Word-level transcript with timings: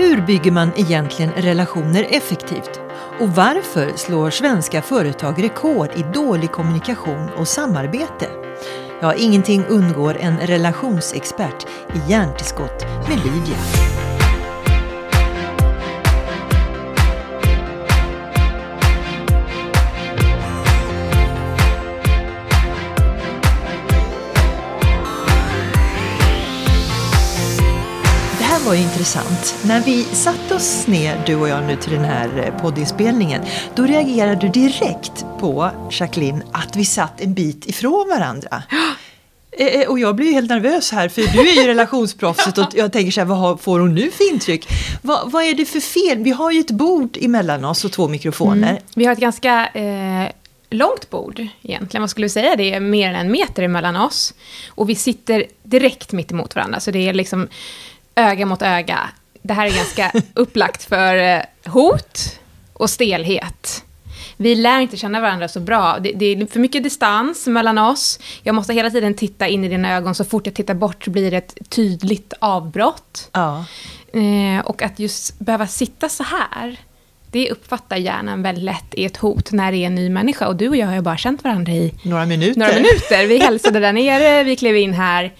Hur 0.00 0.20
bygger 0.20 0.50
man 0.50 0.70
egentligen 0.76 1.32
relationer 1.32 2.06
effektivt? 2.10 2.80
Och 3.20 3.28
varför 3.28 3.92
slår 3.96 4.30
svenska 4.30 4.82
företag 4.82 5.42
rekord 5.42 5.90
i 5.96 6.02
dålig 6.14 6.50
kommunikation 6.52 7.28
och 7.36 7.48
samarbete? 7.48 8.26
Ja, 9.00 9.14
ingenting 9.14 9.64
undgår 9.68 10.16
en 10.20 10.38
relationsexpert 10.38 11.66
i 11.94 12.10
Hjärntillskott 12.10 12.86
med 13.08 13.18
Lydia. 13.18 13.99
Var 28.70 28.76
ju 28.76 28.82
intressant. 28.82 29.54
När 29.66 29.80
vi 29.80 30.04
satte 30.04 30.54
oss 30.54 30.86
ner, 30.86 31.22
du 31.26 31.36
och 31.36 31.48
jag 31.48 31.64
nu 31.64 31.76
till 31.76 31.92
den 31.92 32.04
här 32.04 32.44
eh, 32.44 32.62
poddinspelningen, 32.62 33.42
då 33.74 33.82
reagerade 33.82 34.40
du 34.40 34.48
direkt 34.48 35.24
på, 35.40 35.70
Jacqueline, 35.90 36.42
att 36.52 36.76
vi 36.76 36.84
satt 36.84 37.20
en 37.20 37.34
bit 37.34 37.66
ifrån 37.66 38.08
varandra. 38.08 38.62
Eh, 39.52 39.66
eh, 39.66 39.88
och 39.88 39.98
jag 39.98 40.16
blir 40.16 40.26
ju 40.26 40.32
helt 40.32 40.50
nervös 40.50 40.92
här, 40.92 41.08
för 41.08 41.22
du 41.22 41.50
är 41.50 41.62
ju 41.62 41.62
relationsproffset 41.66 42.58
och 42.58 42.66
jag 42.74 42.92
tänker 42.92 43.12
så 43.12 43.20
här, 43.20 43.26
vad 43.26 43.60
får 43.60 43.80
hon 43.80 43.94
nu 43.94 44.10
för 44.10 44.32
intryck? 44.32 44.68
Vad, 45.02 45.30
vad 45.30 45.44
är 45.44 45.54
det 45.54 45.64
för 45.64 45.80
fel? 45.80 46.18
Vi 46.18 46.30
har 46.30 46.50
ju 46.50 46.60
ett 46.60 46.70
bord 46.70 47.18
emellan 47.20 47.64
oss 47.64 47.84
och 47.84 47.92
två 47.92 48.08
mikrofoner. 48.08 48.70
Mm. 48.70 48.82
Vi 48.94 49.04
har 49.04 49.12
ett 49.12 49.18
ganska 49.18 49.66
eh, 49.66 50.30
långt 50.70 51.10
bord 51.10 51.46
egentligen. 51.62 52.02
Vad 52.02 52.10
skulle 52.10 52.24
du 52.24 52.30
säga? 52.30 52.56
Det 52.56 52.74
är 52.74 52.80
mer 52.80 53.08
än 53.08 53.14
en 53.14 53.32
meter 53.32 53.62
emellan 53.62 53.96
oss. 53.96 54.34
Och 54.68 54.88
vi 54.88 54.94
sitter 54.94 55.44
direkt 55.62 56.12
mitt 56.12 56.32
emot 56.32 56.54
varandra. 56.54 56.80
Så 56.80 56.90
det 56.90 57.08
är 57.08 57.12
liksom 57.12 57.48
öga 58.14 58.46
mot 58.46 58.62
öga. 58.62 58.98
Det 59.42 59.54
här 59.54 59.66
är 59.66 59.70
ganska 59.76 60.12
upplagt 60.34 60.84
för 60.84 61.16
eh, 61.16 61.42
hot 61.72 62.38
och 62.72 62.90
stelhet. 62.90 63.84
Vi 64.36 64.54
lär 64.54 64.80
inte 64.80 64.96
känna 64.96 65.20
varandra 65.20 65.48
så 65.48 65.60
bra. 65.60 65.98
Det, 66.00 66.12
det 66.12 66.26
är 66.26 66.46
för 66.46 66.60
mycket 66.60 66.82
distans 66.82 67.46
mellan 67.46 67.78
oss. 67.78 68.18
Jag 68.42 68.54
måste 68.54 68.74
hela 68.74 68.90
tiden 68.90 69.14
titta 69.14 69.48
in 69.48 69.64
i 69.64 69.68
dina 69.68 69.96
ögon. 69.96 70.14
Så 70.14 70.24
fort 70.24 70.46
jag 70.46 70.54
tittar 70.54 70.74
bort 70.74 71.06
blir 71.06 71.30
det 71.30 71.36
ett 71.36 71.54
tydligt 71.68 72.32
avbrott. 72.38 73.28
Ja. 73.32 73.64
Eh, 74.12 74.64
och 74.64 74.82
att 74.82 74.98
just 74.98 75.38
behöva 75.38 75.66
sitta 75.66 76.08
så 76.08 76.22
här, 76.24 76.76
det 77.30 77.50
uppfattar 77.50 77.96
hjärnan 77.96 78.42
väldigt 78.42 78.64
lätt 78.64 78.94
i 78.94 79.04
ett 79.04 79.16
hot 79.16 79.52
när 79.52 79.72
det 79.72 79.78
är 79.78 79.86
en 79.86 79.94
ny 79.94 80.10
människa. 80.10 80.48
Och 80.48 80.56
du 80.56 80.68
och 80.68 80.76
jag 80.76 80.86
har 80.86 80.94
ju 80.94 81.00
bara 81.00 81.16
känt 81.16 81.44
varandra 81.44 81.72
i 81.72 81.94
Några 82.02 82.26
minuter. 82.26 82.60
några 82.60 82.74
minuter. 82.74 83.26
Vi 83.26 83.38
hälsade 83.38 83.80
där 83.80 83.92
nere, 83.92 84.44
vi 84.44 84.56
klev 84.56 84.76
in 84.76 84.94
här. 84.94 85.32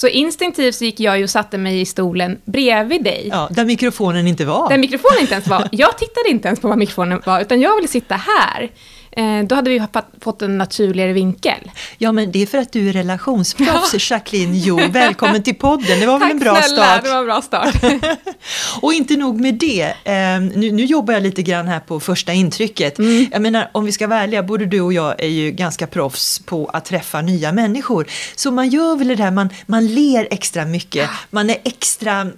Så 0.00 0.08
instinktivt 0.08 0.74
så 0.74 0.84
gick 0.84 1.00
jag 1.00 1.18
ju 1.18 1.24
och 1.24 1.30
satte 1.30 1.58
mig 1.58 1.80
i 1.80 1.86
stolen 1.86 2.40
bredvid 2.44 3.04
dig. 3.04 3.28
Ja, 3.32 3.48
där 3.50 3.64
mikrofonen 3.64 4.26
inte 4.26 4.44
var. 4.44 4.68
Där 4.68 4.78
mikrofonen 4.78 5.20
inte 5.20 5.34
ens 5.34 5.46
var. 5.46 5.68
Jag 5.72 5.98
tittade 5.98 6.28
inte 6.28 6.48
ens 6.48 6.60
på 6.60 6.68
vad 6.68 6.78
mikrofonen 6.78 7.22
var, 7.26 7.40
utan 7.40 7.60
jag 7.60 7.76
ville 7.76 7.88
sitta 7.88 8.14
här. 8.14 8.70
Eh, 9.12 9.42
då 9.46 9.54
hade 9.54 9.70
vi 9.70 9.82
fått 10.20 10.42
en 10.42 10.58
naturligare 10.58 11.12
vinkel. 11.12 11.70
Ja, 11.98 12.12
men 12.12 12.32
det 12.32 12.42
är 12.42 12.46
för 12.46 12.58
att 12.58 12.72
du 12.72 12.88
är 12.88 12.92
relationsproffs, 12.92 14.10
Jacqueline 14.10 14.54
Jo. 14.54 14.80
Välkommen 14.90 15.42
till 15.42 15.54
podden, 15.54 16.00
det 16.00 16.06
var 16.06 16.18
väl 16.18 16.30
en 16.30 16.38
bra 16.38 16.62
snälla, 16.62 16.84
start. 16.84 17.04
det 17.04 17.10
var 17.10 17.18
en 17.18 17.24
bra 17.24 17.42
start. 17.42 17.74
Och 18.82 18.92
inte 18.92 19.16
nog 19.16 19.40
med 19.40 19.54
det, 19.54 19.82
eh, 19.82 20.40
nu, 20.40 20.72
nu 20.72 20.84
jobbar 20.84 21.14
jag 21.14 21.22
lite 21.22 21.42
grann 21.42 21.68
här 21.68 21.80
på 21.80 22.00
första 22.00 22.32
intrycket. 22.32 22.98
Jag 23.32 23.42
menar, 23.42 23.70
om 23.72 23.84
vi 23.84 23.92
ska 23.92 24.06
vara 24.06 24.20
ärliga, 24.20 24.42
både 24.42 24.66
du 24.66 24.80
och 24.80 24.92
jag 24.92 25.20
är 25.20 25.28
ju 25.28 25.50
ganska 25.50 25.86
proffs 25.86 26.38
på 26.38 26.66
att 26.66 26.84
träffa 26.84 27.20
nya 27.20 27.52
människor. 27.52 28.06
Så 28.36 28.50
man 28.50 28.68
gör 28.68 28.96
väl 28.96 29.08
det 29.08 29.14
där, 29.14 29.30
man, 29.30 29.48
man 29.66 29.86
ler 29.86 30.28
extra 30.30 30.64
mycket, 30.64 31.10
man 31.30 31.50
är 31.50 31.56
extra 31.64 32.30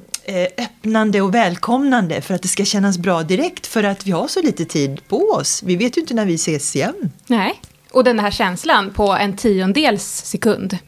öppnande 0.59 1.21
och 1.21 1.35
välkomnande 1.35 2.21
för 2.21 2.35
att 2.35 2.43
det 2.43 2.49
ska 2.49 2.65
kännas 2.65 2.99
bra 2.99 3.23
direkt 3.23 3.67
för 3.67 3.85
att 3.85 4.07
vi 4.07 4.11
har 4.11 4.29
så 4.29 4.43
lite 4.43 4.65
tid 4.65 5.09
på 5.09 5.17
oss. 5.17 5.63
Vi 5.63 5.77
vet 5.77 5.97
ju 5.97 6.01
inte 6.01 6.15
när 6.15 6.27
vi 6.27 6.35
ses 6.35 6.77
igen. 6.77 7.13
Nej. 7.27 7.61
Och 7.91 8.05
den 8.05 8.19
här 8.19 8.31
känslan 8.31 8.91
på 8.91 9.13
en 9.13 9.37
tiondels 9.37 10.25
sekund 10.25 10.79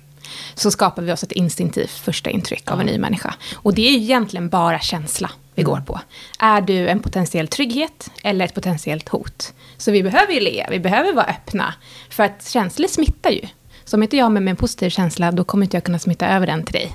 så 0.54 0.70
skapar 0.70 1.02
vi 1.02 1.12
oss 1.12 1.22
ett 1.22 1.32
instinktivt 1.32 1.90
första 1.90 2.30
intryck 2.30 2.70
av 2.70 2.80
en 2.80 2.86
ny 2.86 2.98
människa. 2.98 3.34
Och 3.54 3.74
det 3.74 3.88
är 3.88 3.90
ju 3.90 3.98
egentligen 3.98 4.48
bara 4.48 4.78
känsla 4.80 5.30
vi 5.54 5.62
går 5.62 5.80
på. 5.80 6.00
Är 6.38 6.60
du 6.60 6.88
en 6.88 7.00
potentiell 7.00 7.48
trygghet 7.48 8.10
eller 8.22 8.44
ett 8.44 8.54
potentiellt 8.54 9.08
hot? 9.08 9.52
Så 9.76 9.90
vi 9.90 10.02
behöver 10.02 10.32
ju 10.32 10.40
le, 10.40 10.66
vi 10.70 10.80
behöver 10.80 11.12
vara 11.12 11.26
öppna. 11.26 11.74
För 12.10 12.22
att 12.22 12.48
känslor 12.48 12.88
smittar 12.88 13.30
ju. 13.30 13.42
Så 13.84 13.96
om 13.96 14.02
inte 14.02 14.16
jag 14.16 14.24
har 14.24 14.30
med 14.30 14.42
mig 14.42 14.50
en 14.50 14.56
positiv 14.56 14.90
känsla, 14.90 15.32
då 15.32 15.44
kommer 15.44 15.66
inte 15.66 15.76
jag 15.76 15.84
kunna 15.84 15.98
smitta 15.98 16.28
över 16.28 16.46
den 16.46 16.64
till 16.64 16.72
dig. 16.72 16.92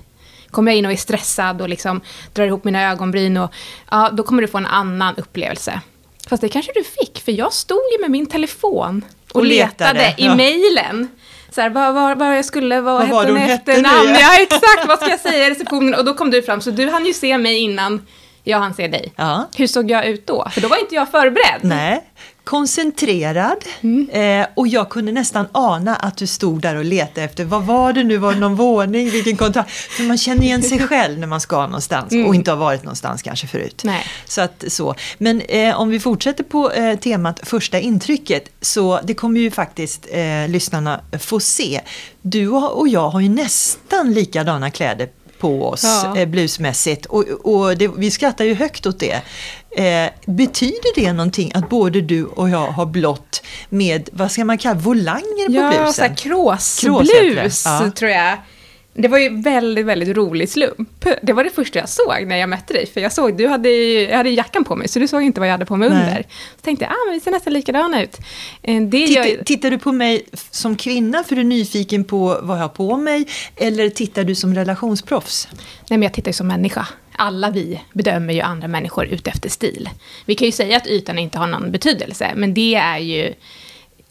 Kommer 0.52 0.72
jag 0.72 0.78
in 0.78 0.86
och 0.86 0.92
är 0.92 0.96
stressad 0.96 1.62
och 1.62 1.70
liksom 1.70 2.02
drar 2.34 2.46
ihop 2.46 2.64
mina 2.64 2.92
ögonbryn, 2.92 3.38
och, 3.38 3.54
ja, 3.92 4.10
då 4.14 4.24
kommer 4.24 4.42
du 4.42 4.48
få 4.48 4.58
en 4.58 4.66
annan 4.66 5.16
upplevelse. 5.16 5.82
Fast 6.30 6.42
det 6.42 6.50
kanske 6.50 6.72
du 6.76 6.84
fick, 6.84 7.22
för 7.26 7.32
jag 7.32 7.54
stod 7.54 7.82
ju 7.92 8.02
med 8.02 8.12
min 8.12 8.26
telefon 8.26 9.06
och, 9.30 9.36
Och 9.36 9.46
letade, 9.46 9.94
letade, 9.94 10.16
i 10.18 10.26
ja. 10.26 10.36
mejlen. 10.36 11.08
Så 11.52 11.62
här, 11.62 11.70
vad, 11.70 11.94
vad, 11.94 12.18
vad 12.18 12.38
jag 12.38 12.46
skulle, 12.46 12.82
vad, 12.82 12.94
Vad 12.94 13.02
hette 13.02 13.14
var 13.16 13.26
hon 13.26 13.38
efternamn? 13.38 14.10
Ja, 14.20 14.42
exakt, 14.42 14.88
vad 14.88 15.00
ska 15.00 15.10
jag 15.10 15.20
säga 15.20 15.48
i 15.48 15.50
receptionen? 15.50 15.96
Och 15.96 16.06
då 16.06 16.14
kom 16.14 16.32
du 16.32 16.42
fram, 16.42 16.62
så 16.62 16.72
du 16.72 16.90
hann 16.90 17.06
ju 17.06 17.14
se 17.14 17.38
mig 17.38 17.58
innan 17.58 18.06
jag 18.44 18.60
hann 18.60 18.74
se 18.74 18.88
dig. 18.88 19.14
Ja. 19.16 19.50
Hur 19.56 19.68
såg 19.68 19.92
jag 19.92 20.06
ut 20.06 20.28
då? 20.28 20.48
För 20.52 20.62
då 20.62 20.68
var 20.68 20.78
inte 20.78 20.96
jag 20.96 21.12
förberedd. 21.12 21.60
Nej, 21.62 22.04
koncentrerad 22.50 23.58
eh, 24.12 24.48
och 24.56 24.68
jag 24.68 24.90
kunde 24.90 25.12
nästan 25.12 25.48
ana 25.52 25.96
att 25.96 26.18
du 26.18 26.28
stod 26.28 26.62
där 26.62 26.76
och 26.76 26.86
letade 26.86 27.22
efter 27.22 27.46
vad 27.46 27.64
var 27.64 27.94
det 27.94 28.04
nu, 28.04 28.18
var 28.18 28.34
det 28.34 28.40
någon 28.40 28.56
våning, 28.56 29.10
vilken 29.10 29.38
kontakt? 29.38 29.72
För 29.72 30.04
man 30.04 30.18
känner 30.18 30.44
igen 30.44 30.64
sig 30.64 30.80
själv 30.80 31.20
när 31.20 31.28
man 31.28 31.42
ska 31.42 31.66
någonstans 31.66 32.14
och 32.28 32.36
inte 32.36 32.52
har 32.52 32.58
varit 32.58 32.84
någonstans 32.84 33.22
kanske 33.22 33.48
förut. 33.48 33.82
Nej. 33.86 34.06
Så 34.26 34.42
att, 34.42 34.64
så. 34.68 34.96
Men 35.18 35.42
eh, 35.42 35.82
om 35.82 35.90
vi 35.90 36.00
fortsätter 36.00 36.44
på 36.44 36.72
eh, 36.72 37.00
temat 37.00 37.40
första 37.44 37.80
intrycket 37.80 38.50
så 38.62 39.00
det 39.04 39.14
kommer 39.14 39.40
ju 39.40 39.52
faktiskt 39.52 40.08
eh, 40.12 40.48
lyssnarna 40.48 41.02
få 41.20 41.40
se. 41.40 41.82
Du 42.22 42.50
och 42.50 42.80
och 42.80 42.88
jag 42.88 43.10
har 43.10 43.20
ju 43.20 43.30
nästan 43.30 44.14
likadana 44.14 44.72
kläder 44.72 45.10
på 45.40 45.70
oss 45.70 45.84
Ja. 45.84 46.18
eh, 46.18 46.28
blusmässigt 46.28 47.06
och, 47.06 47.26
och 47.44 47.78
det, 47.78 47.88
vi 47.88 48.12
skrattar 48.12 48.46
ju 48.46 48.54
högt 48.54 48.86
åt 48.86 49.00
det. 49.00 49.22
Eh, 49.72 50.10
betyder 50.26 50.96
det 50.96 51.14
någonting 51.14 51.52
att 51.56 51.70
både 51.70 52.02
du 52.02 52.26
och 52.26 52.50
jag 52.50 52.68
har 52.72 52.86
blått 52.86 53.44
med, 53.70 54.10
vad 54.12 54.32
ska 54.32 54.46
man 54.46 54.58
kalla 54.58 54.80
volanger 54.80 55.48
på 55.48 55.54
Ja, 55.54 55.84
blusen? 55.84 56.16
Krås 56.16 56.80
kråsblus, 56.82 57.64
ja. 57.66 57.92
tror 57.96 58.12
jag. 58.12 58.38
Det 58.94 59.08
var 59.08 59.18
ju 59.18 59.42
väldigt, 59.42 59.86
väldigt 59.86 60.18
rolig 60.18 60.50
slump. 60.50 61.06
Det 61.22 61.34
var 61.34 61.44
det 61.44 61.50
första 61.50 61.80
jag 61.80 61.90
såg 61.90 62.24
när 62.28 62.38
jag 62.38 62.50
mötte 62.50 62.74
dig. 62.74 62.86
För 62.94 63.02
jag 63.02 63.14
såg, 63.14 63.38
du 63.38 63.48
hade, 63.48 63.70
ju- 63.70 64.10
jag 64.10 64.18
hade 64.18 64.30
jackan 64.30 64.64
på 64.64 64.76
mig, 64.76 64.88
så 64.88 65.00
du 65.00 65.08
såg 65.08 65.22
inte 65.22 65.40
vad 65.40 65.48
jag 65.48 65.52
hade 65.54 65.66
på 65.66 65.76
mig 65.76 65.90
Nej. 65.90 66.00
under. 66.00 66.22
Så 66.56 66.62
tänkte 66.62 66.86
jag, 66.86 66.92
ah, 66.92 66.98
men 67.08 67.14
vi 67.14 67.20
ser 67.20 67.32
nästan 67.32 67.54
likadana 67.54 68.04
ut. 68.04 68.18
Eh, 68.62 68.82
Det 68.82 69.08
Tittar, 69.08 69.44
tittar 69.44 69.72
du 69.72 69.78
på 69.78 69.92
mig 69.92 70.26
som 70.52 70.76
kvinna 70.76 71.24
för 71.24 71.36
du 71.36 71.42
är 71.42 71.46
nyfiken 71.46 72.04
på 72.04 72.40
vad 72.42 72.58
jag 72.58 72.62
har 72.62 72.70
på 72.70 72.98
mig 72.98 73.28
eller 73.56 73.90
tittar 73.90 74.24
du 74.24 74.36
som 74.36 74.56
relationsproffs? 74.56 75.48
Nej, 75.52 75.98
men 75.98 76.02
jag 76.02 76.14
tittar 76.14 76.30
ju 76.30 76.34
som 76.34 76.48
människa. 76.48 76.88
Alla 77.22 77.50
vi 77.50 77.82
bedömer 77.94 78.34
ju 78.34 78.42
andra 78.42 78.68
människor 78.68 79.06
utefter 79.06 79.50
stil. 79.50 79.90
Vi 80.26 80.36
kan 80.36 80.46
ju 80.46 80.52
säga 80.52 80.78
att 80.78 80.88
ytan 80.88 81.20
inte 81.20 81.38
har 81.38 81.48
någon 81.48 81.72
betydelse, 81.72 82.32
men 82.36 82.54
det 82.54 82.76
är 82.76 82.98
ju... 82.98 83.34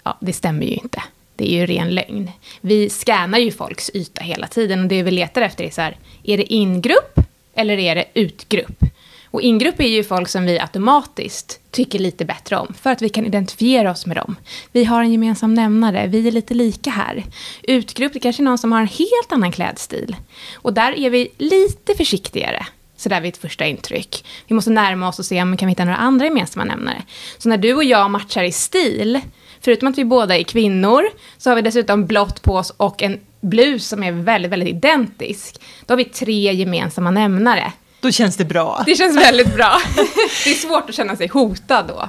Ja, 0.04 0.18
det 0.20 0.32
stämmer 0.32 0.66
ju 0.66 0.72
inte. 0.72 1.02
Det 1.36 1.54
är 1.54 1.60
ju 1.60 1.66
ren 1.66 1.94
lögn. 1.94 2.30
Vi 2.60 2.90
scannar 2.90 3.38
ju 3.38 3.52
folks 3.52 3.90
yta 3.94 4.22
hela 4.22 4.46
tiden 4.46 4.82
och 4.82 4.88
det 4.88 5.02
vi 5.02 5.10
letar 5.10 5.42
efter 5.42 5.64
är 5.64 5.70
så 5.70 5.80
här, 5.80 5.96
är 6.22 6.36
det 6.36 6.52
ingrupp 6.52 7.20
eller 7.54 7.78
är 7.78 7.94
det 7.94 8.04
utgrupp? 8.14 8.84
Och 9.30 9.42
ingrupp 9.42 9.80
är 9.80 9.88
ju 9.88 10.04
folk 10.04 10.28
som 10.28 10.44
vi 10.44 10.58
automatiskt 10.58 11.60
tycker 11.70 11.98
lite 11.98 12.24
bättre 12.24 12.56
om, 12.56 12.74
för 12.80 12.90
att 12.90 13.02
vi 13.02 13.08
kan 13.08 13.26
identifiera 13.26 13.90
oss 13.90 14.06
med 14.06 14.16
dem. 14.16 14.36
Vi 14.72 14.84
har 14.84 15.02
en 15.02 15.12
gemensam 15.12 15.54
nämnare, 15.54 16.06
vi 16.06 16.28
är 16.28 16.32
lite 16.32 16.54
lika 16.54 16.90
här. 16.90 17.24
Utgrupp, 17.62 18.12
det 18.12 18.20
kanske 18.20 18.42
är 18.42 18.44
någon 18.44 18.58
som 18.58 18.72
har 18.72 18.80
en 18.80 18.86
helt 18.86 19.32
annan 19.32 19.52
klädstil. 19.52 20.16
Och 20.54 20.72
där 20.72 20.98
är 20.98 21.10
vi 21.10 21.28
lite 21.38 21.94
försiktigare, 21.94 22.66
sådär 23.00 23.20
vid 23.20 23.32
ett 23.34 23.40
första 23.40 23.66
intryck. 23.66 24.24
Vi 24.46 24.54
måste 24.54 24.70
närma 24.70 25.08
oss 25.08 25.18
och 25.18 25.24
se 25.24 25.42
om 25.42 25.50
vi 25.50 25.56
kan 25.56 25.68
hitta 25.68 25.84
några 25.84 25.96
andra 25.96 26.24
gemensamma 26.24 26.64
nämnare. 26.64 27.02
Så 27.38 27.48
när 27.48 27.56
du 27.56 27.74
och 27.74 27.84
jag 27.84 28.10
matchar 28.10 28.44
i 28.44 28.52
stil, 28.52 29.20
förutom 29.60 29.88
att 29.88 29.98
vi 29.98 30.04
båda 30.04 30.38
är 30.38 30.42
kvinnor, 30.42 31.02
så 31.38 31.50
har 31.50 31.56
vi 31.56 31.62
dessutom 31.62 32.06
blått 32.06 32.42
på 32.42 32.54
oss 32.54 32.70
och 32.76 33.02
en 33.02 33.20
blus 33.40 33.88
som 33.88 34.02
är 34.02 34.12
väldigt, 34.12 34.52
väldigt 34.52 34.68
identisk. 34.68 35.60
Då 35.86 35.92
har 35.92 35.96
vi 35.96 36.04
tre 36.04 36.52
gemensamma 36.52 37.10
nämnare. 37.10 37.72
Då 38.00 38.10
känns 38.10 38.36
det 38.36 38.44
bra. 38.44 38.82
Det 38.86 38.94
känns 38.94 39.16
väldigt 39.16 39.54
bra. 39.54 39.80
Det 40.44 40.50
är 40.50 40.54
svårt 40.54 40.88
att 40.88 40.94
känna 40.94 41.16
sig 41.16 41.28
hotad 41.28 41.86
då. 41.88 42.08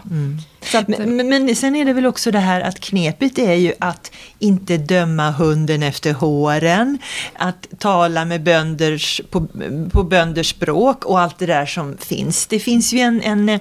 Så 0.61 0.77
att, 0.77 0.87
Men, 0.87 1.15
men, 1.15 1.27
men 1.27 1.55
sen 1.55 1.75
är 1.75 1.85
det 1.85 1.93
väl 1.93 2.05
också 2.05 2.31
det 2.31 2.39
här 2.39 2.61
att 2.61 2.79
knepet 2.79 3.39
är 3.39 3.53
ju 3.53 3.73
att 3.79 4.11
inte 4.39 4.77
döma 4.77 5.31
hunden 5.31 5.83
efter 5.83 6.13
håren, 6.13 6.97
att 7.33 7.67
tala 7.79 8.25
med 8.25 8.43
bönders, 8.43 9.21
på, 9.29 9.47
på 9.91 10.03
bönders 10.03 10.49
språk 10.49 11.05
och 11.05 11.19
allt 11.19 11.39
det 11.39 11.45
där 11.45 11.65
som 11.65 11.97
finns. 11.97 12.47
Det 12.47 12.59
finns 12.59 12.93
ju 12.93 12.99
en, 12.99 13.21
en, 13.21 13.59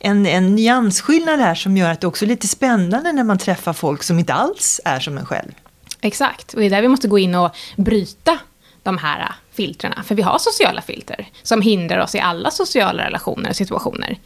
en, 0.00 0.26
en 0.26 0.54
nyansskillnad 0.54 1.40
här 1.40 1.54
som 1.54 1.76
gör 1.76 1.90
att 1.90 2.00
det 2.00 2.06
också 2.06 2.24
är 2.24 2.28
lite 2.28 2.48
spännande 2.48 3.12
när 3.12 3.24
man 3.24 3.38
träffar 3.38 3.72
folk 3.72 4.02
som 4.02 4.18
inte 4.18 4.34
alls 4.34 4.80
är 4.84 5.00
som 5.00 5.18
en 5.18 5.26
själv. 5.26 5.52
Exakt, 6.00 6.54
och 6.54 6.60
det 6.60 6.66
är 6.66 6.70
där 6.70 6.82
vi 6.82 6.88
måste 6.88 7.08
gå 7.08 7.18
in 7.18 7.34
och 7.34 7.56
bryta 7.76 8.38
de 8.86 8.98
här 8.98 9.34
filtrerna. 9.52 10.02
För 10.02 10.14
vi 10.14 10.22
har 10.22 10.38
sociala 10.38 10.82
filter 10.82 11.26
som 11.42 11.62
hindrar 11.62 11.98
oss 11.98 12.14
i 12.14 12.20
alla 12.20 12.50
sociala 12.50 13.04
relationer 13.04 13.50
och 13.50 13.56
situationer. 13.56 14.18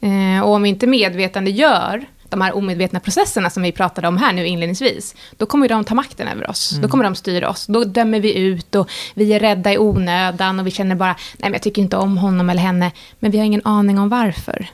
Eh, 0.00 0.42
och 0.42 0.54
om 0.54 0.62
vi 0.62 0.68
inte 0.68 0.86
medvetande 0.86 1.50
gör 1.50 2.04
de 2.28 2.40
här 2.40 2.56
omedvetna 2.56 3.00
processerna 3.00 3.50
som 3.50 3.62
vi 3.62 3.72
pratade 3.72 4.08
om 4.08 4.16
här 4.16 4.32
nu 4.32 4.46
inledningsvis, 4.46 5.14
då 5.36 5.46
kommer 5.46 5.68
de 5.68 5.84
ta 5.84 5.94
makten 5.94 6.28
över 6.28 6.50
oss. 6.50 6.72
Mm. 6.72 6.82
Då 6.82 6.88
kommer 6.88 7.04
de 7.04 7.14
styra 7.14 7.50
oss. 7.50 7.66
Då 7.66 7.84
dömer 7.84 8.20
vi 8.20 8.38
ut 8.38 8.74
och 8.74 8.90
vi 9.14 9.32
är 9.32 9.40
rädda 9.40 9.72
i 9.72 9.78
onödan 9.78 10.60
och 10.60 10.66
vi 10.66 10.70
känner 10.70 10.94
bara, 10.94 11.12
nej 11.12 11.16
men 11.38 11.52
jag 11.52 11.62
tycker 11.62 11.82
inte 11.82 11.96
om 11.96 12.18
honom 12.18 12.50
eller 12.50 12.62
henne, 12.62 12.90
men 13.18 13.30
vi 13.30 13.38
har 13.38 13.44
ingen 13.44 13.62
aning 13.64 13.98
om 13.98 14.08
varför. 14.08 14.68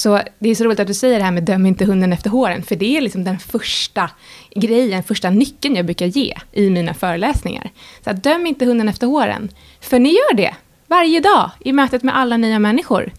Så 0.00 0.20
det 0.38 0.50
är 0.50 0.54
så 0.54 0.64
roligt 0.64 0.80
att 0.80 0.86
du 0.86 0.94
säger 0.94 1.18
det 1.18 1.24
här 1.24 1.32
med 1.32 1.42
döm 1.42 1.66
inte 1.66 1.84
hunden 1.84 2.12
efter 2.12 2.30
håren, 2.30 2.62
för 2.62 2.76
det 2.76 2.96
är 2.96 3.00
liksom 3.00 3.24
den 3.24 3.38
första 3.38 4.10
grejen, 4.54 5.02
första 5.02 5.30
nyckeln 5.30 5.76
jag 5.76 5.84
brukar 5.84 6.06
ge 6.06 6.34
i 6.52 6.70
mina 6.70 6.94
föreläsningar. 6.94 7.70
Så 8.04 8.10
att 8.10 8.22
döm 8.22 8.46
inte 8.46 8.64
hunden 8.64 8.88
efter 8.88 9.06
håren, 9.06 9.48
för 9.80 9.98
ni 9.98 10.08
gör 10.08 10.34
det 10.34 10.54
varje 10.86 11.20
dag 11.20 11.50
i 11.60 11.72
mötet 11.72 12.02
med 12.02 12.16
alla 12.16 12.36
nya 12.36 12.58
människor. 12.58 13.12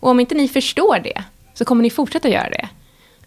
Och 0.00 0.10
om 0.10 0.20
inte 0.20 0.34
ni 0.34 0.48
förstår 0.48 0.98
det, 1.04 1.24
så 1.54 1.64
kommer 1.64 1.82
ni 1.82 1.90
fortsätta 1.90 2.28
göra 2.28 2.50
det. 2.50 2.68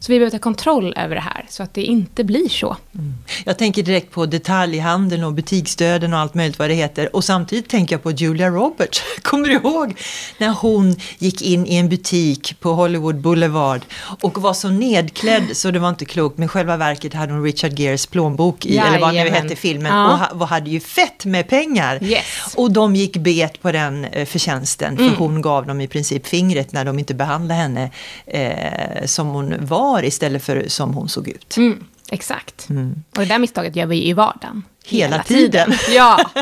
Så 0.02 0.12
vi 0.12 0.20
behöver 0.20 0.38
ta 0.38 0.40
kontroll 0.40 0.94
över 0.98 1.16
det 1.16 1.22
här 1.22 1.46
så 1.50 1.64
att 1.64 1.74
det 1.74 1.84
inte 1.84 2.24
blir 2.24 2.50
så. 2.50 2.78
Mm. 2.96 3.14
Jag 3.46 3.58
tänker 3.58 3.84
direkt 3.84 4.12
på 4.12 4.26
detaljhandeln 4.26 5.24
och 5.24 5.34
butiksdöden 5.34 6.14
och 6.14 6.20
allt 6.20 6.34
möjligt 6.34 6.60
vad 6.60 6.70
det 6.70 6.74
heter. 6.74 7.16
Och 7.16 7.24
samtidigt 7.24 7.70
tänker 7.70 7.96
jag 7.96 8.04
på 8.04 8.12
Julia 8.12 8.50
Roberts. 8.50 9.04
Kommer 9.22 9.48
du 9.48 9.54
ihåg 9.54 9.96
när 10.38 10.50
hon 10.50 10.96
gick 11.18 11.42
in 11.42 11.68
i 11.68 11.76
en 11.76 11.90
butik 11.90 12.60
på 12.60 12.74
Hollywood 12.74 13.22
Boulevard 13.22 13.82
och 14.22 14.42
var 14.42 14.54
så 14.54 14.70
nedklädd 14.70 15.58
så 15.58 15.72
det 15.72 15.80
var 15.80 15.90
inte 15.90 16.06
klokt. 16.06 16.38
Men 16.38 16.48
själva 16.48 16.78
verket 16.78 17.14
hade 17.14 17.34
hon 17.34 17.44
Richard 17.44 17.80
Geres 17.80 18.06
plånbok 18.08 18.66
i, 18.66 18.76
Jajamän. 18.76 18.94
eller 18.94 19.06
vad 19.06 19.14
nu 19.14 19.30
hette 19.30 19.56
filmen. 19.56 19.92
Ja. 19.92 20.28
Och 20.34 20.48
hade 20.48 20.70
ju 20.70 20.80
fett 20.80 21.26
med 21.26 21.50
pengar. 21.50 22.04
Yes. 22.04 22.26
Och 22.56 22.72
de 22.72 22.96
gick 22.96 23.18
bet 23.18 23.62
på 23.62 23.72
den 23.72 24.06
eh, 24.06 24.26
förtjänsten. 24.26 24.98
För 24.98 25.04
mm. 25.04 25.16
hon 25.16 25.42
gav 25.42 25.68
dem 25.68 25.82
i 25.82 25.88
princip 25.88 26.28
fingret 26.28 26.72
när 26.72 26.86
de 26.86 27.00
inte 27.00 27.14
behandlade 27.14 27.60
henne 27.60 27.90
eh, 28.26 29.06
som 29.06 29.28
hon 29.28 29.56
var 29.60 29.91
var 29.92 30.04
istället 30.04 30.44
för 30.44 30.66
som 30.68 30.94
hon 30.94 31.10
såg 31.10 31.28
ut. 31.28 31.58
Mm, 31.58 31.84
exakt. 32.10 32.70
Mm. 32.70 33.04
Och 33.16 33.22
det 33.22 33.26
där 33.26 33.40
misstaget 33.40 33.76
gör 33.76 33.86
vi 33.86 34.08
i 34.08 34.14
vardagen. 34.14 34.64
Hela, 34.86 35.12
hela 35.12 35.24
tiden. 35.24 35.72
tiden. 35.72 35.96
Ja. 35.96 36.30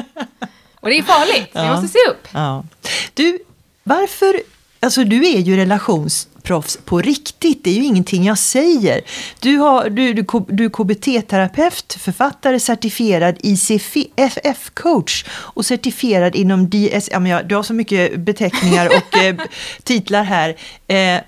Och 0.81 0.89
det 0.89 0.97
är 0.97 1.03
farligt, 1.03 1.49
ja. 1.53 1.63
vi 1.63 1.69
måste 1.69 1.87
se 1.87 1.99
upp. 2.09 2.27
Ja. 2.33 2.65
Du, 3.13 3.39
varför, 3.83 4.41
alltså 4.79 5.03
du 5.03 5.27
är 5.27 5.39
ju 5.39 5.55
relationsproffs 5.55 6.79
på 6.85 7.01
riktigt, 7.01 7.63
det 7.63 7.69
är 7.69 7.73
ju 7.73 7.83
ingenting 7.83 8.23
jag 8.23 8.37
säger. 8.37 9.01
Du, 9.39 9.57
har, 9.57 9.89
du, 9.89 10.13
du, 10.13 10.25
du 10.47 10.65
är 10.65 10.69
KBT-terapeut, 10.69 11.93
författare, 11.99 12.59
certifierad 12.59 13.37
ICFF-coach 13.43 15.25
och 15.29 15.65
certifierad 15.65 16.35
inom 16.35 16.69
DS... 16.69 17.09
Ja, 17.11 17.19
men 17.19 17.31
jag, 17.31 17.47
du 17.47 17.55
har 17.55 17.63
så 17.63 17.73
mycket 17.73 18.19
beteckningar 18.19 18.87
och 18.87 19.17
eh, 19.17 19.35
titlar 19.83 20.23
här. 20.23 20.55
Eh, 20.87 21.21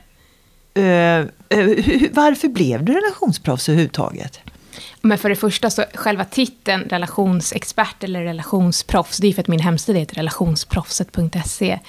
Uh, 0.77 1.25
varför 2.11 2.47
blev 2.47 2.85
du 2.85 2.93
relationsproffs 2.93 3.69
överhuvudtaget? 3.69 4.39
Men 5.01 5.17
för 5.17 5.29
det 5.29 5.35
första, 5.35 5.69
så 5.69 5.83
själva 5.93 6.25
titeln 6.25 6.83
relationsexpert 6.89 8.03
eller 8.03 8.23
relationsproffs, 8.23 9.17
det 9.17 9.27
är 9.27 9.33
för 9.33 9.41
att 9.41 9.47
min 9.47 9.59
hemsida 9.59 9.99
heter 9.99 10.15
relationsproffset.se. 10.15 11.79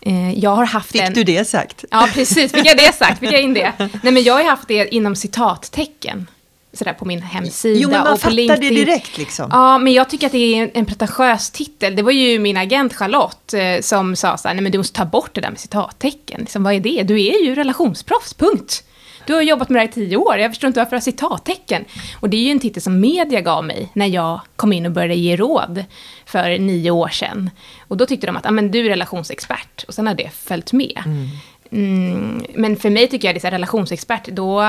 Eh, 0.00 0.38
jag 0.38 0.50
har 0.50 0.64
haft 0.64 0.92
Fick 0.92 1.00
en... 1.00 1.12
du 1.12 1.24
det 1.24 1.48
sagt? 1.48 1.84
Ja, 1.90 2.08
precis. 2.14 2.52
Fick 2.52 2.66
jag 2.66 2.76
det 2.76 2.94
sagt? 2.94 3.20
Fick 3.20 3.32
jag 3.32 3.42
in 3.42 3.54
det? 3.54 3.72
Nej, 3.78 4.12
men 4.12 4.22
jag 4.22 4.34
har 4.34 4.44
haft 4.44 4.68
det 4.68 4.94
inom 4.94 5.16
citattecken 5.16 6.26
sådär 6.72 6.92
på 6.92 7.04
min 7.04 7.22
hemsida. 7.22 7.80
Jo, 7.80 7.90
men 7.90 7.98
man 7.98 8.12
och 8.12 8.20
på 8.20 8.30
fattar 8.30 8.56
det 8.56 8.70
direkt 8.70 9.18
liksom. 9.18 9.48
Ja, 9.52 9.78
men 9.78 9.92
jag 9.92 10.10
tycker 10.10 10.26
att 10.26 10.32
det 10.32 10.38
är 10.38 10.62
en, 10.62 10.70
en 10.74 10.86
pretentiös 10.86 11.50
titel. 11.50 11.96
Det 11.96 12.02
var 12.02 12.12
ju 12.12 12.38
min 12.38 12.56
agent 12.56 12.94
Charlotte 12.94 13.54
eh, 13.54 13.80
som 13.80 14.16
sa 14.16 14.36
så 14.36 14.48
här, 14.48 14.54
nej 14.54 14.62
men 14.62 14.72
du 14.72 14.78
måste 14.78 14.98
ta 14.98 15.04
bort 15.04 15.34
det 15.34 15.40
där 15.40 15.50
med 15.50 15.60
citattecken. 15.60 16.40
Liksom, 16.40 16.62
vad 16.62 16.74
är 16.74 16.80
det? 16.80 17.02
Du 17.02 17.24
är 17.24 17.44
ju 17.44 17.54
relationsproffs, 17.54 18.34
punkt. 18.34 18.84
Du 19.26 19.34
har 19.34 19.42
jobbat 19.42 19.68
med 19.68 19.76
det 19.76 19.80
här 19.80 19.88
i 19.88 19.92
tio 19.92 20.16
år, 20.16 20.38
jag 20.38 20.50
förstår 20.50 20.68
inte 20.68 20.80
varför 20.80 20.90
du 20.90 20.96
har 20.96 21.00
citattecken. 21.00 21.84
Och 22.20 22.30
det 22.30 22.36
är 22.36 22.42
ju 22.42 22.50
en 22.50 22.60
titel 22.60 22.82
som 22.82 23.00
media 23.00 23.40
gav 23.40 23.64
mig 23.64 23.88
när 23.92 24.06
jag 24.06 24.40
kom 24.56 24.72
in 24.72 24.86
och 24.86 24.92
började 24.92 25.14
ge 25.14 25.36
råd 25.36 25.84
för 26.26 26.58
nio 26.58 26.90
år 26.90 27.08
sedan. 27.08 27.50
Och 27.88 27.96
då 27.96 28.06
tyckte 28.06 28.26
de 28.26 28.36
att 28.36 28.46
ah, 28.46 28.50
men 28.50 28.70
du 28.70 28.86
är 28.86 28.88
relationsexpert, 28.88 29.84
och 29.88 29.94
sen 29.94 30.06
har 30.06 30.14
det 30.14 30.30
följt 30.30 30.72
med. 30.72 31.02
Mm. 31.04 31.28
Mm, 31.72 32.44
men 32.54 32.76
för 32.76 32.90
mig 32.90 33.08
tycker 33.08 33.28
jag 33.28 33.34
det 33.34 33.44
är 33.44 33.50
relationsexpert, 33.50 34.28
då 34.28 34.62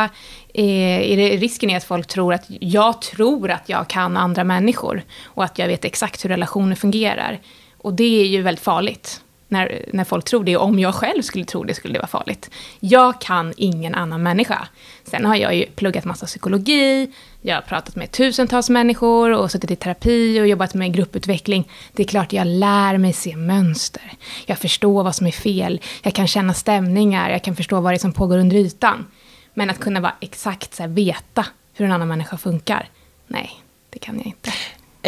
eh, 0.53 1.11
är 1.11 1.17
det, 1.17 1.37
risken 1.37 1.69
är 1.69 1.77
att 1.77 1.83
folk 1.83 2.07
tror 2.07 2.33
att 2.33 2.45
jag 2.47 3.01
tror 3.01 3.51
att 3.51 3.69
jag 3.69 3.87
kan 3.87 4.17
andra 4.17 4.43
människor 4.43 5.03
och 5.23 5.43
att 5.43 5.59
jag 5.59 5.67
vet 5.67 5.85
exakt 5.85 6.25
hur 6.25 6.29
relationer 6.29 6.75
fungerar. 6.75 7.39
Och 7.77 7.93
det 7.93 8.21
är 8.21 8.25
ju 8.25 8.41
väldigt 8.41 8.63
farligt 8.63 9.21
när, 9.47 9.85
när 9.93 10.03
folk 10.03 10.25
tror 10.25 10.43
det. 10.43 10.57
Och 10.57 10.65
om 10.65 10.79
jag 10.79 10.95
själv 10.95 11.21
skulle 11.21 11.45
tro 11.45 11.63
det 11.63 11.73
skulle 11.73 11.93
det 11.93 11.99
vara 11.99 12.07
farligt. 12.07 12.49
Jag 12.79 13.21
kan 13.21 13.53
ingen 13.57 13.95
annan 13.95 14.23
människa. 14.23 14.67
Sen 15.03 15.25
har 15.25 15.35
jag 15.35 15.55
ju 15.55 15.65
pluggat 15.65 16.05
massa 16.05 16.25
psykologi, 16.25 17.11
jag 17.41 17.55
har 17.55 17.61
pratat 17.61 17.95
med 17.95 18.11
tusentals 18.11 18.69
människor 18.69 19.31
och 19.31 19.51
suttit 19.51 19.71
i 19.71 19.75
terapi 19.75 20.41
och 20.41 20.47
jobbat 20.47 20.73
med 20.73 20.93
grupputveckling. 20.93 21.69
Det 21.93 22.03
är 22.03 22.07
klart 22.07 22.33
jag 22.33 22.47
lär 22.47 22.97
mig 22.97 23.13
se 23.13 23.35
mönster. 23.35 24.13
Jag 24.45 24.57
förstår 24.57 25.03
vad 25.03 25.15
som 25.15 25.27
är 25.27 25.31
fel, 25.31 25.81
jag 26.01 26.13
kan 26.13 26.27
känna 26.27 26.53
stämningar, 26.53 27.29
jag 27.29 27.43
kan 27.43 27.55
förstå 27.55 27.79
vad 27.79 27.93
det 27.93 27.97
är 27.97 27.99
som 27.99 28.13
pågår 28.13 28.37
under 28.37 28.57
ytan. 28.57 29.05
Men 29.53 29.69
att 29.69 29.79
kunna 29.79 29.99
vara 29.99 30.13
exakt 30.19 30.75
så 30.75 30.83
här, 30.83 30.89
veta 30.89 31.45
hur 31.73 31.85
en 31.85 31.91
annan 31.91 32.07
människa 32.07 32.37
funkar, 32.37 32.89
nej, 33.27 33.61
det 33.89 33.99
kan 33.99 34.17
jag 34.17 34.25
inte. 34.25 34.51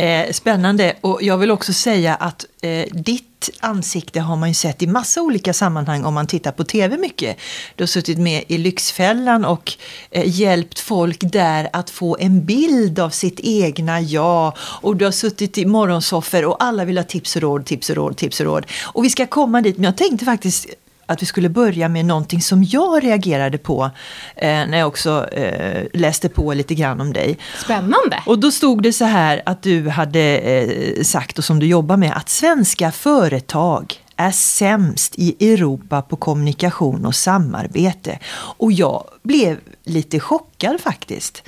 Eh, 0.01 0.31
spännande 0.31 0.95
och 1.01 1.23
jag 1.23 1.37
vill 1.37 1.51
också 1.51 1.73
säga 1.73 2.15
att 2.15 2.45
eh, 2.61 2.85
ditt 2.91 3.26
ansikte 3.59 4.19
har 4.19 4.35
man 4.35 4.49
ju 4.49 4.53
sett 4.53 4.81
i 4.81 4.87
massa 4.87 5.21
olika 5.21 5.53
sammanhang 5.53 6.05
om 6.05 6.13
man 6.13 6.27
tittar 6.27 6.51
på 6.51 6.63
tv 6.63 6.97
mycket. 6.97 7.37
Du 7.75 7.83
har 7.83 7.87
suttit 7.87 8.17
med 8.17 8.43
i 8.47 8.57
Lyxfällan 8.57 9.45
och 9.45 9.73
eh, 10.11 10.23
hjälpt 10.25 10.79
folk 10.79 11.31
där 11.31 11.69
att 11.73 11.89
få 11.89 12.17
en 12.19 12.45
bild 12.45 12.99
av 12.99 13.09
sitt 13.09 13.39
egna 13.39 14.01
jag. 14.01 14.53
Och 14.59 14.95
du 14.95 15.05
har 15.05 15.11
suttit 15.11 15.57
i 15.57 15.65
morgonsoffer 15.65 16.45
och 16.45 16.63
alla 16.63 16.85
vill 16.85 16.97
ha 16.97 17.03
tips 17.03 17.35
och 17.35 17.41
råd, 17.41 17.65
tips 17.65 17.89
och 17.89 17.95
råd, 17.95 18.17
tips 18.17 18.39
och 18.39 18.45
råd. 18.45 18.65
Och 18.83 19.05
vi 19.05 19.09
ska 19.09 19.27
komma 19.27 19.61
dit, 19.61 19.77
men 19.77 19.83
jag 19.83 19.97
tänkte 19.97 20.25
faktiskt 20.25 20.67
att 21.07 21.21
vi 21.21 21.25
skulle 21.25 21.49
börja 21.49 21.89
med 21.89 22.05
någonting 22.05 22.41
som 22.41 22.63
jag 22.63 23.03
reagerade 23.03 23.57
på 23.57 23.89
eh, 24.35 24.47
när 24.47 24.77
jag 24.77 24.87
också 24.87 25.27
eh, 25.31 25.83
läste 25.93 26.29
på 26.29 26.53
lite 26.53 26.75
grann 26.75 27.01
om 27.01 27.13
dig. 27.13 27.37
Spännande! 27.63 28.23
Och 28.25 28.39
då 28.39 28.51
stod 28.51 28.83
det 28.83 28.93
så 28.93 29.05
här 29.05 29.41
att 29.45 29.61
du 29.61 29.89
hade 29.89 30.37
eh, 30.37 31.03
sagt 31.03 31.37
och 31.37 31.43
som 31.43 31.59
du 31.59 31.65
jobbar 31.65 31.97
med 31.97 32.17
att 32.17 32.29
svenska 32.29 32.91
företag 32.91 34.01
är 34.17 34.31
sämst 34.31 35.13
i 35.17 35.53
Europa 35.53 36.01
på 36.01 36.15
kommunikation 36.15 37.05
och 37.05 37.15
samarbete. 37.15 38.19
Och 38.57 38.71
jag 38.71 39.03
blev 39.23 39.57
lite 39.89 40.19
chockad 40.19 40.81
faktiskt. 40.81 41.43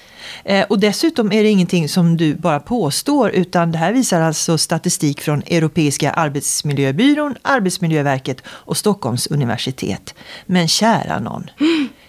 Eh, 0.46 0.66
och 0.70 0.80
dessutom 0.80 1.32
är 1.32 1.44
det 1.44 1.50
ingenting 1.50 1.90
som 1.90 2.18
du 2.18 2.36
bara 2.36 2.60
påstår 2.60 3.30
utan 3.30 3.72
det 3.72 3.78
här 3.78 3.94
visar 3.94 4.22
alltså 4.22 4.58
statistik 4.58 5.22
från 5.22 5.42
Europeiska 5.42 6.12
arbetsmiljöbyrån, 6.12 7.36
Arbetsmiljöverket 7.42 8.42
och 8.48 8.78
Stockholms 8.78 9.28
universitet. 9.28 10.16
Men 10.46 10.68
kära 10.68 11.20
någon. 11.20 11.50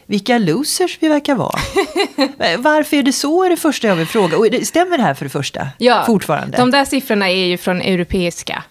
Vilka 0.06 0.38
losers 0.38 0.98
vi 1.00 1.08
verkar 1.08 1.34
vara. 1.34 1.58
Varför 2.58 2.96
är 2.96 3.02
det 3.02 3.12
så 3.12 3.44
är 3.44 3.50
det 3.50 3.56
första 3.56 3.88
jag 3.88 3.96
vill 3.96 4.06
fråga. 4.06 4.36
Och 4.38 4.46
stämmer 4.62 4.96
det 4.96 5.02
här 5.02 5.14
för 5.14 5.24
det 5.24 5.30
första? 5.30 5.68
Ja, 5.78 6.04
fortfarande? 6.06 6.56
de 6.56 6.70
där 6.70 6.84
siffrorna 6.84 7.30
är 7.30 7.44
ju 7.44 7.58
från 7.58 7.80
Europeiska 7.80 8.64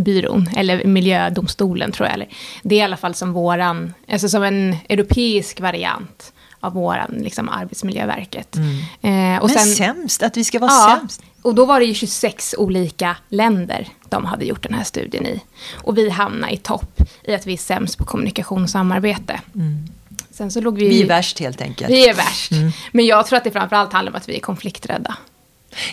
arbetsmiljöbyrån, 0.00 0.48
eller 0.56 0.84
miljödomstolen 0.84 1.92
tror 1.92 2.06
jag. 2.06 2.14
Eller. 2.14 2.28
Det 2.62 2.74
är 2.74 2.78
i 2.78 2.82
alla 2.82 2.96
fall 2.96 3.14
som 3.14 3.32
våran, 3.32 3.94
alltså 4.08 4.28
som 4.28 4.42
en 4.42 4.76
europeisk 4.88 5.60
variant 5.60 6.32
av 6.60 6.72
våran 6.72 7.10
liksom, 7.18 7.48
Arbetsmiljöverket. 7.48 8.56
Mm. 8.56 9.34
Eh, 9.34 9.42
och 9.42 9.48
Men 9.48 9.58
sen, 9.58 9.74
sämst, 9.74 10.22
att 10.22 10.36
vi 10.36 10.44
ska 10.44 10.58
vara 10.58 10.70
ja, 10.70 10.98
sämst. 11.00 11.22
Och 11.42 11.54
då 11.54 11.64
var 11.64 11.80
det 11.80 11.86
ju 11.86 11.94
26 11.94 12.54
olika 12.58 13.16
länder 13.28 13.88
de 14.08 14.24
hade 14.24 14.44
gjort 14.44 14.62
den 14.62 14.74
här 14.74 14.84
studien 14.84 15.26
i. 15.26 15.40
Och 15.84 15.98
vi 15.98 16.10
hamnade 16.10 16.52
i 16.52 16.56
topp 16.56 17.00
i 17.24 17.34
att 17.34 17.46
vi 17.46 17.52
är 17.52 17.56
sämst 17.56 17.98
på 17.98 18.04
kommunikation 18.04 18.62
och 18.62 18.70
samarbete. 18.70 19.40
Mm. 19.54 19.88
Sen 20.30 20.50
så 20.50 20.60
låg 20.60 20.78
vi... 20.78 20.88
Vi 20.88 21.02
är 21.02 21.06
värst 21.06 21.38
helt 21.38 21.60
enkelt. 21.60 21.90
Vi 21.90 22.08
är 22.08 22.14
värst. 22.14 22.52
Mm. 22.52 22.72
Men 22.92 23.06
jag 23.06 23.26
tror 23.26 23.36
att 23.36 23.44
det 23.44 23.50
framförallt 23.50 23.92
handlar 23.92 24.12
om 24.12 24.16
att 24.16 24.28
vi 24.28 24.36
är 24.36 24.40
konflikträdda. 24.40 25.16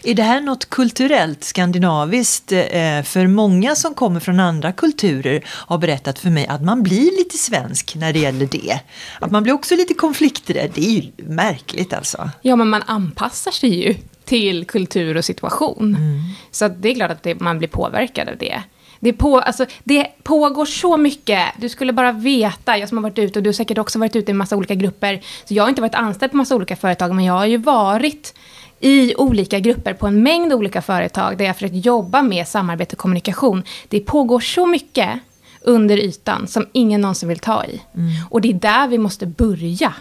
Är 0.03 0.13
det 0.13 0.23
här 0.23 0.41
något 0.41 0.69
kulturellt 0.69 1.43
skandinaviskt? 1.43 2.51
Eh, 2.51 3.01
för 3.03 3.27
många 3.27 3.75
som 3.75 3.93
kommer 3.93 4.19
från 4.19 4.39
andra 4.39 4.71
kulturer 4.71 5.43
har 5.47 5.77
berättat 5.77 6.19
för 6.19 6.29
mig 6.29 6.47
att 6.47 6.63
man 6.63 6.83
blir 6.83 7.17
lite 7.17 7.37
svensk 7.37 7.95
när 7.95 8.13
det 8.13 8.19
gäller 8.19 8.45
det. 8.45 8.79
Att 9.19 9.31
man 9.31 9.43
blir 9.43 9.53
också 9.53 9.75
lite 9.75 9.93
konflikträdd. 9.93 10.71
Det 10.75 10.85
är 10.85 10.91
ju 10.91 11.11
märkligt 11.17 11.93
alltså. 11.93 12.29
Ja, 12.41 12.55
men 12.55 12.69
man 12.69 12.83
anpassar 12.85 13.51
sig 13.51 13.83
ju 13.83 13.95
till 14.25 14.65
kultur 14.65 15.17
och 15.17 15.25
situation. 15.25 15.95
Mm. 15.95 16.19
Så 16.51 16.67
det 16.67 16.89
är 16.89 16.95
klart 16.95 17.11
att 17.11 17.23
det, 17.23 17.39
man 17.39 17.57
blir 17.57 17.67
påverkad 17.67 18.29
av 18.29 18.37
det. 18.37 18.63
Det, 18.99 19.13
på, 19.13 19.39
alltså, 19.39 19.65
det 19.83 20.07
pågår 20.23 20.65
så 20.65 20.97
mycket. 20.97 21.43
Du 21.57 21.69
skulle 21.69 21.93
bara 21.93 22.11
veta, 22.11 22.77
jag 22.77 22.89
som 22.89 22.97
har 22.97 23.03
varit 23.03 23.19
ute 23.19 23.39
och 23.39 23.43
du 23.43 23.47
har 23.47 23.53
säkert 23.53 23.77
också 23.77 23.99
varit 23.99 24.15
ute 24.15 24.31
i 24.31 24.33
en 24.33 24.37
massa 24.37 24.55
olika 24.55 24.75
grupper. 24.75 25.21
Så 25.45 25.53
jag 25.53 25.63
har 25.63 25.69
inte 25.69 25.81
varit 25.81 25.95
anställd 25.95 26.31
på 26.31 26.37
massa 26.37 26.55
olika 26.55 26.75
företag, 26.75 27.15
men 27.15 27.25
jag 27.25 27.33
har 27.33 27.45
ju 27.45 27.57
varit 27.57 28.33
i 28.79 29.15
olika 29.15 29.59
grupper 29.59 29.93
på 29.93 30.07
en 30.07 30.23
mängd 30.23 30.53
olika 30.53 30.81
företag 30.81 31.37
där 31.37 31.45
jag 31.45 31.55
försökt 31.55 31.85
jobba 31.85 32.21
med 32.21 32.47
samarbete 32.47 32.95
och 32.95 32.99
kommunikation. 32.99 33.63
Det 33.87 33.99
pågår 33.99 34.39
så 34.39 34.65
mycket 34.65 35.19
under 35.61 35.97
ytan 35.97 36.47
som 36.47 36.65
ingen 36.71 37.01
någonsin 37.01 37.29
vill 37.29 37.39
ta 37.39 37.65
i. 37.65 37.81
Mm. 37.95 38.09
Och 38.29 38.41
det 38.41 38.49
är 38.49 38.53
där 38.53 38.87
vi 38.87 38.97
måste 38.97 39.25
börja 39.25 39.93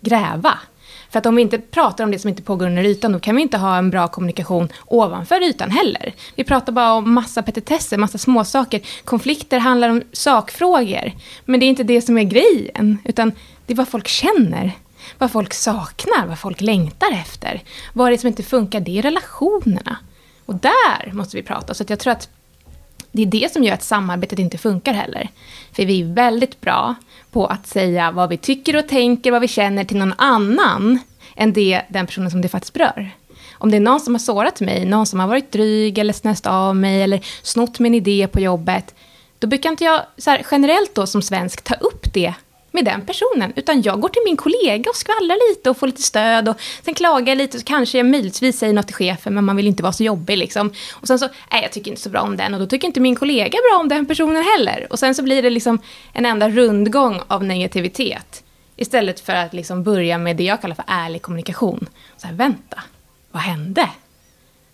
gräva. 0.00 0.58
För 1.10 1.18
att 1.18 1.26
om 1.26 1.36
vi 1.36 1.42
inte 1.42 1.58
pratar 1.58 2.04
om 2.04 2.10
det 2.10 2.18
som 2.18 2.28
inte 2.28 2.42
pågår 2.42 2.66
under 2.66 2.84
ytan, 2.84 3.12
då 3.12 3.20
kan 3.20 3.36
vi 3.36 3.42
inte 3.42 3.58
ha 3.58 3.76
en 3.76 3.90
bra 3.90 4.08
kommunikation 4.08 4.68
ovanför 4.86 5.42
ytan 5.42 5.70
heller. 5.70 6.14
Vi 6.34 6.44
pratar 6.44 6.72
bara 6.72 6.92
om 6.92 7.14
massa 7.14 7.42
petitesser, 7.42 7.98
massa 7.98 8.18
småsaker. 8.18 8.80
Konflikter 9.04 9.58
handlar 9.58 9.88
om 9.88 10.02
sakfrågor. 10.12 11.12
Men 11.44 11.60
det 11.60 11.66
är 11.66 11.68
inte 11.68 11.82
det 11.82 12.02
som 12.02 12.18
är 12.18 12.24
grejen, 12.24 12.98
utan 13.04 13.32
det 13.66 13.72
är 13.72 13.76
vad 13.76 13.88
folk 13.88 14.08
känner. 14.08 14.72
Vad 15.18 15.32
folk 15.32 15.54
saknar, 15.54 16.26
vad 16.26 16.38
folk 16.38 16.60
längtar 16.60 17.12
efter. 17.12 17.62
Vad 17.92 18.06
är 18.06 18.10
det 18.10 18.18
som 18.18 18.28
inte 18.28 18.42
funkar? 18.42 18.80
Det 18.80 18.98
är 18.98 19.02
relationerna. 19.02 19.96
Och 20.46 20.54
där 20.54 21.12
måste 21.12 21.36
vi 21.36 21.42
prata. 21.42 21.74
Så 21.74 21.84
jag 21.88 21.98
tror 21.98 22.12
att 22.12 22.28
det 23.12 23.22
är 23.22 23.26
det 23.26 23.52
som 23.52 23.64
gör 23.64 23.74
att 23.74 23.82
samarbetet 23.82 24.38
inte 24.38 24.58
funkar 24.58 24.92
heller. 24.92 25.28
För 25.72 25.86
vi 25.86 26.00
är 26.00 26.14
väldigt 26.14 26.60
bra 26.60 26.94
på 27.30 27.46
att 27.46 27.66
säga 27.66 28.10
vad 28.10 28.28
vi 28.28 28.36
tycker 28.36 28.76
och 28.76 28.88
tänker, 28.88 29.32
vad 29.32 29.40
vi 29.40 29.48
känner 29.48 29.84
till 29.84 29.96
någon 29.96 30.14
annan 30.18 30.98
än 31.36 31.52
det, 31.52 31.82
den 31.88 32.06
personen 32.06 32.30
som 32.30 32.40
det 32.40 32.48
faktiskt 32.48 32.74
berör. 32.74 33.10
Om 33.52 33.70
det 33.70 33.76
är 33.76 33.80
någon 33.80 34.00
som 34.00 34.14
har 34.14 34.18
sårat 34.18 34.60
mig, 34.60 34.84
någon 34.84 35.06
som 35.06 35.20
har 35.20 35.28
varit 35.28 35.52
dryg 35.52 35.98
eller 35.98 36.12
snäst 36.12 36.46
av 36.46 36.76
mig 36.76 37.02
eller 37.02 37.20
snott 37.42 37.78
min 37.78 37.94
idé 37.94 38.28
på 38.32 38.40
jobbet, 38.40 38.94
då 39.38 39.46
brukar 39.46 39.70
inte 39.70 39.84
jag 39.84 40.02
så 40.16 40.30
här, 40.30 40.46
generellt 40.50 40.94
då 40.94 41.06
som 41.06 41.22
svensk 41.22 41.64
ta 41.64 41.74
upp 41.74 42.14
det 42.14 42.34
med 42.70 42.84
den 42.84 43.06
personen, 43.06 43.52
utan 43.56 43.82
jag 43.82 44.00
går 44.00 44.08
till 44.08 44.22
min 44.24 44.36
kollega 44.36 44.90
och 44.90 44.96
skvallrar 44.96 45.50
lite 45.50 45.70
och 45.70 45.76
får 45.76 45.86
lite 45.86 46.02
stöd 46.02 46.48
och 46.48 46.56
sen 46.84 46.94
klagar 46.94 47.28
jag 47.28 47.38
lite 47.38 47.58
så 47.58 47.64
kanske 47.64 47.98
jag 47.98 48.06
möjligtvis 48.06 48.58
säger 48.58 48.74
något 48.74 48.86
till 48.86 48.96
chefen 48.96 49.34
men 49.34 49.44
man 49.44 49.56
vill 49.56 49.66
inte 49.66 49.82
vara 49.82 49.92
så 49.92 50.04
jobbig 50.04 50.38
liksom. 50.38 50.72
Och 50.92 51.06
sen 51.06 51.18
så, 51.18 51.28
nej 51.52 51.62
jag 51.62 51.72
tycker 51.72 51.90
inte 51.90 52.02
så 52.02 52.10
bra 52.10 52.20
om 52.20 52.36
den 52.36 52.54
och 52.54 52.60
då 52.60 52.66
tycker 52.66 52.86
inte 52.86 53.00
min 53.00 53.16
kollega 53.16 53.58
bra 53.70 53.80
om 53.80 53.88
den 53.88 54.06
personen 54.06 54.44
heller. 54.44 54.86
Och 54.90 54.98
sen 54.98 55.14
så 55.14 55.22
blir 55.22 55.42
det 55.42 55.50
liksom 55.50 55.78
en 56.12 56.26
enda 56.26 56.48
rundgång 56.48 57.20
av 57.28 57.44
negativitet. 57.44 58.44
Istället 58.76 59.20
för 59.20 59.32
att 59.32 59.54
liksom 59.54 59.82
börja 59.82 60.18
med 60.18 60.36
det 60.36 60.44
jag 60.44 60.60
kallar 60.60 60.74
för 60.74 60.84
ärlig 60.88 61.22
kommunikation. 61.22 61.88
Så 62.16 62.26
här, 62.26 62.34
vänta, 62.34 62.82
vad 63.30 63.42
hände? 63.42 63.88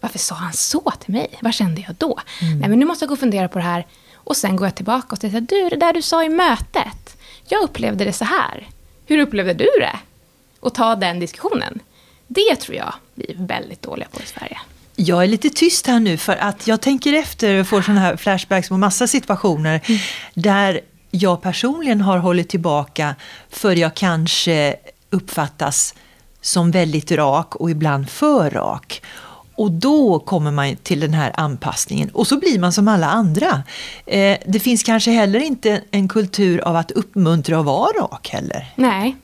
Varför 0.00 0.18
sa 0.18 0.34
han 0.34 0.52
så 0.52 0.92
till 1.00 1.12
mig? 1.12 1.38
Vad 1.40 1.54
kände 1.54 1.84
jag 1.86 1.96
då? 1.96 2.20
Mm. 2.42 2.58
Nej 2.58 2.68
men 2.68 2.78
nu 2.78 2.86
måste 2.86 3.02
jag 3.02 3.08
gå 3.08 3.12
och 3.12 3.18
fundera 3.18 3.48
på 3.48 3.58
det 3.58 3.64
här. 3.64 3.86
Och 4.14 4.36
sen 4.36 4.56
går 4.56 4.66
jag 4.66 4.74
tillbaka 4.74 5.08
och 5.10 5.18
säger, 5.18 5.40
du 5.40 5.68
det 5.68 5.76
där 5.76 5.92
du 5.92 6.02
sa 6.02 6.24
i 6.24 6.28
mötet 6.28 7.16
jag 7.48 7.62
upplevde 7.62 8.04
det 8.04 8.12
så 8.12 8.24
här. 8.24 8.68
Hur 9.06 9.18
upplevde 9.18 9.54
du 9.54 9.70
det? 9.80 9.98
Och 10.60 10.74
ta 10.74 10.96
den 10.96 11.20
diskussionen. 11.20 11.80
Det 12.26 12.56
tror 12.56 12.76
jag 12.76 12.94
vi 13.14 13.24
är 13.24 13.46
väldigt 13.46 13.82
dåliga 13.82 14.08
på 14.08 14.22
i 14.22 14.26
Sverige. 14.26 14.58
Jag 14.96 15.22
är 15.22 15.28
lite 15.28 15.50
tyst 15.50 15.86
här 15.86 16.00
nu 16.00 16.16
för 16.16 16.36
att 16.36 16.66
jag 16.66 16.80
tänker 16.80 17.12
efter 17.12 17.60
och 17.60 17.66
får 17.66 17.82
sådana 17.82 18.00
här 18.00 18.16
flashbacks 18.16 18.68
på 18.68 18.76
massa 18.76 19.06
situationer 19.06 19.80
mm. 19.84 20.00
där 20.34 20.80
jag 21.10 21.42
personligen 21.42 22.00
har 22.00 22.18
hållit 22.18 22.48
tillbaka 22.48 23.14
för 23.50 23.76
jag 23.76 23.94
kanske 23.94 24.76
uppfattas 25.10 25.94
som 26.40 26.70
väldigt 26.70 27.12
rak 27.12 27.56
och 27.56 27.70
ibland 27.70 28.10
för 28.10 28.50
rak. 28.50 29.02
Och 29.54 29.70
då 29.70 30.18
kommer 30.18 30.50
man 30.50 30.76
till 30.76 31.00
den 31.00 31.14
här 31.14 31.32
anpassningen 31.34 32.10
och 32.10 32.26
så 32.26 32.38
blir 32.38 32.58
man 32.58 32.72
som 32.72 32.88
alla 32.88 33.06
andra. 33.06 33.62
Eh, 34.06 34.38
det 34.46 34.60
finns 34.60 34.82
kanske 34.82 35.10
heller 35.10 35.40
inte 35.40 35.82
en 35.90 36.08
kultur 36.08 36.60
av 36.60 36.76
att 36.76 36.90
uppmuntra 36.90 37.58
att 37.58 37.64
vara 37.64 37.92
rak 38.02 38.28
heller. 38.28 38.72
Nej. 38.74 39.16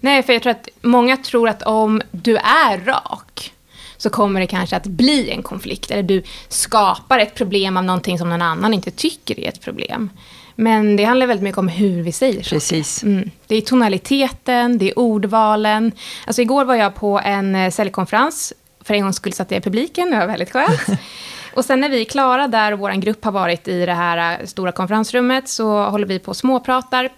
Nej, 0.00 0.22
för 0.22 0.32
jag 0.32 0.42
tror 0.42 0.50
att 0.50 0.68
många 0.82 1.16
tror 1.16 1.48
att 1.48 1.62
om 1.62 2.02
du 2.10 2.36
är 2.36 2.84
rak 2.84 3.52
så 3.96 4.10
kommer 4.10 4.40
det 4.40 4.46
kanske 4.46 4.76
att 4.76 4.86
bli 4.86 5.30
en 5.30 5.42
konflikt. 5.42 5.90
Eller 5.90 6.02
du 6.02 6.22
skapar 6.48 7.18
ett 7.18 7.34
problem 7.34 7.76
av 7.76 7.84
någonting 7.84 8.18
som 8.18 8.28
någon 8.28 8.42
annan 8.42 8.74
inte 8.74 8.90
tycker 8.90 9.40
är 9.40 9.48
ett 9.48 9.60
problem. 9.60 10.10
Men 10.54 10.96
det 10.96 11.04
handlar 11.04 11.26
väldigt 11.26 11.44
mycket 11.44 11.58
om 11.58 11.68
hur 11.68 12.02
vi 12.02 12.12
säger 12.12 12.42
Precis. 12.42 13.02
Mm. 13.02 13.30
Det 13.46 13.56
är 13.56 13.60
tonaliteten, 13.60 14.78
det 14.78 14.90
är 14.90 14.98
ordvalen. 14.98 15.92
Alltså 16.26 16.42
igår 16.42 16.64
var 16.64 16.74
jag 16.74 16.94
på 16.94 17.20
en 17.24 17.54
eh, 17.54 17.70
säljkonferens 17.70 18.52
för 18.86 18.94
en 18.94 19.02
gångs 19.02 19.16
skull 19.16 19.32
satt 19.32 19.50
jag 19.50 19.58
i 19.58 19.62
publiken, 19.62 20.10
det 20.10 20.18
var 20.18 20.26
väldigt 20.26 20.52
skönt. 20.52 20.86
Och 21.54 21.64
sen 21.64 21.80
när 21.80 21.88
vi 21.88 22.00
är 22.00 22.04
klara 22.04 22.48
där 22.48 22.72
och 22.72 22.78
vår 22.78 22.90
grupp 22.90 23.24
har 23.24 23.32
varit 23.32 23.68
i 23.68 23.86
det 23.86 23.94
här 23.94 24.40
äh, 24.40 24.46
stora 24.46 24.72
konferensrummet 24.72 25.48
så 25.48 25.84
håller 25.84 26.06
vi 26.06 26.18
på 26.18 26.28
och 26.28 26.36
småpratar. 26.36 27.08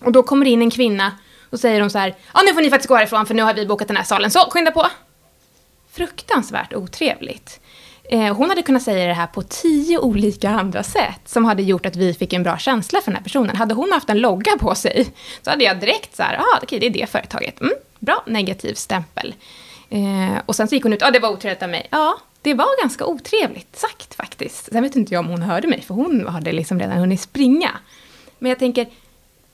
Och 0.00 0.12
då 0.12 0.22
kommer 0.22 0.46
in 0.46 0.62
en 0.62 0.70
kvinna 0.70 1.12
och 1.50 1.60
säger 1.60 1.80
hon 1.80 1.90
så 1.90 1.98
här, 1.98 2.14
ja 2.34 2.40
nu 2.46 2.54
får 2.54 2.60
ni 2.60 2.70
faktiskt 2.70 2.88
gå 2.88 2.96
härifrån 2.96 3.26
för 3.26 3.34
nu 3.34 3.42
har 3.42 3.54
vi 3.54 3.66
bokat 3.66 3.88
den 3.88 3.96
här 3.96 4.04
salen, 4.04 4.30
så 4.30 4.38
skynda 4.50 4.70
på. 4.70 4.86
Fruktansvärt 5.92 6.74
otrevligt. 6.74 7.60
Eh, 8.10 8.36
hon 8.36 8.48
hade 8.48 8.62
kunnat 8.62 8.82
säga 8.82 9.06
det 9.06 9.14
här 9.14 9.26
på 9.26 9.42
tio 9.42 9.98
olika 9.98 10.50
andra 10.50 10.82
sätt 10.82 11.20
som 11.24 11.44
hade 11.44 11.62
gjort 11.62 11.86
att 11.86 11.96
vi 11.96 12.14
fick 12.14 12.32
en 12.32 12.42
bra 12.42 12.58
känsla 12.58 13.00
för 13.00 13.10
den 13.10 13.16
här 13.16 13.24
personen. 13.24 13.56
Hade 13.56 13.74
hon 13.74 13.92
haft 13.92 14.10
en 14.10 14.18
logga 14.18 14.58
på 14.58 14.74
sig 14.74 15.12
så 15.42 15.50
hade 15.50 15.64
jag 15.64 15.80
direkt 15.80 16.16
så 16.16 16.22
här, 16.22 16.34
ja 16.34 16.58
okej 16.62 16.78
det 16.78 16.86
är 16.86 16.90
det 16.90 17.10
företaget. 17.10 17.60
Mm, 17.60 17.74
bra 17.98 18.22
negativ 18.26 18.74
stämpel. 18.74 19.34
Eh, 19.90 20.42
och 20.46 20.56
sen 20.56 20.68
så 20.68 20.74
gick 20.74 20.82
hon 20.82 20.92
ut, 20.92 21.00
ja 21.00 21.08
ah, 21.08 21.10
det 21.10 21.18
var 21.18 21.30
otrevligt 21.30 21.62
av 21.62 21.68
mig. 21.68 21.86
Ja, 21.90 22.18
det 22.42 22.54
var 22.54 22.82
ganska 22.82 23.06
otrevligt 23.06 23.76
sagt 23.76 24.14
faktiskt. 24.14 24.72
Sen 24.72 24.82
vet 24.82 24.96
inte 24.96 25.14
jag 25.14 25.20
om 25.20 25.30
hon 25.30 25.42
hörde 25.42 25.68
mig, 25.68 25.82
för 25.82 25.94
hon 25.94 26.26
hade 26.26 26.52
liksom 26.52 26.80
redan 26.80 26.98
hunnit 26.98 27.20
springa. 27.20 27.70
Men 28.38 28.48
jag 28.48 28.58
tänker, 28.58 28.88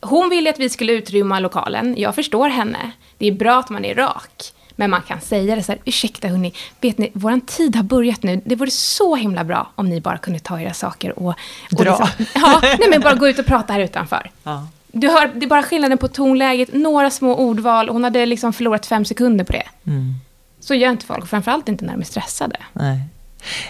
hon 0.00 0.28
ville 0.28 0.50
att 0.50 0.58
vi 0.58 0.68
skulle 0.68 0.92
utrymma 0.92 1.40
lokalen. 1.40 1.94
Jag 1.98 2.14
förstår 2.14 2.48
henne. 2.48 2.90
Det 3.18 3.26
är 3.26 3.32
bra 3.32 3.58
att 3.58 3.70
man 3.70 3.84
är 3.84 3.94
rak. 3.94 4.52
Men 4.76 4.90
man 4.90 5.02
kan 5.02 5.20
säga 5.20 5.56
det 5.56 5.62
så 5.62 5.72
här, 5.72 5.80
ursäkta 5.84 6.28
hörni, 6.28 6.52
vet 6.80 6.98
ni, 6.98 7.10
våran 7.14 7.40
tid 7.40 7.76
har 7.76 7.82
börjat 7.82 8.22
nu. 8.22 8.40
Det 8.44 8.56
vore 8.56 8.70
så 8.70 9.16
himla 9.16 9.44
bra 9.44 9.70
om 9.74 9.88
ni 9.88 10.00
bara 10.00 10.18
kunde 10.18 10.38
ta 10.38 10.60
era 10.60 10.74
saker 10.74 11.18
och... 11.18 11.28
och 11.28 11.84
Dra. 11.84 12.08
Liksom, 12.18 12.40
ja, 12.42 12.60
nej 12.62 12.88
men 12.90 13.00
bara 13.00 13.14
gå 13.14 13.28
ut 13.28 13.38
och 13.38 13.46
prata 13.46 13.72
här 13.72 13.80
utanför. 13.80 14.30
Ja. 14.42 14.66
Du 14.94 15.08
hör, 15.08 15.30
det 15.34 15.46
är 15.46 15.48
bara 15.48 15.62
skillnaden 15.62 15.98
på 15.98 16.08
tonläget, 16.08 16.72
några 16.72 17.10
små 17.10 17.34
ordval. 17.34 17.88
Hon 17.88 18.04
hade 18.04 18.26
liksom 18.26 18.52
förlorat 18.52 18.86
fem 18.86 19.04
sekunder 19.04 19.44
på 19.44 19.52
det. 19.52 19.66
Mm. 19.86 20.14
Så 20.60 20.74
gör 20.74 20.90
inte 20.90 21.06
folk, 21.06 21.26
framförallt 21.26 21.68
inte 21.68 21.84
när 21.84 21.92
de 21.92 22.00
är 22.00 22.04
stressade. 22.04 22.56
Nej. 22.72 23.00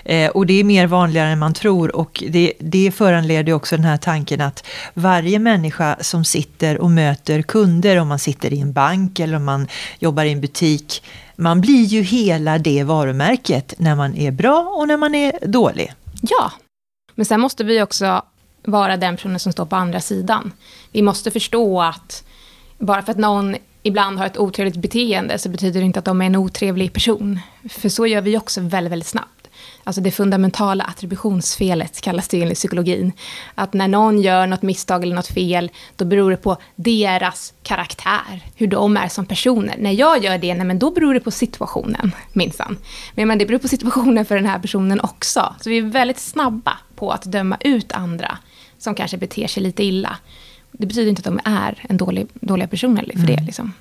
Eh, 0.05 0.31
och 0.31 0.47
det 0.47 0.61
är 0.61 0.65
mer 0.65 0.87
vanligare 0.87 1.29
än 1.29 1.39
man 1.39 1.55
tror 1.55 1.97
och 1.97 2.25
det, 2.29 2.53
det 2.59 2.91
föranleder 2.95 3.53
också 3.53 3.77
den 3.77 3.85
här 3.85 3.97
tanken 3.97 4.41
att 4.41 4.67
varje 4.95 5.39
människa 5.39 5.97
som 6.01 6.25
sitter 6.25 6.79
och 6.79 6.91
möter 6.91 7.43
kunder, 7.43 7.97
om 7.97 8.09
man 8.09 8.19
sitter 8.19 8.53
i 8.53 8.61
en 8.61 8.73
bank 8.73 9.21
eller 9.21 9.37
om 9.37 9.45
man 9.45 9.69
jobbar 9.99 10.25
i 10.25 10.33
en 10.33 10.41
butik, 10.41 11.03
man 11.37 11.61
blir 11.61 11.85
ju 11.85 12.03
hela 12.03 12.59
det 12.59 12.83
varumärket 12.83 13.75
när 13.79 13.95
man 13.95 14.17
är 14.17 14.31
bra 14.31 14.75
och 14.79 14.89
när 14.89 14.97
man 14.97 15.15
är 15.15 15.33
dålig. 15.47 15.93
Ja, 16.23 16.53
men 17.15 17.27
sen 17.27 17.41
måste 17.41 17.65
vi 17.65 17.83
också 17.83 18.23
vara 18.65 18.97
den 18.97 19.17
personen 19.17 19.41
som 19.41 19.53
står 19.53 19.67
på 19.67 19.77
andra 19.77 20.01
sidan. 20.01 20.53
Vi 20.95 21.03
måste 21.03 21.31
förstå 21.31 21.83
att 21.83 22.25
bara 22.79 23.03
för 23.03 23.13
att 23.13 23.19
någon 23.19 23.57
ibland 23.83 24.19
har 24.19 24.27
ett 24.27 24.39
otrevligt 24.39 24.77
beteende 24.77 25.39
så 25.39 25.49
betyder 25.49 25.81
det 25.81 25.87
inte 25.87 25.99
att 25.99 26.05
de 26.05 26.23
är 26.23 26.27
en 26.27 26.37
otrevlig 26.37 26.93
person. 26.93 27.41
För 27.69 27.89
så 27.89 28.07
gör 28.07 28.21
vi 28.21 28.39
också 28.39 28.61
väldigt, 28.61 28.93
väldigt 28.93 29.09
snabbt. 29.09 29.49
Alltså 29.85 30.01
det 30.01 30.11
fundamentala 30.11 30.85
attributionsfelet 30.85 32.01
kallas 32.01 32.29
det 32.29 32.43
enligt 32.43 32.59
psykologin. 32.59 33.13
Att 33.55 33.73
när 33.73 33.89
någon 33.89 34.23
gör 34.23 34.47
något 34.47 34.63
misstag 34.63 35.03
eller 35.03 35.15
något 35.15 35.27
fel, 35.27 35.71
då 35.97 36.05
beror 36.05 36.31
det 36.31 36.37
på 36.37 36.57
deras 36.77 37.55
karaktär, 37.63 38.43
hur 38.57 38.67
de 38.67 38.97
är 38.97 39.09
som 39.09 39.27
personer. 39.27 39.75
När 39.79 39.93
jag 39.93 40.25
gör 40.25 40.39
det, 40.39 40.55
nej, 40.55 40.67
men 40.67 40.79
då 40.79 40.91
beror 40.91 41.15
det 41.15 41.21
på 41.21 41.31
situationen, 41.31 42.13
minsann. 42.33 42.77
Men, 43.15 43.29
men 43.29 43.39
det 43.39 43.47
beror 43.47 43.59
på 43.59 43.69
situationen 43.69 44.25
för 44.25 44.35
den 44.35 44.47
här 44.47 44.59
personen 44.59 45.01
också. 45.01 45.55
Så 45.61 45.71
vi 45.71 45.79
är 45.79 45.83
väldigt 45.83 46.21
snabba 46.21 46.79
på 46.97 47.11
att 47.11 47.23
döma 47.23 47.57
ut 47.61 47.93
andra 47.93 48.39
som 48.79 48.95
kanske 48.95 49.17
beter 49.17 49.47
sig 49.47 49.63
lite 49.63 49.85
illa 49.85 50.17
det 50.79 50.87
betyder 50.87 51.09
inte 51.09 51.21
att 51.21 51.25
de 51.25 51.41
är 51.45 51.79
en 51.89 51.97
dålig, 51.97 52.27
dåliga 52.35 52.69
personer 52.69 53.03
för 53.03 53.13
mm. 53.13 53.27
det. 53.27 53.43
Liksom. 53.43 53.73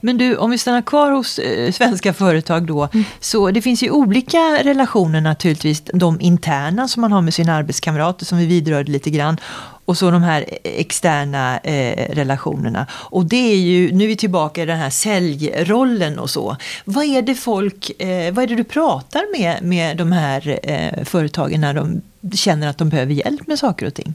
Men 0.00 0.18
du, 0.18 0.36
om 0.36 0.50
vi 0.50 0.58
stannar 0.58 0.82
kvar 0.82 1.10
hos 1.10 1.38
eh, 1.38 1.72
svenska 1.72 2.12
företag 2.12 2.66
då. 2.66 2.88
Mm. 2.92 3.04
Så 3.20 3.50
det 3.50 3.62
finns 3.62 3.82
ju 3.82 3.90
olika 3.90 4.38
relationer 4.38 5.20
naturligtvis. 5.20 5.82
De 5.94 6.20
interna 6.20 6.88
som 6.88 7.00
man 7.00 7.12
har 7.12 7.22
med 7.22 7.34
sina 7.34 7.54
arbetskamrater 7.54 8.24
som 8.24 8.38
vi 8.38 8.46
vidrörde 8.46 8.92
lite 8.92 9.10
grann. 9.10 9.36
Och 9.84 9.98
så 9.98 10.10
de 10.10 10.22
här 10.22 10.44
externa 10.62 11.58
eh, 11.58 12.14
relationerna. 12.14 12.86
Och 12.92 13.24
det 13.26 13.52
är 13.52 13.56
ju, 13.56 13.92
nu 13.92 14.04
är 14.04 14.08
vi 14.08 14.16
tillbaka 14.16 14.62
i 14.62 14.66
den 14.66 14.78
här 14.78 14.90
säljrollen 14.90 16.18
och 16.18 16.30
så. 16.30 16.56
Vad 16.84 17.04
är 17.04 17.22
det 17.22 17.34
folk, 17.34 18.02
eh, 18.02 18.34
vad 18.34 18.44
är 18.44 18.46
det 18.46 18.54
du 18.54 18.64
pratar 18.64 19.38
med, 19.38 19.62
med 19.62 19.96
de 19.96 20.12
här 20.12 20.58
eh, 20.62 21.04
företagen 21.04 21.60
när 21.60 21.74
de 21.74 22.02
känner 22.34 22.68
att 22.68 22.78
de 22.78 22.88
behöver 22.88 23.12
hjälp 23.12 23.46
med 23.46 23.58
saker 23.58 23.86
och 23.86 23.94
ting? 23.94 24.14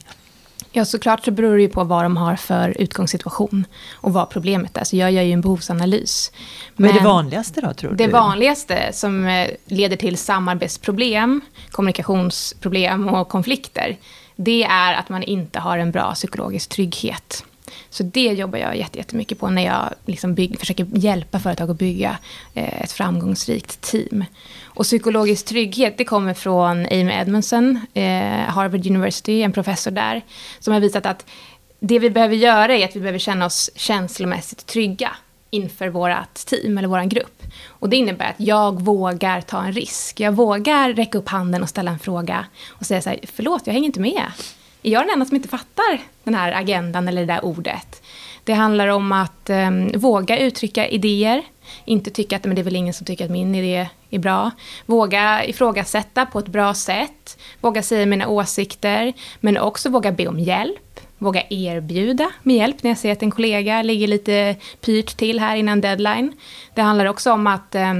Ja, 0.72 0.86
såklart 0.86 1.26
så 1.26 1.32
beror 1.32 1.56
det 1.56 1.62
ju 1.62 1.70
på 1.70 1.84
vad 1.84 2.06
de 2.06 2.18
har 2.18 2.36
för 2.36 2.82
utgångssituation 2.82 3.66
och 3.94 4.14
vad 4.14 4.30
problemet 4.30 4.78
är. 4.78 4.84
Så 4.84 4.96
jag 4.96 5.12
gör 5.12 5.24
ju 5.24 5.32
en 5.32 5.42
behovsanalys. 5.42 6.32
Men, 6.76 6.86
Men 6.86 6.96
det 6.96 7.04
vanligaste 7.04 7.62
då, 7.62 7.74
tror 7.74 7.90
du? 7.92 7.96
Det 7.96 8.08
vanligaste 8.08 8.90
som 8.94 9.26
eh, 9.26 9.50
leder 9.66 9.98
till 9.98 10.18
samarbetsproblem, 10.18 11.42
kommunikationsproblem 11.72 13.10
och 13.10 13.30
konflikter, 13.30 13.98
det 14.36 14.64
är 14.64 14.94
att 14.94 15.10
man 15.10 15.24
inte 15.24 15.60
har 15.60 15.78
en 15.78 15.92
bra 15.92 16.14
psykologisk 16.14 16.70
trygghet. 16.70 17.46
Så 17.90 18.04
det 18.04 18.22
jobbar 18.22 18.60
jag 18.60 18.76
jättemycket 18.76 19.40
på 19.40 19.50
när 19.50 19.66
jag 19.66 19.94
liksom 20.06 20.34
bygg, 20.36 20.60
försöker 20.60 20.88
hjälpa 20.94 21.40
företag 21.40 21.72
att 21.72 21.78
bygga 21.78 22.18
eh, 22.54 22.82
ett 22.82 22.92
framgångsrikt 22.92 23.82
team. 23.82 24.26
Och 24.64 24.84
psykologisk 24.84 25.46
trygghet, 25.46 25.98
det 25.98 26.06
kommer 26.06 26.34
från 26.34 26.86
Amy 26.86 27.12
Edmondson, 27.12 27.80
eh, 27.94 28.04
Harvard 28.30 28.88
University, 28.88 29.42
en 29.42 29.52
professor 29.52 29.92
där, 29.92 30.22
som 30.60 30.74
har 30.74 30.82
visat 30.82 31.06
att 31.06 31.26
det 31.80 32.00
vi 32.00 32.10
behöver 32.10 32.36
göra 32.36 32.76
är 32.76 32.86
att 32.86 32.96
vi 32.96 33.00
behöver 33.00 33.20
känna 33.20 33.46
oss 33.46 33.70
känslomässigt 33.76 34.66
trygga 34.66 35.12
inför 35.50 35.90
vårt 35.90 36.34
team 36.34 36.78
eller 36.78 36.88
vår 36.88 37.04
grupp. 37.04 37.44
Och 37.68 37.90
det 37.90 37.98
innebär 37.98 38.30
att 38.30 38.40
jag 38.40 38.82
vågar 38.82 39.42
ta 39.42 39.64
en 39.64 39.74
risk. 39.74 40.20
Jag 40.20 40.32
vågar 40.32 40.94
räcka 40.94 41.18
upp 41.18 41.30
handen 41.30 41.64
och 41.64 41.70
ställa 41.70 41.92
en 41.92 42.00
fråga 42.00 42.46
och 42.68 42.86
säga 42.86 43.02
så 43.02 43.10
här, 43.10 43.20
förlåt, 43.34 43.62
jag 43.66 43.74
hänger 43.74 43.86
inte 43.86 44.00
med. 44.00 44.24
Är 44.84 44.92
jag 44.92 45.04
den 45.04 45.10
enda 45.10 45.26
som 45.26 45.36
inte 45.36 45.50
fattar 45.50 46.02
den 46.24 46.36
här 46.36 46.52
agendan 46.52 47.08
eller 47.08 47.22
det 47.22 47.34
där 47.34 47.46
ordet? 47.46 48.04
Det 48.44 48.54
handlar 48.54 48.88
om 48.88 49.12
att 49.12 49.50
eh, 49.50 49.72
våga 49.96 50.40
uttrycka 50.40 50.88
idéer, 50.88 51.44
inte 51.86 52.10
tycka 52.12 52.36
att 52.36 52.44
men 52.44 52.56
det 52.56 52.62
är 52.62 52.64
väl 52.64 52.76
ingen 52.76 52.94
som 52.94 53.06
tycker 53.06 53.26
att 53.26 53.32
min 53.32 53.56
idé 53.56 53.90
är 54.10 54.20
bra. 54.20 54.52
Våga 54.86 55.46
ifrågasätta 55.46 56.26
på 56.26 56.40
ett 56.40 56.48
bra 56.48 56.74
sätt, 56.74 57.40
våga 57.62 57.84
säga 57.84 58.06
mina 58.06 58.28
åsikter, 58.28 59.14
men 59.40 59.58
också 59.58 59.90
våga 59.90 60.12
be 60.12 60.28
om 60.28 60.40
hjälp 60.40 61.00
våga 61.20 61.44
erbjuda 61.50 62.32
med 62.44 62.56
hjälp 62.56 62.84
när 62.84 62.92
jag 62.92 62.98
ser 62.98 63.12
att 63.12 63.24
en 63.24 63.32
kollega 63.32 63.82
ligger 63.82 64.08
lite 64.08 64.56
pyrt 64.82 65.18
till 65.18 65.40
här 65.40 65.56
innan 65.56 65.82
deadline. 65.82 66.34
Det 66.74 66.82
handlar 66.82 67.06
också 67.06 67.32
om 67.32 67.48
att 67.48 67.76
eh, 67.76 67.94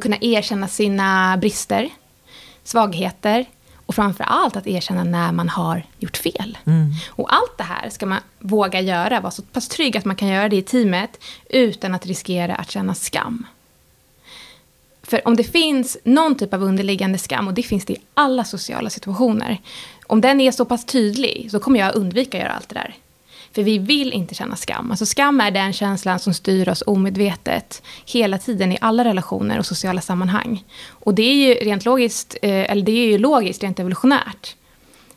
kunna 0.00 0.16
erkänna 0.20 0.68
sina 0.68 1.36
brister, 1.36 1.88
svagheter 2.64 3.46
och 3.90 3.94
framför 3.94 4.24
allt 4.24 4.56
att 4.56 4.66
erkänna 4.66 5.04
när 5.04 5.32
man 5.32 5.48
har 5.48 5.82
gjort 5.98 6.16
fel. 6.16 6.58
Mm. 6.64 6.92
Och 7.08 7.34
allt 7.34 7.58
det 7.58 7.64
här 7.64 7.90
ska 7.90 8.06
man 8.06 8.20
våga 8.38 8.80
göra, 8.80 9.20
vara 9.20 9.30
så 9.30 9.42
pass 9.42 9.68
trygg 9.68 9.96
att 9.96 10.04
man 10.04 10.16
kan 10.16 10.28
göra 10.28 10.48
det 10.48 10.56
i 10.56 10.62
teamet 10.62 11.24
utan 11.48 11.94
att 11.94 12.06
riskera 12.06 12.54
att 12.54 12.70
känna 12.70 12.94
skam. 12.94 13.46
För 15.02 15.28
om 15.28 15.36
det 15.36 15.44
finns 15.44 15.98
någon 16.04 16.34
typ 16.34 16.54
av 16.54 16.62
underliggande 16.62 17.18
skam, 17.18 17.48
och 17.48 17.54
det 17.54 17.62
finns 17.62 17.84
det 17.84 17.92
i 17.92 18.00
alla 18.14 18.44
sociala 18.44 18.90
situationer, 18.90 19.60
om 20.06 20.20
den 20.20 20.40
är 20.40 20.50
så 20.50 20.64
pass 20.64 20.84
tydlig 20.84 21.48
så 21.50 21.60
kommer 21.60 21.80
jag 21.80 21.96
undvika 21.96 22.38
att 22.38 22.44
göra 22.44 22.52
allt 22.52 22.68
det 22.68 22.74
där. 22.74 22.94
För 23.54 23.62
vi 23.62 23.78
vill 23.78 24.12
inte 24.12 24.34
känna 24.34 24.56
skam. 24.56 24.90
Alltså 24.90 25.06
skam 25.06 25.40
är 25.40 25.50
den 25.50 25.72
känslan 25.72 26.18
som 26.18 26.34
styr 26.34 26.68
oss 26.68 26.82
omedvetet 26.86 27.82
hela 28.06 28.38
tiden 28.38 28.72
i 28.72 28.78
alla 28.80 29.04
relationer 29.04 29.58
och 29.58 29.66
sociala 29.66 30.00
sammanhang. 30.00 30.64
Och 30.88 31.14
det 31.14 31.22
är 31.22 31.34
ju 31.34 31.54
rent 31.54 31.84
logiskt, 31.84 32.36
eh, 32.42 32.70
eller 32.70 32.82
det 32.82 32.92
är 32.92 33.06
ju 33.06 33.18
logiskt 33.18 33.62
rent 33.62 33.78
evolutionärt. 33.80 34.56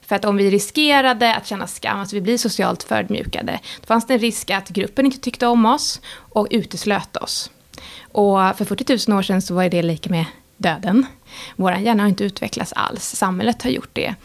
För 0.02 0.16
att 0.16 0.26
om 0.26 0.38
vi 0.38 0.52
riskerade 0.52 1.36
att 1.36 1.48
känna 1.48 1.68
skam, 1.68 2.00
alltså 2.00 2.16
vi 2.16 2.22
blir 2.22 2.38
socialt 2.38 2.84
förödmjukade, 2.84 3.60
då 3.82 3.86
fanns 3.86 4.08
det 4.08 4.14
en 4.14 4.20
risk 4.20 4.50
att 4.50 4.70
gruppen 4.70 5.06
inte 5.06 5.20
tyckte 5.20 5.48
om 5.48 5.66
oss 5.66 6.02
och 6.16 6.48
uteslöt 6.52 7.18
oss. 7.18 7.52
Och 8.02 8.58
för 8.58 8.66
40 8.66 9.10
000 9.10 9.18
år 9.18 9.22
sedan 9.22 9.42
så 9.42 9.54
var 9.54 9.70
det 9.70 9.82
lika 9.82 10.10
med 10.10 10.26
döden. 10.58 11.06
Vår 11.56 11.74
hjärna 11.74 12.04
har 12.04 12.10
inte 12.10 12.24
utvecklats 12.24 12.74
alls, 12.74 13.04
samhället 13.04 13.62
har 13.62 13.70
gjort 13.70 13.90
det. 13.94 14.16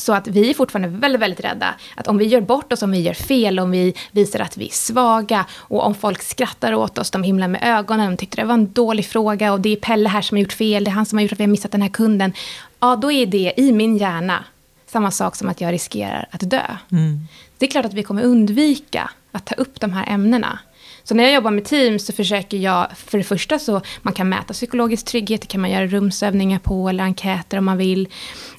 Så 0.00 0.12
att 0.12 0.28
vi 0.28 0.50
är 0.50 0.54
fortfarande 0.54 0.88
väldigt, 0.88 1.22
väldigt 1.22 1.44
rädda. 1.44 1.74
Att 1.94 2.08
om 2.08 2.18
vi 2.18 2.24
gör 2.24 2.40
bort 2.40 2.72
oss, 2.72 2.82
om 2.82 2.90
vi 2.90 3.00
gör 3.00 3.14
fel, 3.14 3.60
om 3.60 3.70
vi 3.70 3.94
visar 4.10 4.40
att 4.40 4.56
vi 4.56 4.66
är 4.66 4.72
svaga 4.72 5.46
och 5.54 5.86
om 5.86 5.94
folk 5.94 6.22
skrattar 6.22 6.74
åt 6.74 6.98
oss, 6.98 7.10
de 7.10 7.22
himlar 7.22 7.48
med 7.48 7.60
ögonen, 7.64 8.10
de 8.10 8.16
tyckte 8.16 8.36
det 8.36 8.44
var 8.44 8.54
en 8.54 8.72
dålig 8.72 9.06
fråga 9.06 9.52
och 9.52 9.60
det 9.60 9.68
är 9.68 9.76
Pelle 9.76 10.08
här 10.08 10.22
som 10.22 10.36
har 10.36 10.42
gjort 10.42 10.52
fel, 10.52 10.84
det 10.84 10.90
är 10.90 10.92
han 10.92 11.06
som 11.06 11.18
har 11.18 11.22
gjort 11.22 11.32
att 11.32 11.40
vi 11.40 11.44
har 11.44 11.48
missat 11.48 11.72
den 11.72 11.82
här 11.82 11.88
kunden. 11.88 12.32
Ja, 12.80 12.96
då 12.96 13.12
är 13.12 13.26
det 13.26 13.52
i 13.56 13.72
min 13.72 13.96
hjärna 13.96 14.44
samma 14.86 15.10
sak 15.10 15.36
som 15.36 15.48
att 15.48 15.60
jag 15.60 15.72
riskerar 15.72 16.28
att 16.30 16.50
dö. 16.50 16.62
Mm. 16.92 17.20
Det 17.58 17.66
är 17.66 17.70
klart 17.70 17.84
att 17.84 17.94
vi 17.94 18.02
kommer 18.02 18.22
undvika 18.22 19.10
att 19.32 19.46
ta 19.46 19.54
upp 19.54 19.80
de 19.80 19.92
här 19.92 20.06
ämnena. 20.08 20.58
Så 21.04 21.14
när 21.14 21.24
jag 21.24 21.32
jobbar 21.32 21.50
med 21.50 21.64
team 21.64 21.98
så 21.98 22.12
försöker 22.12 22.56
jag, 22.56 22.86
för 22.96 23.18
det 23.18 23.24
första 23.24 23.58
så 23.58 23.80
man 24.02 24.14
kan 24.14 24.28
mäta 24.28 24.52
psykologisk 24.52 25.06
trygghet, 25.06 25.40
det 25.40 25.46
kan 25.46 25.60
man 25.60 25.70
göra 25.70 25.86
rumsövningar 25.86 26.58
på 26.58 26.88
eller 26.88 27.04
enkäter 27.04 27.58
om 27.58 27.64
man 27.64 27.76
vill. 27.76 28.08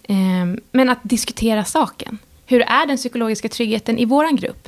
Ehm, 0.09 0.59
men 0.71 0.89
att 0.89 0.99
diskutera 1.03 1.65
saken. 1.65 2.17
Hur 2.45 2.61
är 2.61 2.87
den 2.87 2.97
psykologiska 2.97 3.49
tryggheten 3.49 3.97
i 3.97 4.05
vår 4.05 4.37
grupp? 4.37 4.67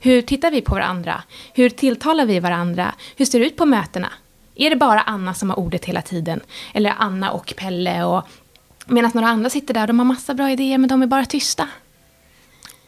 Hur 0.00 0.22
tittar 0.22 0.50
vi 0.50 0.60
på 0.60 0.74
varandra? 0.74 1.22
Hur 1.54 1.70
tilltalar 1.70 2.26
vi 2.26 2.40
varandra? 2.40 2.94
Hur 3.16 3.24
ser 3.24 3.40
det 3.40 3.46
ut 3.46 3.56
på 3.56 3.66
mötena? 3.66 4.08
Är 4.54 4.70
det 4.70 4.76
bara 4.76 5.00
Anna 5.00 5.34
som 5.34 5.50
har 5.50 5.58
ordet 5.58 5.84
hela 5.84 6.02
tiden? 6.02 6.40
Eller 6.72 6.94
Anna 6.98 7.30
och 7.30 7.54
Pelle 7.56 8.04
och 8.04 8.28
Medan 8.86 9.10
några 9.14 9.28
andra 9.28 9.50
sitter 9.50 9.74
där 9.74 9.80
och 9.80 9.86
de 9.86 9.98
har 9.98 10.06
massa 10.06 10.34
bra 10.34 10.50
idéer 10.50 10.78
men 10.78 10.88
de 10.88 11.02
är 11.02 11.06
bara 11.06 11.24
tysta. 11.24 11.68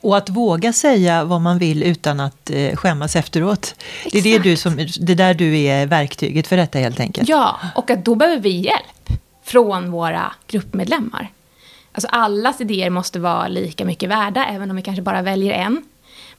Och 0.01 0.16
att 0.16 0.29
våga 0.29 0.72
säga 0.72 1.25
vad 1.25 1.40
man 1.40 1.59
vill 1.59 1.83
utan 1.83 2.20
att 2.20 2.51
eh, 2.51 2.77
skämmas 2.77 3.16
efteråt. 3.16 3.75
Det 4.12 4.18
är 4.18 4.22
det, 4.22 4.38
du 4.38 4.57
som, 4.57 4.77
det 5.01 5.14
där 5.14 5.35
du 5.35 5.59
är 5.59 5.87
verktyget 5.87 6.46
för 6.46 6.57
detta 6.57 6.79
helt 6.79 7.01
enkelt. 7.01 7.29
Ja, 7.29 7.61
och 7.75 7.90
att 7.90 8.05
då 8.05 8.14
behöver 8.14 8.42
vi 8.42 8.51
hjälp 8.51 9.20
från 9.44 9.90
våra 9.90 10.33
gruppmedlemmar. 10.46 11.31
Alltså 11.97 12.09
allas 12.09 12.61
idéer 12.61 12.91
måste 12.91 13.19
vara 13.19 13.49
lika 13.49 13.85
mycket 13.85 14.09
värda, 14.09 14.47
även 14.47 14.71
om 14.71 14.77
vi 14.77 14.83
kanske 14.83 15.03
bara 15.03 15.23
väljer 15.23 15.53
en. 15.53 15.85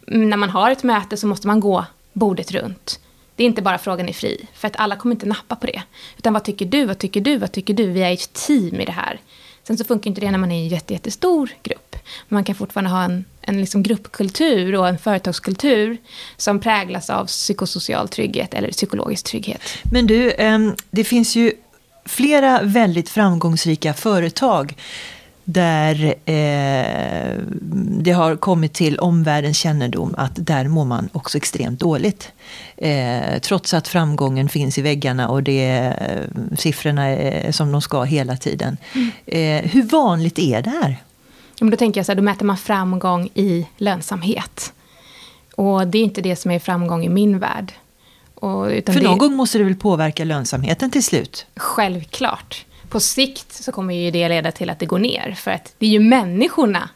Mm, 0.08 0.30
när 0.30 0.38
man 0.38 0.50
har 0.50 0.72
ett 0.72 0.84
möte 0.84 1.18
så 1.18 1.28
måste 1.28 1.48
man 1.48 1.60
gå 1.60 1.86
bordet 2.14 2.52
runt. 2.52 3.00
Det 3.36 3.44
är 3.44 3.48
inte 3.48 3.62
bara 3.62 3.78
frågan 3.78 4.10
är 4.10 4.14
fri, 4.14 4.48
för 4.54 4.68
att 4.68 4.76
alla 4.76 4.96
kommer 4.96 5.16
inte 5.16 5.26
nappa 5.26 5.56
på 5.56 5.68
det. 5.68 5.82
Utan 6.18 6.34
vad 6.34 6.44
tycker 6.44 6.66
du, 6.66 6.86
vad 6.86 6.98
tycker 6.98 7.22
du, 7.22 7.38
vad 7.38 7.52
tycker 7.52 7.74
du? 7.74 7.86
Vi 7.88 8.02
är 8.02 8.14
ett 8.14 8.34
team 8.34 8.76
i 8.76 8.86
det 8.86 8.92
här. 8.92 9.20
Sen 9.64 9.78
så 9.78 9.84
funkar 9.84 10.10
inte 10.10 10.22
det 10.22 10.32
när 10.32 10.38
man 10.38 10.52
är 10.52 10.56
i 10.56 10.62
en 10.62 10.68
jätte, 10.68 10.94
jättestor 10.94 11.50
grupp. 11.64 11.96
Man 12.28 12.44
kan 12.44 12.56
fortfarande 12.56 12.90
ha 12.90 13.04
en, 13.04 13.26
en 13.42 13.60
liksom 13.60 13.84
gruppkultur 13.84 14.76
och 14.76 14.88
en 14.88 14.98
företagskultur 14.98 15.98
som 16.38 16.60
präglas 16.60 17.10
av 17.10 17.26
psykosocial 17.26 18.08
trygghet 18.08 18.54
eller 18.54 18.72
psykologisk 18.72 19.26
trygghet. 19.26 19.62
Men 19.92 20.08
du, 20.08 20.32
ehm, 20.32 20.76
det 20.90 21.04
finns 21.04 21.36
ju 21.36 21.52
flera 22.06 22.62
väldigt 22.62 23.10
framgångsrika 23.10 23.94
företag 23.94 24.76
där 25.50 26.06
eh, 26.26 27.38
det 28.00 28.12
har 28.12 28.36
kommit 28.36 28.74
till 28.74 29.00
omvärldens 29.00 29.58
kännedom 29.58 30.16
att 30.18 30.32
där 30.36 30.68
mår 30.68 30.86
man 30.86 31.10
också 31.12 31.38
extremt 31.38 31.80
dåligt. 31.80 32.32
Eh, 32.78 33.40
trots 33.42 33.74
att 33.74 33.88
framgången 33.88 34.50
finns 34.50 34.78
i 34.78 34.82
väggarna 34.82 35.30
och 35.30 35.44
det, 35.44 35.70
eh, 35.70 36.56
siffrorna 36.58 37.08
är 37.08 37.52
som 37.52 37.72
de 37.72 37.82
ska 37.82 38.04
hela 38.04 38.38
tiden. 38.38 38.78
Mm. 38.94 39.12
Eh, 39.26 39.72
hur 39.72 39.84
vanligt 39.84 40.40
är 40.40 40.62
det 40.62 40.70
här? 40.70 40.98
Men 41.60 41.70
då 41.70 41.78
tänker 41.78 42.00
jag 42.00 42.06
så 42.06 42.12
här, 42.12 42.18
då 42.18 42.24
mäter 42.24 42.46
man 42.46 42.58
framgång 42.58 43.30
i 43.34 43.68
lönsamhet. 43.78 44.74
Och 45.56 45.88
det 45.88 45.98
är 45.98 46.04
inte 46.04 46.22
det 46.22 46.36
som 46.36 46.52
är 46.52 46.60
framgång 46.60 47.06
i 47.06 47.10
min 47.10 47.40
värld. 47.40 47.74
Och, 48.36 48.66
För 48.66 49.02
någon 49.02 49.14
det... 49.14 49.20
gång 49.20 49.36
måste 49.36 49.58
det 49.58 49.64
väl 49.64 49.76
påverka 49.76 50.24
lönsamheten 50.24 50.92
till 50.92 51.04
slut? 51.04 51.46
Självklart 51.56 52.66
på 52.90 53.00
sikt 53.00 53.54
så 53.54 53.72
kommer 53.72 53.94
ju 53.94 54.12
det 54.12 54.30
leda 54.30 54.52
till 54.52 54.70
att 54.70 54.80
det 54.80 54.86
går 54.86 55.00
ner. 55.00 55.36
För 55.38 55.52
att 55.52 55.74
det 55.78 55.86
är 55.86 55.90
ju 55.90 56.00
människorna 56.00 56.90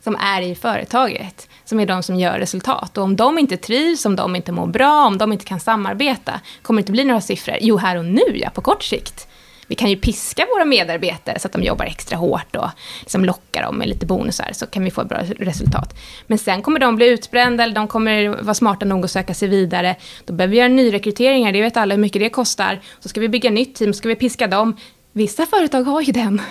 som 0.00 0.16
är 0.16 0.42
i 0.42 0.54
företaget 0.54 1.48
som 1.64 1.80
är 1.80 1.86
de 1.86 2.02
som 2.02 2.16
gör 2.16 2.38
resultat. 2.38 2.98
Och 2.98 3.04
om 3.04 3.16
de 3.16 3.38
inte 3.38 3.56
trivs, 3.56 4.06
om 4.06 4.16
de 4.16 4.36
inte 4.36 4.52
mår 4.52 4.66
bra, 4.66 5.06
om 5.06 5.18
de 5.18 5.32
inte 5.32 5.44
kan 5.44 5.60
samarbeta, 5.60 6.40
kommer 6.62 6.80
det 6.80 6.82
inte 6.82 6.92
bli 6.92 7.04
några 7.04 7.20
siffror. 7.20 7.56
Jo, 7.60 7.76
här 7.76 7.96
och 7.96 8.04
nu, 8.04 8.22
ja, 8.34 8.50
på 8.50 8.60
kort 8.60 8.82
sikt. 8.82 9.28
Vi 9.66 9.74
kan 9.74 9.90
ju 9.90 9.96
piska 9.96 10.46
våra 10.54 10.64
medarbetare 10.64 11.38
så 11.38 11.48
att 11.48 11.52
de 11.52 11.62
jobbar 11.62 11.84
extra 11.84 12.16
hårt 12.16 12.56
och 12.56 12.68
liksom 13.00 13.24
locka 13.24 13.62
dem 13.62 13.76
med 13.76 13.88
lite 13.88 14.06
bonusar, 14.06 14.50
så 14.52 14.66
kan 14.66 14.84
vi 14.84 14.90
få 14.90 15.00
ett 15.00 15.08
bra 15.08 15.18
resultat. 15.38 15.98
Men 16.26 16.38
sen 16.38 16.62
kommer 16.62 16.80
de 16.80 16.96
bli 16.96 17.06
utbrända, 17.06 17.62
eller 17.62 17.74
de 17.74 17.88
kommer 17.88 18.42
vara 18.42 18.54
smarta 18.54 18.86
nog 18.86 19.04
att 19.04 19.10
söka 19.10 19.34
sig 19.34 19.48
vidare. 19.48 19.96
Då 20.24 20.32
behöver 20.32 20.50
vi 20.52 20.58
göra 20.58 20.68
nyrekryteringar, 20.68 21.52
det 21.52 21.62
vet 21.62 21.76
alla 21.76 21.94
hur 21.94 22.02
mycket 22.02 22.22
det 22.22 22.30
kostar. 22.30 22.80
Så 23.00 23.08
ska 23.08 23.20
vi 23.20 23.28
bygga 23.28 23.50
nytt 23.50 23.74
team, 23.74 23.92
så 23.92 23.98
ska 23.98 24.08
vi 24.08 24.16
piska 24.16 24.46
dem. 24.46 24.76
Vissa 25.18 25.46
företag 25.46 25.82
har 25.82 26.00
ju 26.00 26.12
den. 26.12 26.42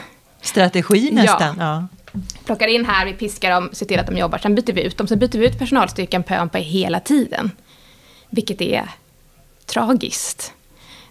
Strategi 0.41 1.11
nästan. 1.11 1.55
Ja. 1.59 1.87
ja. 2.11 2.19
Plockar 2.45 2.67
in 2.67 2.85
här, 2.85 3.05
vi 3.05 3.13
piskar 3.13 3.51
dem, 3.51 3.69
ser 3.73 3.85
till 3.85 3.99
att 3.99 4.07
de 4.07 4.17
jobbar. 4.17 4.37
Sen 4.37 4.55
byter 4.55 4.73
vi 4.73 4.83
ut 4.83 4.97
dem. 4.97 5.07
Sen 5.07 5.19
byter 5.19 5.37
vi 5.37 5.47
ut 5.47 5.59
personalstyrkan 5.59 6.23
pö 6.23 6.41
om 6.41 6.49
pö 6.49 6.59
hela 6.59 6.99
tiden. 6.99 7.51
Vilket 8.29 8.61
är 8.61 8.89
tragiskt. 9.65 10.53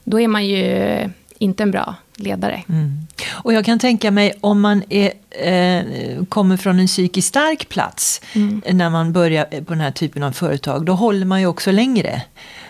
Då 0.05 0.21
är 0.21 0.29
man 0.29 0.47
ju 0.47 1.11
inte 1.39 1.63
en 1.63 1.71
bra 1.71 1.95
ledare. 2.17 2.63
Mm. 2.69 3.07
Och 3.29 3.53
jag 3.53 3.65
kan 3.65 3.79
tänka 3.79 4.11
mig 4.11 4.33
om 4.41 4.61
man 4.61 4.83
är, 4.89 5.13
eh, 5.31 6.25
kommer 6.25 6.57
från 6.57 6.79
en 6.81 6.87
psykiskt 6.87 7.29
stark 7.29 7.69
plats 7.69 8.21
mm. 8.33 8.63
när 8.73 8.91
man 8.91 9.13
börjar 9.13 9.45
på 9.45 9.73
den 9.73 9.81
här 9.81 9.91
typen 9.91 10.23
av 10.23 10.33
företag, 10.33 10.85
då 10.85 10.93
håller 10.93 11.27
man 11.27 11.41
ju 11.41 11.47
också 11.47 11.73
längre 11.73 12.23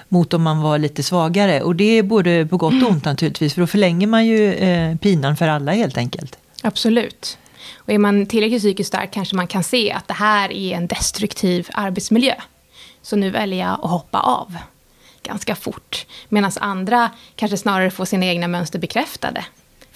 mot 0.08 0.34
om 0.34 0.42
man 0.42 0.60
var 0.60 0.78
lite 0.78 1.02
svagare. 1.02 1.62
Och 1.62 1.76
det 1.76 1.84
är 1.84 2.02
både 2.02 2.46
på 2.46 2.56
gott 2.56 2.82
och 2.82 2.90
ont 2.90 3.04
naturligtvis, 3.04 3.54
för 3.54 3.60
då 3.60 3.66
förlänger 3.66 4.06
man 4.06 4.26
ju 4.26 4.54
eh, 4.54 4.96
pinan 4.96 5.36
för 5.36 5.48
alla 5.48 5.72
helt 5.72 5.96
enkelt. 5.96 6.38
Absolut. 6.62 7.38
Och 7.76 7.92
är 7.92 7.98
man 7.98 8.26
tillräckligt 8.26 8.62
psykiskt 8.62 8.88
stark 8.88 9.10
kanske 9.12 9.36
man 9.36 9.46
kan 9.46 9.64
se 9.64 9.92
att 9.92 10.08
det 10.08 10.14
här 10.14 10.52
är 10.52 10.76
en 10.76 10.86
destruktiv 10.86 11.68
arbetsmiljö. 11.72 12.34
Så 13.02 13.16
nu 13.16 13.30
väljer 13.30 13.58
jag 13.58 13.78
att 13.82 13.90
hoppa 13.90 14.20
av 14.20 14.56
ganska 15.22 15.56
fort. 15.56 16.06
Medan 16.28 16.52
andra 16.60 17.10
kanske 17.36 17.56
snarare 17.56 17.90
får 17.90 18.04
sina 18.04 18.26
egna 18.26 18.48
mönster 18.48 18.78
bekräftade. 18.78 19.44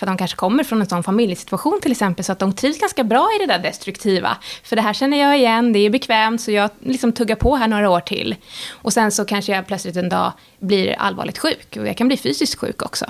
För 0.01 0.07
de 0.07 0.17
kanske 0.17 0.37
kommer 0.37 0.65
från 0.65 0.81
en 0.81 0.89
sån 0.89 1.03
familjesituation 1.03 1.81
till 1.83 1.93
exempel, 1.93 2.25
så 2.25 2.33
att 2.33 2.39
de 2.39 2.53
trivs 2.53 2.79
ganska 2.79 3.05
bra 3.05 3.29
i 3.37 3.47
det 3.47 3.53
där 3.53 3.59
destruktiva. 3.59 4.37
För 4.63 4.77
det 4.77 4.83
här 4.83 4.93
känner 4.93 5.17
jag 5.17 5.39
igen, 5.39 5.73
det 5.73 5.79
är 5.79 5.91
bekvämt, 5.91 6.41
så 6.41 6.51
jag 6.51 6.71
liksom 6.81 7.13
tuggar 7.13 7.37
på 7.37 7.57
här 7.57 7.69
några 7.69 7.91
år 7.91 8.01
till. 8.01 8.37
Och 8.71 8.93
sen 8.93 9.13
så 9.13 9.25
kanske 9.25 9.53
jag 9.53 9.67
plötsligt 9.67 9.97
en 9.97 10.09
dag 10.09 10.33
blir 10.59 10.93
allvarligt 10.93 11.39
sjuk, 11.39 11.77
och 11.77 11.89
jag 11.89 11.97
kan 11.97 12.09
bli 12.09 12.17
fysiskt 12.17 12.59
sjuk 12.59 12.83
också. 12.83 13.07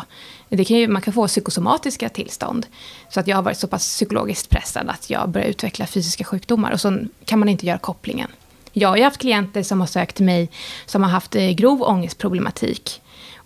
Det 0.48 0.64
kan 0.64 0.76
ju, 0.76 0.88
man 0.88 1.03
kan 1.03 1.12
få 1.12 1.26
psykosomatiska 1.26 2.09
tillstånd. 2.09 2.66
Så 3.09 3.20
att 3.20 3.26
jag 3.26 3.37
har 3.37 3.42
varit 3.42 3.59
så 3.59 3.68
pass 3.68 3.83
psykologiskt 3.83 4.50
pressad 4.50 4.88
att 4.88 5.11
jag 5.11 5.29
börjar 5.29 5.46
utveckla 5.46 5.87
fysiska 5.87 6.24
sjukdomar. 6.24 6.72
Och 6.72 6.81
så 6.81 6.98
kan 7.24 7.38
man 7.38 7.48
inte 7.48 7.66
göra 7.66 7.79
kopplingen. 7.79 8.31
Jag 8.72 8.88
har 8.88 8.96
ju 8.96 9.03
haft 9.03 9.20
klienter 9.20 9.62
som 9.62 9.81
har 9.81 9.87
sökt 9.87 10.16
till 10.16 10.24
mig 10.24 10.50
som 10.87 11.03
har 11.03 11.11
haft 11.11 11.37
eh, 11.37 11.50
grov 11.50 11.83
ångestproblematik 11.83 13.00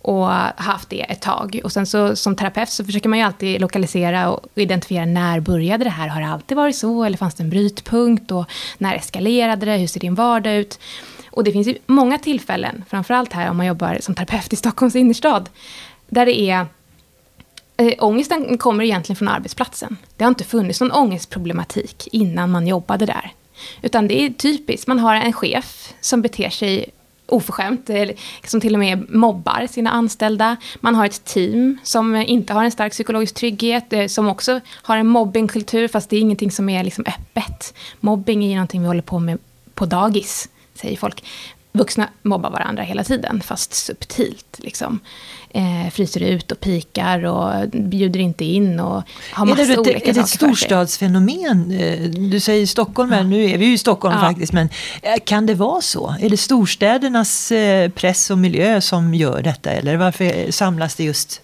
och 0.05 0.27
haft 0.55 0.89
det 0.89 1.01
ett 1.01 1.21
tag. 1.21 1.59
Och 1.63 1.71
sen 1.71 1.85
så 1.85 2.15
som 2.15 2.35
terapeut 2.35 2.69
så 2.69 2.85
försöker 2.85 3.09
man 3.09 3.19
ju 3.19 3.25
alltid 3.25 3.61
lokalisera 3.61 4.29
och 4.29 4.47
identifiera 4.55 5.05
när 5.05 5.39
började 5.39 5.83
det 5.83 5.89
här? 5.89 6.07
Har 6.07 6.21
det 6.21 6.27
alltid 6.27 6.57
varit 6.57 6.75
så? 6.75 7.03
Eller 7.03 7.17
fanns 7.17 7.35
det 7.35 7.43
en 7.43 7.49
brytpunkt? 7.49 8.31
Och 8.31 8.45
när 8.77 8.95
eskalerade 8.95 9.65
det? 9.65 9.77
Hur 9.77 9.87
ser 9.87 9.99
din 9.99 10.15
vardag 10.15 10.55
ut? 10.55 10.79
Och 11.31 11.43
det 11.43 11.51
finns 11.51 11.67
ju 11.67 11.77
många 11.85 12.17
tillfällen, 12.17 12.83
framförallt 12.89 13.33
här 13.33 13.49
om 13.49 13.57
man 13.57 13.65
jobbar 13.65 13.97
som 14.01 14.15
terapeut 14.15 14.53
i 14.53 14.55
Stockholms 14.55 14.95
innerstad, 14.95 15.49
där 16.07 16.25
det 16.25 16.39
är 16.39 16.65
äh, 17.77 17.93
ångesten 17.99 18.57
kommer 18.57 18.83
egentligen 18.83 19.17
från 19.17 19.27
arbetsplatsen. 19.27 19.97
Det 20.17 20.23
har 20.23 20.29
inte 20.29 20.43
funnits 20.43 20.81
någon 20.81 20.91
ångestproblematik 20.91 22.07
innan 22.11 22.51
man 22.51 22.67
jobbade 22.67 23.05
där. 23.05 23.31
Utan 23.81 24.07
det 24.07 24.21
är 24.21 24.29
typiskt, 24.29 24.87
man 24.87 24.99
har 24.99 25.15
en 25.15 25.33
chef 25.33 25.93
som 26.01 26.21
beter 26.21 26.49
sig 26.49 26.85
oförskämt, 27.27 27.89
eh, 27.89 28.09
som 28.43 28.61
till 28.61 28.73
och 28.73 28.79
med 28.79 29.09
mobbar 29.09 29.67
sina 29.67 29.89
anställda. 29.89 30.55
Man 30.79 30.95
har 30.95 31.05
ett 31.05 31.25
team 31.25 31.77
som 31.83 32.15
inte 32.15 32.53
har 32.53 32.63
en 32.63 32.71
stark 32.71 32.91
psykologisk 32.91 33.35
trygghet, 33.35 33.93
eh, 33.93 34.07
som 34.07 34.27
också 34.27 34.59
har 34.71 34.97
en 34.97 35.07
mobbingkultur, 35.07 35.87
fast 35.87 36.09
det 36.09 36.15
är 36.15 36.21
ingenting 36.21 36.51
som 36.51 36.69
är 36.69 36.83
liksom 36.83 37.05
öppet. 37.07 37.73
Mobbing 37.99 38.43
är 38.43 38.49
ju 38.49 38.55
någonting 38.55 38.81
vi 38.81 38.87
håller 38.87 39.01
på 39.01 39.19
med 39.19 39.37
på 39.73 39.85
dagis, 39.85 40.49
säger 40.73 40.97
folk. 40.97 41.23
Vuxna 41.75 42.09
mobbar 42.21 42.49
varandra 42.49 42.83
hela 42.83 43.03
tiden, 43.03 43.41
fast 43.41 43.73
subtilt. 43.73 44.57
Liksom 44.57 44.99
eh, 45.49 45.91
fryser 45.91 46.23
ut 46.23 46.51
och 46.51 46.59
pikar 46.59 47.25
och 47.25 47.69
bjuder 47.69 48.19
inte 48.19 48.45
in 48.45 48.79
och 48.79 49.03
har 49.31 49.45
massa 49.45 49.61
är 49.61 49.67
det, 49.67 49.77
olika 49.77 50.09
Är 50.09 50.13
det 50.13 50.19
ett 50.19 50.29
storstadsfenomen? 50.29 51.71
Eh, 51.71 52.09
du 52.09 52.39
säger 52.39 52.65
Stockholm, 52.65 53.11
ja. 53.11 53.23
nu 53.23 53.49
är 53.49 53.57
vi 53.57 53.65
ju 53.65 53.73
i 53.73 53.77
Stockholm 53.77 54.15
ja. 54.15 54.21
faktiskt, 54.21 54.53
men 54.53 54.69
eh, 55.01 55.15
kan 55.25 55.45
det 55.45 55.53
vara 55.53 55.81
så? 55.81 56.15
Är 56.21 56.29
det 56.29 56.37
storstädernas 56.37 57.51
eh, 57.51 57.89
press 57.89 58.29
och 58.29 58.37
miljö 58.37 58.81
som 58.81 59.13
gör 59.13 59.41
detta 59.41 59.71
eller 59.71 59.97
varför 59.97 60.51
samlas 60.51 60.95
det 60.95 61.03
just, 61.03 61.41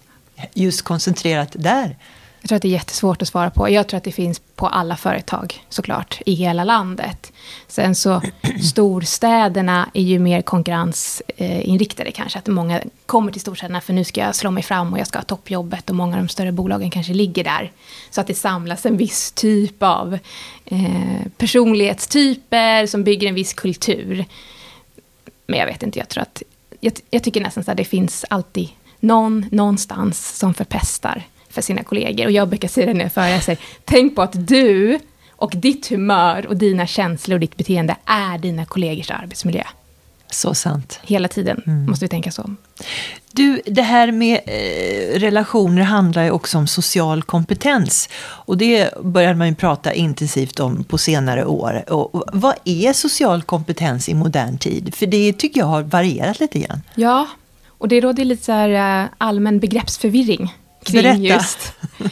just 0.54 0.82
koncentrerat 0.82 1.50
där? 1.54 1.96
Jag 2.42 2.50
tror 2.50 2.56
att 2.56 2.62
det 2.62 2.68
är 2.68 2.70
jättesvårt 2.70 3.22
att 3.22 3.28
svara 3.28 3.50
på. 3.50 3.70
Jag 3.70 3.88
tror 3.88 3.98
att 3.98 4.04
det 4.04 4.12
finns 4.12 4.42
på 4.56 4.68
alla 4.68 4.98
företag, 4.98 5.66
såklart, 5.70 6.22
i 6.26 6.34
hela 6.34 6.64
landet. 6.64 7.32
Sen 7.68 7.96
så, 7.96 8.22
storstäderna 8.62 9.90
är 9.94 10.02
ju 10.02 10.20
mer 10.20 10.42
konkurrensinriktade 10.42 12.12
kanske. 12.12 12.40
Att 12.40 12.48
många 12.48 12.82
kommer 13.06 13.32
till 13.32 13.42
storstäderna 13.42 13.82
för 13.82 13.94
nu 13.94 14.04
ska 14.04 14.22
jag 14.22 14.36
slå 14.36 14.52
mig 14.52 14.64
fram 14.64 14.94
och 14.94 15.00
jag 15.00 15.08
ska 15.08 15.20
ha 15.20 15.24
toppjobbet. 15.24 15.90
Och 15.90 15.96
många 15.96 16.16
av 16.16 16.24
de 16.24 16.30
större 16.30 16.52
bolagen 16.52 16.90
kanske 16.90 17.14
ligger 17.14 17.44
där. 17.44 17.72
Så 18.10 18.22
att 18.22 18.28
det 18.28 18.34
samlas 18.34 18.86
en 18.86 18.98
viss 18.98 19.32
typ 19.32 19.84
av 19.84 20.18
eh, 20.66 21.28
personlighetstyper 21.38 22.86
som 22.86 23.04
bygger 23.04 23.28
en 23.28 23.36
viss 23.36 23.54
kultur. 23.54 24.26
Men 25.48 25.60
jag 25.60 25.66
vet 25.66 25.84
inte, 25.84 26.00
jag 26.00 26.10
tror 26.10 26.22
att... 26.22 26.44
Jag, 26.80 26.94
jag 27.10 27.24
tycker 27.24 27.42
nästan 27.42 27.64
att 27.68 27.78
det 27.78 27.86
finns 27.86 28.26
alltid 28.30 28.70
någon 29.00 29.46
någonstans 29.52 30.38
som 30.38 30.54
förpestar 30.54 31.24
för 31.52 31.62
sina 31.62 31.84
kollegor. 31.84 32.26
Och 32.26 32.32
jag 32.32 32.48
brukar 32.50 32.68
säga 32.68 32.88
det 32.88 32.94
när 32.94 33.06
jag 33.06 33.14
föreläser, 33.14 33.58
tänk 33.86 34.16
på 34.16 34.22
att 34.22 34.48
du 34.48 35.00
och 35.42 35.54
ditt 35.56 35.88
humör 35.88 36.46
och 36.48 36.58
dina 36.58 36.88
känslor 36.88 37.36
och 37.36 37.40
ditt 37.40 37.58
beteende 37.58 37.96
är 38.06 38.38
dina 38.38 38.66
kollegors 38.66 39.12
arbetsmiljö. 39.12 39.64
Så 40.30 40.54
sant. 40.54 41.00
Hela 41.04 41.28
tiden 41.28 41.64
mm. 41.68 41.86
måste 41.86 42.06
vi 42.06 42.10
tänka 42.10 42.32
så. 42.32 42.56
Du, 43.32 43.62
det 43.66 43.82
här 43.82 44.12
med 44.12 44.40
eh, 44.46 45.20
relationer 45.20 45.82
handlar 45.82 46.24
ju 46.24 46.32
också 46.32 46.58
om 46.58 46.68
social 46.68 47.24
kompetens. 47.24 48.10
Och 48.22 48.58
det 48.58 48.90
började 49.04 49.36
man 49.36 49.48
ju 49.48 49.56
prata 49.56 49.94
intensivt 49.94 50.60
om 50.60 50.84
på 50.84 50.98
senare 50.98 51.46
år. 51.46 51.94
Och 51.94 52.24
vad 52.34 52.56
är 52.66 52.94
social 52.94 53.44
kompetens 53.44 54.10
i 54.10 54.14
modern 54.14 54.58
tid? 54.58 54.96
För 54.96 55.06
det 55.06 55.34
tycker 55.34 55.60
jag 55.60 55.68
har 55.68 55.82
varierat 55.82 56.40
lite 56.40 56.60
grann. 56.60 56.82
Ja, 56.96 57.28
och 57.68 57.88
det 57.88 58.02
råder 58.02 58.26
lite 58.26 58.44
så 58.46 58.52
här 58.52 59.04
eh, 59.04 59.10
allmän 59.18 59.60
begreppsförvirring 59.60 60.54
kring 60.84 61.04
Berätta. 61.04 61.17
just... 61.20 61.74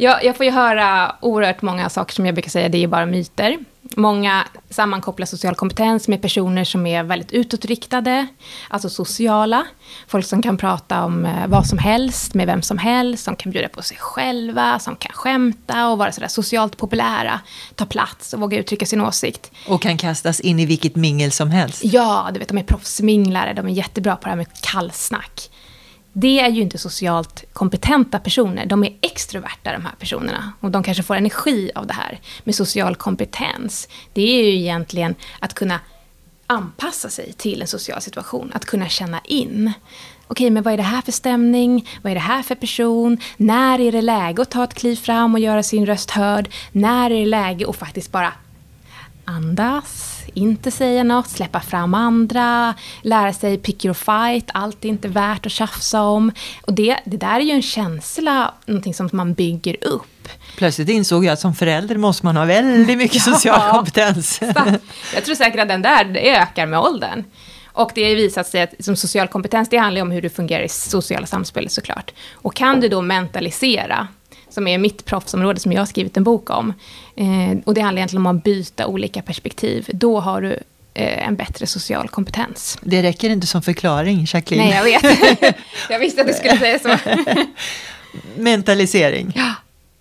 Jag, 0.00 0.24
jag 0.24 0.36
får 0.36 0.46
ju 0.46 0.52
höra 0.52 1.16
oerhört 1.20 1.62
många 1.62 1.88
saker 1.88 2.14
som 2.14 2.26
jag 2.26 2.34
brukar 2.34 2.50
säga, 2.50 2.68
det 2.68 2.84
är 2.84 2.88
bara 2.88 3.06
myter. 3.06 3.58
Många 3.96 4.46
sammankopplar 4.70 5.26
social 5.26 5.54
kompetens 5.54 6.08
med 6.08 6.22
personer 6.22 6.64
som 6.64 6.86
är 6.86 7.02
väldigt 7.02 7.32
utåtriktade, 7.32 8.26
alltså 8.68 8.88
sociala. 8.88 9.66
Folk 10.06 10.26
som 10.26 10.42
kan 10.42 10.56
prata 10.56 11.04
om 11.04 11.24
eh, 11.24 11.46
vad 11.46 11.66
som 11.66 11.78
helst 11.78 12.34
med 12.34 12.46
vem 12.46 12.62
som 12.62 12.78
helst, 12.78 13.24
som 13.24 13.36
kan 13.36 13.52
bjuda 13.52 13.68
på 13.68 13.82
sig 13.82 13.96
själva, 14.00 14.78
som 14.78 14.96
kan 14.96 15.12
skämta 15.12 15.88
och 15.88 15.98
vara 15.98 16.12
sådär 16.12 16.28
socialt 16.28 16.76
populära, 16.76 17.40
ta 17.74 17.86
plats 17.86 18.32
och 18.32 18.40
våga 18.40 18.58
uttrycka 18.58 18.86
sin 18.86 19.00
åsikt. 19.00 19.50
Och 19.68 19.82
kan 19.82 19.96
kastas 19.96 20.40
in 20.40 20.60
i 20.60 20.66
vilket 20.66 20.96
mingel 20.96 21.32
som 21.32 21.50
helst. 21.50 21.84
Ja, 21.84 22.30
du 22.32 22.38
vet, 22.38 22.48
de 22.48 22.58
är 22.58 22.62
proffsminglare, 22.62 23.52
de 23.52 23.66
är 23.66 23.72
jättebra 23.72 24.16
på 24.16 24.22
det 24.22 24.30
här 24.30 24.36
med 24.36 24.62
kallsnack 24.62 25.50
det 26.12 26.40
är 26.40 26.48
ju 26.48 26.62
inte 26.62 26.78
socialt 26.78 27.44
kompetenta 27.52 28.18
personer. 28.18 28.66
De 28.66 28.84
är 28.84 28.96
extroverta 29.00 29.72
de 29.72 29.84
här 29.84 29.94
personerna. 29.98 30.52
Och 30.60 30.70
de 30.70 30.82
kanske 30.82 31.02
får 31.02 31.14
energi 31.14 31.70
av 31.74 31.86
det 31.86 31.94
här. 31.94 32.20
med 32.44 32.54
social 32.54 32.96
kompetens, 32.96 33.88
det 34.12 34.22
är 34.22 34.44
ju 34.44 34.58
egentligen 34.58 35.14
att 35.38 35.54
kunna 35.54 35.80
anpassa 36.46 37.08
sig 37.08 37.32
till 37.32 37.60
en 37.62 37.68
social 37.68 38.00
situation. 38.00 38.52
Att 38.54 38.64
kunna 38.64 38.88
känna 38.88 39.20
in. 39.24 39.72
Okej, 40.26 40.50
men 40.50 40.62
vad 40.62 40.72
är 40.72 40.76
det 40.76 40.82
här 40.82 41.02
för 41.02 41.12
stämning? 41.12 41.88
Vad 42.02 42.10
är 42.10 42.14
det 42.14 42.20
här 42.20 42.42
för 42.42 42.54
person? 42.54 43.18
När 43.36 43.80
är 43.80 43.92
det 43.92 44.02
läge 44.02 44.42
att 44.42 44.50
ta 44.50 44.64
ett 44.64 44.74
kliv 44.74 44.96
fram 44.96 45.34
och 45.34 45.40
göra 45.40 45.62
sin 45.62 45.86
röst 45.86 46.10
hörd? 46.10 46.48
När 46.72 47.10
är 47.10 47.20
det 47.20 47.26
läge 47.26 47.68
att 47.68 47.76
faktiskt 47.76 48.12
bara 48.12 48.32
andas, 49.24 50.09
inte 50.34 50.70
säga 50.70 51.04
något, 51.04 51.28
släppa 51.28 51.60
fram 51.60 51.94
andra, 51.94 52.74
lära 53.02 53.32
sig 53.32 53.58
pick 53.58 53.84
your 53.84 53.94
fight, 53.94 54.50
allt 54.54 54.84
är 54.84 54.88
inte 54.88 55.08
värt 55.08 55.46
att 55.46 55.52
tjafsa 55.52 56.02
om. 56.02 56.32
Och 56.62 56.74
det, 56.74 56.96
det 57.04 57.16
där 57.16 57.36
är 57.36 57.40
ju 57.40 57.50
en 57.50 57.62
känsla, 57.62 58.54
någonting 58.66 58.94
som 58.94 59.08
man 59.12 59.34
bygger 59.34 59.76
upp. 59.80 60.28
Plötsligt 60.56 60.88
insåg 60.88 61.24
jag 61.24 61.32
att 61.32 61.40
som 61.40 61.54
förälder 61.54 61.96
måste 61.96 62.26
man 62.26 62.36
ha 62.36 62.44
väldigt 62.44 62.98
mycket 62.98 63.26
ja, 63.26 63.32
social 63.32 63.70
kompetens. 63.70 64.40
Jag 65.14 65.24
tror 65.24 65.34
säkert 65.34 65.60
att 65.60 65.68
den 65.68 65.82
där 65.82 66.16
ökar 66.16 66.66
med 66.66 66.80
åldern. 66.80 67.24
Och 67.72 67.90
det 67.94 68.04
har 68.04 68.16
visat 68.16 68.46
sig 68.46 68.62
att 68.62 68.74
som 68.78 68.96
social 68.96 69.28
kompetens, 69.28 69.68
det 69.68 69.76
handlar 69.76 70.02
om 70.02 70.10
hur 70.10 70.22
du 70.22 70.30
fungerar 70.30 70.62
i 70.62 70.68
sociala 70.68 71.26
samspel 71.26 71.70
såklart. 71.70 72.10
Och 72.32 72.54
kan 72.54 72.80
du 72.80 72.88
då 72.88 73.02
mentalisera 73.02 74.08
som 74.50 74.68
är 74.68 74.78
mitt 74.78 75.04
proffsområde 75.04 75.60
som 75.60 75.72
jag 75.72 75.80
har 75.80 75.86
skrivit 75.86 76.16
en 76.16 76.24
bok 76.24 76.50
om. 76.50 76.72
Eh, 77.16 77.58
och 77.64 77.74
det 77.74 77.80
handlar 77.80 78.00
egentligen 78.00 78.26
om 78.26 78.36
att 78.36 78.44
byta 78.44 78.86
olika 78.86 79.22
perspektiv. 79.22 79.88
Då 79.92 80.20
har 80.20 80.42
du 80.42 80.58
eh, 80.94 81.28
en 81.28 81.36
bättre 81.36 81.66
social 81.66 82.08
kompetens. 82.08 82.78
Det 82.82 83.02
räcker 83.02 83.30
inte 83.30 83.46
som 83.46 83.62
förklaring, 83.62 84.26
Jacqueline. 84.28 84.68
Nej, 84.68 84.76
jag 84.76 84.84
vet. 84.84 85.56
jag 85.90 85.98
visste 85.98 86.20
att 86.20 86.26
du 86.26 86.32
skulle 86.32 86.58
säga 86.58 86.78
så. 86.78 86.96
Mentalisering. 88.36 89.32
Ja, 89.36 89.54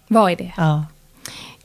vad 0.07 0.31
är 0.31 0.35
det? 0.35 0.51
Ja. 0.57 0.85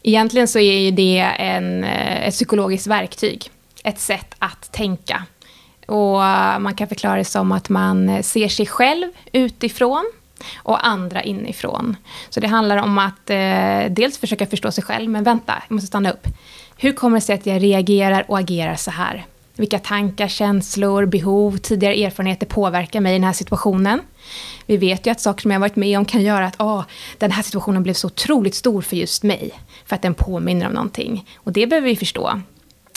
Egentligen 0.03 0.49
så 0.49 0.59
är 0.59 0.79
ju 0.79 0.91
det 0.91 1.19
en, 1.39 1.85
eh, 1.85 2.29
ett 2.29 2.35
psykologiskt 2.35 2.87
verktyg. 2.87 3.51
Ett 3.85 4.01
sätt 4.01 4.35
att 4.39 4.73
tänka. 4.73 5.25
Och 5.87 6.19
man 6.61 6.75
kan 6.75 6.89
förklara 6.89 7.17
det 7.17 7.25
som 7.25 7.53
att 7.53 7.69
man 7.69 8.23
ser 8.23 8.49
sig 8.49 8.67
själv 8.67 9.09
utifrån 9.33 10.13
och 10.57 10.87
andra 10.87 11.23
inifrån. 11.23 11.97
Så 12.31 12.41
det 12.41 12.47
handlar 12.47 12.77
om 12.77 12.99
att 12.99 13.31
eh, 13.31 13.85
dels 13.91 14.19
försöka 14.19 14.47
förstå 14.47 14.73
sig 14.73 14.85
själv, 14.85 15.11
men 15.11 15.25
vänta, 15.25 15.63
jag 15.69 15.75
måste 15.75 15.87
stanna 15.87 16.11
upp. 16.11 16.27
Hur 16.77 16.93
kommer 16.93 17.17
det 17.17 17.21
sig 17.21 17.35
att 17.35 17.47
jag 17.47 17.63
reagerar 17.63 18.25
och 18.29 18.39
agerar 18.39 18.77
så 18.77 18.91
här? 18.91 19.27
Vilka 19.57 19.79
tankar, 19.79 20.29
känslor, 20.29 21.07
behov, 21.07 21.57
tidigare 21.57 21.95
erfarenheter 21.95 22.47
påverkar 22.47 23.01
mig 23.01 23.13
i 23.13 23.19
den 23.19 23.25
här 23.25 23.33
situationen? 23.33 24.01
Vi 24.67 24.77
vet 24.77 25.07
ju 25.07 25.11
att 25.11 25.21
saker 25.21 25.43
som 25.43 25.51
jag 25.51 25.61
varit 25.61 25.77
med 25.77 25.99
om 25.99 26.05
kan 26.05 26.23
göra 26.23 26.47
att 26.47 26.61
ah, 26.61 26.85
den 27.19 27.31
här 27.31 27.43
situationen 27.43 27.83
blev 27.83 27.95
så 27.95 28.07
otroligt 28.07 28.55
stor 28.55 28.83
för 28.83 28.97
just 28.97 29.23
mig. 29.23 29.51
För 29.87 29.97
att 29.97 30.03
den 30.03 30.15
påminner 30.15 30.67
om 30.67 30.73
någonting. 30.73 31.29
Och 31.37 31.53
det 31.53 31.67
behöver 31.67 31.89
vi 31.89 31.97
förstå. 31.97 32.41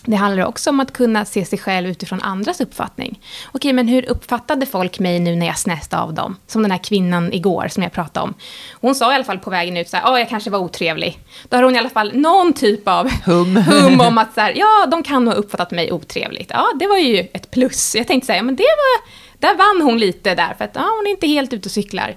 Det 0.05 0.15
handlar 0.15 0.45
också 0.45 0.69
om 0.69 0.79
att 0.79 0.93
kunna 0.93 1.25
se 1.25 1.45
sig 1.45 1.59
själv 1.59 1.89
utifrån 1.89 2.21
andras 2.21 2.61
uppfattning. 2.61 3.19
Okej, 3.51 3.73
men 3.73 3.87
hur 3.87 4.09
uppfattade 4.09 4.65
folk 4.65 4.99
mig 4.99 5.19
nu 5.19 5.35
när 5.35 5.45
jag 5.45 5.57
snäste 5.57 5.97
av 5.97 6.13
dem? 6.13 6.35
Som 6.47 6.61
den 6.61 6.71
här 6.71 6.83
kvinnan 6.83 7.33
igår 7.33 7.67
som 7.67 7.83
jag 7.83 7.91
pratade 7.91 8.23
om. 8.23 8.33
Hon 8.73 8.95
sa 8.95 9.11
i 9.11 9.15
alla 9.15 9.23
fall 9.23 9.39
på 9.39 9.49
vägen 9.49 9.77
ut 9.77 9.89
så 9.89 9.97
här, 9.97 10.03
ja, 10.03 10.19
jag 10.19 10.29
kanske 10.29 10.49
var 10.49 10.59
otrevlig. 10.59 11.19
Då 11.49 11.57
har 11.57 11.63
hon 11.63 11.75
i 11.75 11.79
alla 11.79 11.89
fall 11.89 12.11
någon 12.15 12.53
typ 12.53 12.87
av 12.87 13.09
hum, 13.25 13.55
hum 13.69 14.01
om 14.01 14.17
att 14.17 14.33
så 14.33 14.41
här, 14.41 14.53
ja, 14.55 14.85
de 14.91 15.03
kan 15.03 15.27
ha 15.27 15.33
uppfattat 15.33 15.71
mig 15.71 15.91
otrevligt. 15.91 16.49
Ja, 16.49 16.67
det 16.79 16.87
var 16.87 16.97
ju 16.97 17.27
ett 17.33 17.51
plus. 17.51 17.95
Jag 17.95 18.07
tänkte 18.07 18.25
säga, 18.27 18.43
men 18.43 18.55
det 18.55 18.63
var, 18.63 19.11
där 19.39 19.57
vann 19.57 19.87
hon 19.87 19.99
lite 19.99 20.35
där, 20.35 20.53
för 20.57 20.65
att 20.65 20.75
ja, 20.75 20.81
hon 20.97 21.07
är 21.07 21.11
inte 21.11 21.27
helt 21.27 21.53
ute 21.53 21.67
och 21.67 21.71
cyklar. 21.71 22.15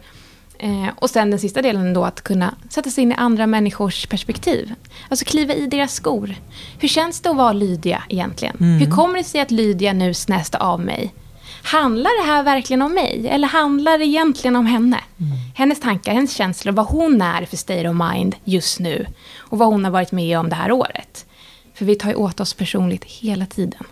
Eh, 0.62 0.88
och 0.98 1.10
sen 1.10 1.30
den 1.30 1.40
sista 1.40 1.62
delen 1.62 1.94
då 1.94 2.04
att 2.04 2.22
kunna 2.22 2.54
sätta 2.68 2.90
sig 2.90 3.02
in 3.02 3.12
i 3.12 3.14
andra 3.14 3.46
människors 3.46 4.06
perspektiv. 4.06 4.74
Alltså 5.08 5.24
kliva 5.24 5.54
i 5.54 5.66
deras 5.66 5.94
skor. 5.94 6.34
Hur 6.78 6.88
känns 6.88 7.20
det 7.20 7.30
att 7.30 7.36
vara 7.36 7.52
Lydia 7.52 8.02
egentligen? 8.08 8.56
Mm. 8.60 8.78
Hur 8.78 8.90
kommer 8.90 9.18
det 9.18 9.24
sig 9.24 9.40
att 9.40 9.50
Lydia 9.50 9.92
nu 9.92 10.14
snäste 10.14 10.58
av 10.58 10.80
mig? 10.80 11.14
Handlar 11.62 12.22
det 12.22 12.32
här 12.32 12.42
verkligen 12.42 12.82
om 12.82 12.94
mig? 12.94 13.28
Eller 13.28 13.48
handlar 13.48 13.98
det 13.98 14.04
egentligen 14.04 14.56
om 14.56 14.66
henne? 14.66 15.00
Mm. 15.20 15.32
Hennes 15.54 15.80
tankar, 15.80 16.12
hennes 16.12 16.34
känslor, 16.34 16.72
vad 16.72 16.86
hon 16.86 17.22
är 17.22 17.44
för 17.44 17.56
state 17.56 17.88
of 17.88 17.96
mind 18.12 18.36
just 18.44 18.80
nu. 18.80 19.06
Och 19.38 19.58
vad 19.58 19.68
hon 19.68 19.84
har 19.84 19.90
varit 19.90 20.12
med 20.12 20.38
om 20.38 20.48
det 20.48 20.54
här 20.54 20.72
året. 20.72 21.26
För 21.74 21.84
vi 21.84 21.94
tar 21.94 22.08
ju 22.08 22.14
åt 22.14 22.40
oss 22.40 22.54
personligt 22.54 23.04
hela 23.04 23.46
tiden. 23.46 23.84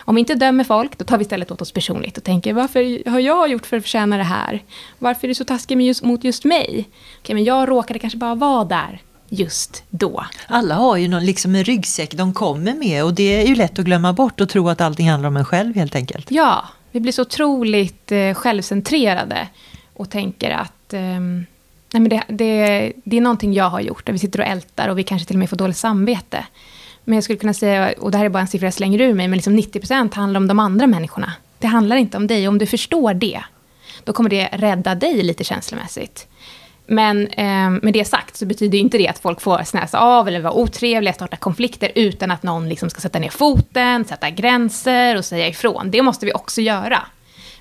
Om 0.00 0.14
vi 0.14 0.18
inte 0.18 0.34
dömer 0.34 0.64
folk, 0.64 0.98
då 0.98 1.04
tar 1.04 1.18
vi 1.18 1.22
istället 1.22 1.50
åt 1.50 1.62
oss 1.62 1.72
personligt 1.72 2.16
och 2.18 2.24
tänker 2.24 2.52
varför 2.52 3.10
har 3.10 3.20
jag 3.20 3.50
gjort 3.50 3.66
för 3.66 3.76
att 3.76 3.82
förtjäna 3.82 4.16
det 4.16 4.22
här? 4.22 4.62
Varför 4.98 5.26
är 5.26 5.28
det 5.28 5.34
så 5.34 5.44
taskigt 5.44 5.82
just, 5.82 6.02
mot 6.02 6.24
just 6.24 6.44
mig? 6.44 6.88
Okej, 7.20 7.34
men 7.34 7.44
jag 7.44 7.68
råkade 7.68 7.98
kanske 7.98 8.18
bara 8.18 8.34
vara 8.34 8.64
där 8.64 9.02
just 9.28 9.82
då. 9.90 10.24
Alla 10.46 10.74
har 10.74 10.96
ju 10.96 11.08
någon, 11.08 11.24
liksom 11.24 11.54
en 11.54 11.64
ryggsäck 11.64 12.14
de 12.14 12.34
kommer 12.34 12.74
med 12.74 13.04
och 13.04 13.14
det 13.14 13.42
är 13.42 13.46
ju 13.46 13.54
lätt 13.54 13.78
att 13.78 13.84
glömma 13.84 14.12
bort 14.12 14.40
och 14.40 14.48
tro 14.48 14.68
att 14.68 14.80
allting 14.80 15.10
handlar 15.10 15.28
om 15.28 15.36
en 15.36 15.44
själv 15.44 15.74
helt 15.74 15.94
enkelt. 15.94 16.30
Ja, 16.30 16.68
vi 16.92 17.00
blir 17.00 17.12
så 17.12 17.22
otroligt 17.22 18.12
eh, 18.12 18.34
självcentrerade 18.34 19.48
och 19.94 20.10
tänker 20.10 20.50
att 20.50 20.92
eh, 20.92 21.20
nej 21.92 22.00
men 22.00 22.08
det, 22.08 22.22
det, 22.28 22.92
det 23.04 23.16
är 23.16 23.20
någonting 23.20 23.54
jag 23.54 23.70
har 23.70 23.80
gjort 23.80 24.08
och 24.08 24.14
vi 24.14 24.18
sitter 24.18 24.40
och 24.40 24.46
ältar 24.46 24.88
och 24.88 24.98
vi 24.98 25.02
kanske 25.02 25.26
till 25.26 25.36
och 25.36 25.40
med 25.40 25.50
får 25.50 25.56
dåligt 25.56 25.76
samvete. 25.76 26.44
Men 27.08 27.14
jag 27.14 27.24
skulle 27.24 27.38
kunna 27.38 27.54
säga, 27.54 27.94
och 27.98 28.10
det 28.10 28.18
här 28.18 28.24
är 28.24 28.28
bara 28.28 28.40
en 28.40 28.46
siffra 28.46 28.66
jag 28.66 28.74
slänger 28.74 29.00
ur 29.00 29.14
mig, 29.14 29.28
men 29.28 29.36
liksom 29.36 29.58
90% 29.58 30.14
handlar 30.14 30.40
om 30.40 30.48
de 30.48 30.58
andra 30.58 30.86
människorna. 30.86 31.32
Det 31.58 31.66
handlar 31.66 31.96
inte 31.96 32.16
om 32.16 32.26
dig. 32.26 32.48
Om 32.48 32.58
du 32.58 32.66
förstår 32.66 33.14
det, 33.14 33.42
då 34.04 34.12
kommer 34.12 34.30
det 34.30 34.48
rädda 34.52 34.94
dig 34.94 35.22
lite 35.22 35.44
känslomässigt. 35.44 36.26
Men 36.86 37.26
eh, 37.26 37.70
med 37.70 37.92
det 37.92 38.04
sagt 38.04 38.36
så 38.36 38.46
betyder 38.46 38.78
inte 38.78 38.98
det 38.98 39.08
att 39.08 39.18
folk 39.18 39.40
får 39.40 39.64
snäsa 39.64 39.98
av 39.98 40.28
eller 40.28 40.40
vara 40.40 40.52
otrevliga, 40.52 41.12
starta 41.12 41.36
konflikter 41.36 41.92
utan 41.94 42.30
att 42.30 42.42
någon 42.42 42.68
liksom 42.68 42.90
ska 42.90 43.00
sätta 43.00 43.18
ner 43.18 43.30
foten, 43.30 44.04
sätta 44.04 44.30
gränser 44.30 45.16
och 45.16 45.24
säga 45.24 45.48
ifrån. 45.48 45.90
Det 45.90 46.02
måste 46.02 46.26
vi 46.26 46.32
också 46.32 46.60
göra. 46.60 47.06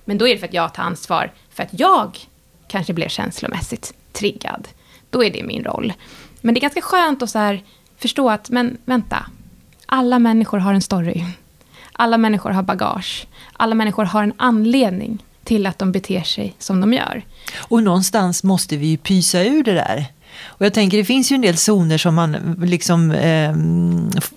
Men 0.05 0.17
då 0.17 0.27
är 0.27 0.33
det 0.33 0.39
för 0.39 0.47
att 0.47 0.53
jag 0.53 0.73
tar 0.73 0.83
ansvar 0.83 1.31
för 1.49 1.63
att 1.63 1.79
jag 1.79 2.17
kanske 2.67 2.93
blir 2.93 3.09
känslomässigt 3.09 3.93
triggad. 4.11 4.67
Då 5.09 5.23
är 5.23 5.31
det 5.31 5.43
min 5.43 5.63
roll. 5.63 5.93
Men 6.41 6.53
det 6.53 6.59
är 6.59 6.61
ganska 6.61 6.81
skönt 6.81 7.23
att 7.23 7.29
så 7.29 7.39
här, 7.39 7.63
förstå 7.97 8.29
att, 8.29 8.49
men 8.49 8.77
vänta, 8.85 9.25
alla 9.87 10.19
människor 10.19 10.57
har 10.57 10.73
en 10.73 10.81
story. 10.81 11.23
Alla 11.91 12.17
människor 12.17 12.51
har 12.51 12.63
bagage. 12.63 13.27
Alla 13.53 13.75
människor 13.75 14.05
har 14.05 14.23
en 14.23 14.33
anledning 14.37 15.23
till 15.43 15.65
att 15.65 15.79
de 15.79 15.91
beter 15.91 16.21
sig 16.21 16.53
som 16.59 16.81
de 16.81 16.93
gör. 16.93 17.21
Och 17.57 17.83
någonstans 17.83 18.43
måste 18.43 18.77
vi 18.77 18.87
ju 18.87 18.97
pysa 18.97 19.43
ur 19.43 19.63
det 19.63 19.73
där. 19.73 20.05
Och 20.45 20.65
jag 20.65 20.73
tänker 20.73 20.97
det 20.97 21.05
finns 21.05 21.31
ju 21.31 21.35
en 21.35 21.41
del 21.41 21.57
zoner 21.57 21.97
som 21.97 22.15
man 22.15 22.55
liksom 22.61 23.11
eh, 23.11 23.55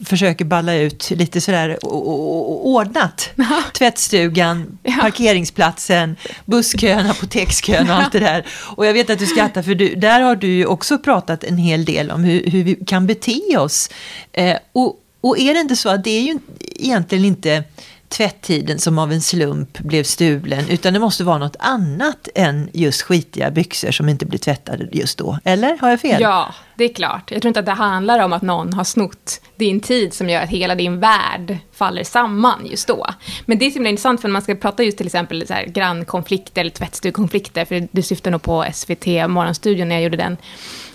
försöker 0.04 0.44
balla 0.44 0.74
ut 0.74 1.10
lite 1.10 1.40
sådär 1.40 1.78
ordnat. 1.82 3.30
Ja. 3.34 3.62
Tvättstugan, 3.72 4.78
ja. 4.82 4.98
parkeringsplatsen, 5.00 6.16
busskön, 6.44 7.06
apotekskön 7.10 7.90
och 7.90 7.96
allt 7.96 8.12
det 8.12 8.18
där. 8.18 8.46
Och 8.76 8.86
jag 8.86 8.92
vet 8.92 9.10
att 9.10 9.18
du 9.18 9.26
skrattar 9.26 9.62
för 9.62 9.74
du, 9.74 9.94
där 9.94 10.20
har 10.20 10.36
du 10.36 10.46
ju 10.46 10.66
också 10.66 10.98
pratat 10.98 11.44
en 11.44 11.56
hel 11.56 11.84
del 11.84 12.10
om 12.10 12.24
hur, 12.24 12.50
hur 12.50 12.64
vi 12.64 12.74
kan 12.74 13.06
bete 13.06 13.58
oss. 13.58 13.90
Eh, 14.32 14.56
och, 14.72 14.96
och 15.20 15.38
är 15.38 15.54
det 15.54 15.60
inte 15.60 15.76
så 15.76 15.88
att 15.88 16.04
det 16.04 16.10
är 16.10 16.22
ju 16.22 16.38
egentligen 16.76 17.24
inte 17.24 17.64
tvätttiden 18.10 18.78
som 18.78 18.98
av 18.98 19.12
en 19.12 19.20
slump 19.20 19.78
blev 19.78 20.04
stulen, 20.04 20.64
utan 20.68 20.92
det 20.92 20.98
måste 20.98 21.24
vara 21.24 21.38
något 21.38 21.56
annat 21.58 22.28
än 22.34 22.70
just 22.72 23.02
skitiga 23.02 23.50
byxor 23.50 23.90
som 23.90 24.08
inte 24.08 24.26
blir 24.26 24.38
tvättade 24.38 24.88
just 24.92 25.18
då. 25.18 25.38
Eller 25.44 25.78
har 25.78 25.90
jag 25.90 26.00
fel? 26.00 26.20
Ja, 26.22 26.54
det 26.76 26.84
är 26.84 26.94
klart. 26.94 27.30
Jag 27.30 27.42
tror 27.42 27.48
inte 27.48 27.60
att 27.60 27.66
det 27.66 27.72
handlar 27.72 28.24
om 28.24 28.32
att 28.32 28.42
någon 28.42 28.72
har 28.72 28.84
snott 28.84 29.40
din 29.56 29.80
tid 29.80 30.14
som 30.14 30.28
gör 30.28 30.42
att 30.42 30.50
hela 30.50 30.74
din 30.74 31.00
värld 31.00 31.58
faller 31.72 32.04
samman 32.04 32.66
just 32.66 32.88
då. 32.88 33.06
Men 33.46 33.58
det 33.58 33.66
är 33.66 33.70
så 33.70 33.74
himla 33.74 33.90
intressant 33.90 34.20
för 34.20 34.28
när 34.28 34.32
man 34.32 34.42
ska 34.42 34.54
prata 34.54 34.82
just 34.82 34.98
till 34.98 35.06
exempel 35.06 35.46
så 35.46 35.54
här 35.54 35.64
grannkonflikter 35.64 36.60
eller 36.60 36.70
tvättstugkonflikter, 36.70 37.64
för 37.64 37.88
du 37.92 38.02
syftar 38.02 38.30
nog 38.30 38.42
på 38.42 38.66
SVT 38.74 39.06
Morgonstudion 39.06 39.88
när 39.88 39.96
jag 39.96 40.02
gjorde 40.02 40.16
den. 40.16 40.36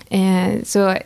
Eh, 0.09 0.63
så 0.63 0.97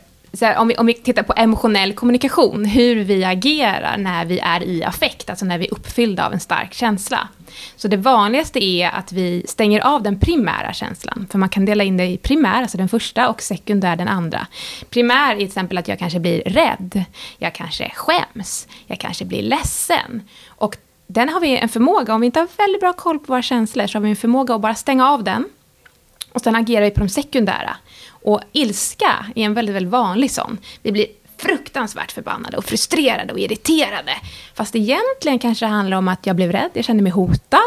här, 0.41 0.57
om, 0.57 0.67
vi, 0.67 0.75
om 0.75 0.85
vi 0.85 0.93
tittar 0.93 1.23
på 1.23 1.33
emotionell 1.37 1.93
kommunikation, 1.93 2.65
hur 2.65 2.95
vi 2.95 3.23
agerar 3.23 3.97
när 3.97 4.25
vi 4.25 4.39
är 4.39 4.63
i 4.63 4.83
affekt, 4.83 5.29
alltså 5.29 5.45
när 5.45 5.57
vi 5.57 5.65
är 5.65 5.73
uppfyllda 5.73 6.25
av 6.25 6.33
en 6.33 6.39
stark 6.39 6.73
känsla. 6.73 7.27
Så 7.75 7.87
det 7.87 7.97
vanligaste 7.97 8.63
är 8.63 8.89
att 8.89 9.11
vi 9.11 9.45
stänger 9.47 9.81
av 9.81 10.03
den 10.03 10.19
primära 10.19 10.73
känslan, 10.73 11.27
för 11.31 11.39
man 11.39 11.49
kan 11.49 11.65
dela 11.65 11.83
in 11.83 11.97
det 11.97 12.05
i 12.05 12.17
primär, 12.17 12.61
alltså 12.61 12.77
den 12.77 12.89
första, 12.89 13.29
och 13.29 13.41
sekundär, 13.41 13.95
den 13.95 14.07
andra. 14.07 14.47
Primär 14.89 15.31
är 15.31 15.35
till 15.35 15.47
exempel 15.47 15.77
att 15.77 15.87
jag 15.87 15.99
kanske 15.99 16.19
blir 16.19 16.41
rädd, 16.41 17.03
jag 17.37 17.55
kanske 17.55 17.91
skäms, 17.95 18.67
jag 18.87 18.99
kanske 18.99 19.25
blir 19.25 19.41
ledsen. 19.41 20.21
Och 20.47 20.77
den 21.07 21.29
har 21.29 21.39
vi 21.39 21.57
en 21.57 21.69
förmåga, 21.69 22.13
om 22.13 22.21
vi 22.21 22.25
inte 22.25 22.39
har 22.39 22.47
väldigt 22.57 22.81
bra 22.81 22.93
koll 22.93 23.19
på 23.19 23.25
våra 23.33 23.41
känslor, 23.41 23.87
så 23.87 23.97
har 23.97 24.03
vi 24.03 24.09
en 24.09 24.15
förmåga 24.15 24.55
att 24.55 24.61
bara 24.61 24.75
stänga 24.75 25.09
av 25.09 25.23
den, 25.23 25.45
och 26.39 26.43
sen 26.43 26.55
agerar 26.55 26.85
vi 26.85 26.91
på 26.91 26.99
de 26.99 27.09
sekundära. 27.09 27.75
Och 28.23 28.41
ilska 28.51 29.25
är 29.35 29.43
en 29.43 29.53
väldigt, 29.53 29.75
väldigt 29.75 29.91
vanlig 29.91 30.31
sån. 30.31 30.57
Vi 30.81 30.91
blir 30.91 31.05
fruktansvärt 31.37 32.11
förbannade 32.11 32.57
och 32.57 32.65
frustrerade 32.65 33.33
och 33.33 33.39
irriterade. 33.39 34.11
Fast 34.53 34.75
egentligen 34.75 35.39
kanske 35.39 35.65
det 35.65 35.69
handlar 35.69 35.97
om 35.97 36.07
att 36.07 36.25
jag 36.25 36.35
blev 36.35 36.51
rädd, 36.51 36.69
jag 36.73 36.85
kände 36.85 37.03
mig 37.03 37.11
hotad 37.11 37.59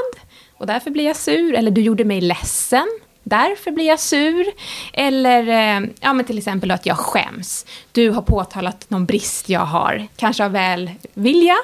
och 0.55 0.67
därför 0.67 0.91
blir 0.91 1.05
jag 1.05 1.17
sur. 1.17 1.55
Eller 1.55 1.71
du 1.71 1.81
gjorde 1.81 2.05
mig 2.05 2.21
ledsen, 2.21 2.89
därför 3.23 3.71
blir 3.71 3.87
jag 3.87 4.01
sur. 4.01 4.47
Eller 4.93 5.49
eh, 5.49 5.89
ja, 6.01 6.13
men 6.13 6.25
till 6.25 6.39
exempel 6.39 6.71
att 6.71 6.87
jag 6.87 6.99
skäms. 6.99 7.67
Du 7.93 8.11
har 8.11 8.23
påtalat 8.23 8.91
någon 8.91 9.07
brist 9.07 9.49
jag 9.49 9.67
har, 9.67 10.07
kanske 10.17 10.45
av 10.45 10.53
välvilja, 10.53 11.57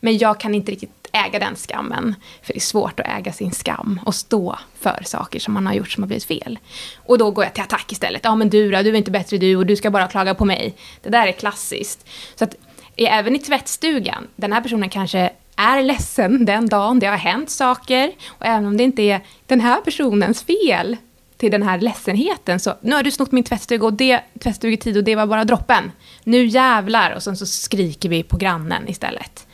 men 0.00 0.18
jag 0.18 0.40
kan 0.40 0.54
inte 0.54 0.72
riktigt 0.72 1.05
äga 1.16 1.38
den 1.38 1.56
skammen. 1.56 2.14
För 2.42 2.52
det 2.52 2.58
är 2.58 2.60
svårt 2.60 3.00
att 3.00 3.06
äga 3.06 3.32
sin 3.32 3.52
skam 3.52 4.00
och 4.06 4.14
stå 4.14 4.58
för 4.80 5.02
saker 5.04 5.40
som 5.40 5.54
man 5.54 5.66
har 5.66 5.74
gjort 5.74 5.90
som 5.90 6.02
har 6.02 6.08
blivit 6.08 6.24
fel. 6.24 6.58
Och 6.96 7.18
då 7.18 7.30
går 7.30 7.44
jag 7.44 7.54
till 7.54 7.62
attack 7.62 7.92
istället. 7.92 8.20
Ja 8.24 8.34
men 8.34 8.50
du 8.50 8.70
då, 8.70 8.82
du 8.82 8.90
är 8.90 8.94
inte 8.94 9.10
bättre 9.10 9.38
du 9.38 9.56
och 9.56 9.66
du 9.66 9.76
ska 9.76 9.90
bara 9.90 10.08
klaga 10.08 10.34
på 10.34 10.44
mig. 10.44 10.74
Det 11.02 11.08
där 11.08 11.26
är 11.26 11.32
klassiskt. 11.32 12.08
Så 12.34 12.44
att 12.44 12.54
eh, 12.96 13.18
även 13.18 13.36
i 13.36 13.38
tvättstugan, 13.38 14.26
den 14.36 14.52
här 14.52 14.60
personen 14.60 14.88
kanske 14.88 15.30
är 15.56 15.82
ledsen 15.82 16.44
den 16.44 16.68
dagen 16.68 16.98
det 16.98 17.06
har 17.06 17.16
hänt 17.16 17.50
saker. 17.50 18.12
Och 18.26 18.46
även 18.46 18.66
om 18.66 18.76
det 18.76 18.84
inte 18.84 19.02
är 19.02 19.20
den 19.46 19.60
här 19.60 19.80
personens 19.80 20.42
fel 20.42 20.96
till 21.36 21.50
den 21.50 21.62
här 21.62 21.80
ledsenheten. 21.80 22.60
Så 22.60 22.74
nu 22.80 22.94
har 22.94 23.02
du 23.02 23.10
snott 23.10 23.32
min 23.32 23.44
tvättstuga 23.44 23.86
och 23.86 23.92
det 23.92 24.20
tvättstugetid 24.40 24.96
och 24.96 25.04
det 25.04 25.16
var 25.16 25.26
bara 25.26 25.44
droppen. 25.44 25.92
Nu 26.24 26.46
jävlar! 26.46 27.10
Och 27.10 27.22
sen 27.22 27.36
så 27.36 27.46
skriker 27.46 28.08
vi 28.08 28.22
på 28.22 28.36
grannen 28.36 28.88
istället. 28.88 29.45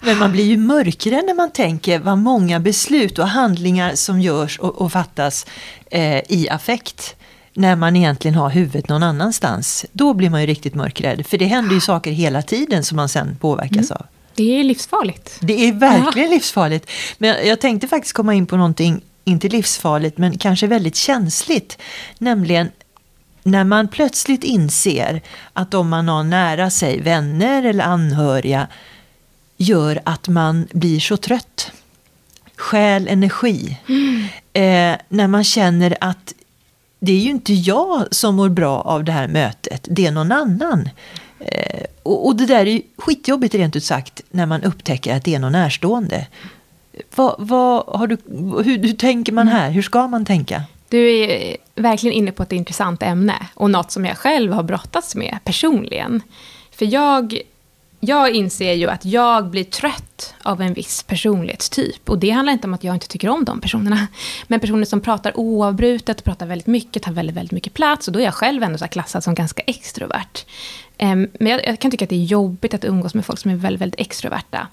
Men 0.00 0.18
man 0.18 0.32
blir 0.32 0.44
ju 0.44 0.56
mörkare 0.56 1.22
när 1.22 1.34
man 1.34 1.50
tänker 1.50 1.98
vad 1.98 2.18
många 2.18 2.60
beslut 2.60 3.18
och 3.18 3.28
handlingar 3.28 3.94
som 3.94 4.20
görs 4.20 4.58
och, 4.58 4.80
och 4.80 4.92
fattas 4.92 5.46
eh, 5.90 6.18
i 6.28 6.48
affekt 6.50 7.16
när 7.54 7.76
man 7.76 7.96
egentligen 7.96 8.34
har 8.34 8.50
huvudet 8.50 8.88
någon 8.88 9.02
annanstans. 9.02 9.86
Då 9.92 10.14
blir 10.14 10.30
man 10.30 10.40
ju 10.40 10.46
riktigt 10.46 10.74
mörkrädd. 10.74 11.26
För 11.26 11.38
det 11.38 11.44
händer 11.44 11.74
ju 11.74 11.80
saker 11.80 12.10
hela 12.10 12.42
tiden 12.42 12.84
som 12.84 12.96
man 12.96 13.08
sen 13.08 13.36
påverkas 13.40 13.90
mm. 13.90 13.96
av. 14.00 14.06
Det 14.34 14.60
är 14.60 14.64
livsfarligt. 14.64 15.36
Det 15.40 15.68
är 15.68 15.72
verkligen 15.72 16.28
ja. 16.28 16.34
livsfarligt. 16.34 16.90
Men 17.18 17.48
jag 17.48 17.60
tänkte 17.60 17.88
faktiskt 17.88 18.14
komma 18.14 18.34
in 18.34 18.46
på 18.46 18.56
någonting, 18.56 19.00
inte 19.24 19.48
livsfarligt, 19.48 20.18
men 20.18 20.38
kanske 20.38 20.66
väldigt 20.66 20.96
känsligt. 20.96 21.78
Nämligen 22.18 22.70
när 23.42 23.64
man 23.64 23.88
plötsligt 23.88 24.44
inser 24.44 25.22
att 25.52 25.74
om 25.74 25.88
man 25.88 26.08
har 26.08 26.22
nära 26.22 26.70
sig 26.70 27.00
vänner 27.00 27.62
eller 27.62 27.84
anhöriga 27.84 28.68
gör 29.58 30.00
att 30.04 30.28
man 30.28 30.68
blir 30.72 31.00
så 31.00 31.16
trött. 31.16 31.72
Stjäl 32.56 33.08
energi. 33.08 33.78
Mm. 33.88 34.24
Eh, 34.52 35.00
när 35.08 35.28
man 35.28 35.44
känner 35.44 35.96
att 36.00 36.34
det 37.00 37.12
är 37.12 37.18
ju 37.18 37.30
inte 37.30 37.52
jag 37.52 38.14
som 38.14 38.36
mår 38.36 38.48
bra 38.48 38.80
av 38.80 39.04
det 39.04 39.12
här 39.12 39.28
mötet, 39.28 39.86
det 39.90 40.06
är 40.06 40.12
någon 40.12 40.32
annan. 40.32 40.88
Eh, 41.40 41.84
och, 42.02 42.26
och, 42.26 42.36
det 42.36 42.46
där 42.46 42.66
är 42.66 42.70
ju 42.70 42.82
skitjobbigt 42.96 43.54
rent 43.54 43.76
ut 43.76 43.84
sagt 43.84 44.22
när 44.30 44.46
man 44.46 44.62
upptäcker 44.62 45.16
att 45.16 45.24
det 45.24 45.34
är 45.34 45.38
någon 45.38 45.52
närstående. 45.52 46.26
Vad, 47.14 47.34
vad 47.38 47.86
har 47.86 48.06
du, 48.06 48.16
hur, 48.64 48.78
hur 48.82 48.92
tänker 48.92 49.32
man 49.32 49.48
här? 49.48 49.70
Hur 49.70 49.82
ska 49.82 50.08
man 50.08 50.24
tänka? 50.24 50.62
Du 50.88 51.10
är 51.10 51.56
verkligen 51.74 52.16
inne 52.16 52.32
på 52.32 52.42
ett 52.42 52.52
intressant 52.52 53.02
ämne 53.02 53.34
och 53.54 53.70
något 53.70 53.90
som 53.90 54.04
jag 54.04 54.18
själv 54.18 54.52
har 54.52 54.62
brottats 54.62 55.14
med 55.14 55.38
personligen. 55.44 56.22
För 56.70 56.86
jag 56.86 57.40
jag 58.00 58.30
inser 58.30 58.72
ju 58.72 58.90
att 58.90 59.04
jag 59.04 59.50
blir 59.50 59.64
trött 59.64 60.34
av 60.42 60.62
en 60.62 60.74
viss 60.74 61.02
personlighetstyp. 61.02 62.10
Och 62.10 62.18
det 62.18 62.30
handlar 62.30 62.52
inte 62.52 62.66
om 62.66 62.74
att 62.74 62.84
jag 62.84 62.96
inte 62.96 63.08
tycker 63.08 63.28
om 63.28 63.44
de 63.44 63.60
personerna. 63.60 64.06
Men 64.46 64.60
personer 64.60 64.84
som 64.84 65.00
pratar 65.00 65.38
oavbrutet, 65.38 66.24
pratar 66.24 66.46
väldigt 66.46 66.66
mycket, 66.66 67.02
tar 67.02 67.12
väldigt, 67.12 67.36
väldigt 67.36 67.52
mycket 67.52 67.74
plats. 67.74 68.08
Och 68.08 68.12
då 68.12 68.20
är 68.20 68.24
jag 68.24 68.34
själv 68.34 68.62
ändå 68.62 68.78
så 68.78 68.88
klassad 68.88 69.24
som 69.24 69.34
ganska 69.34 69.62
extrovert. 69.62 70.44
Ehm, 70.98 71.28
men 71.40 71.60
jag, 71.64 71.78
kan 71.78 71.90
tycka 71.90 72.04
att 72.04 72.10
det 72.10 72.16
är 72.16 72.24
jobbigt 72.24 72.74
att 72.74 72.84
umgås 72.84 73.14
med 73.14 73.26
folk 73.26 73.38
som 73.38 73.50
är 73.50 73.56
väldigt, 73.56 73.80
väldigt 73.80 74.00
extroverta. 74.00 74.68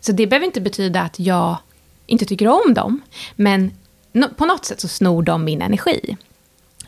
Så 0.00 0.12
det 0.12 0.26
behöver 0.26 0.46
inte 0.46 0.60
betyda 0.60 1.00
att 1.00 1.18
jag 1.18 1.56
inte 2.06 2.24
tycker 2.24 2.48
om 2.48 2.74
dem. 2.74 3.00
Men 3.36 3.70
på 4.36 4.46
något 4.46 4.64
sätt 4.64 4.80
så 4.80 4.88
snor 4.88 5.22
de 5.22 5.44
min 5.44 5.62
energi 5.62 6.16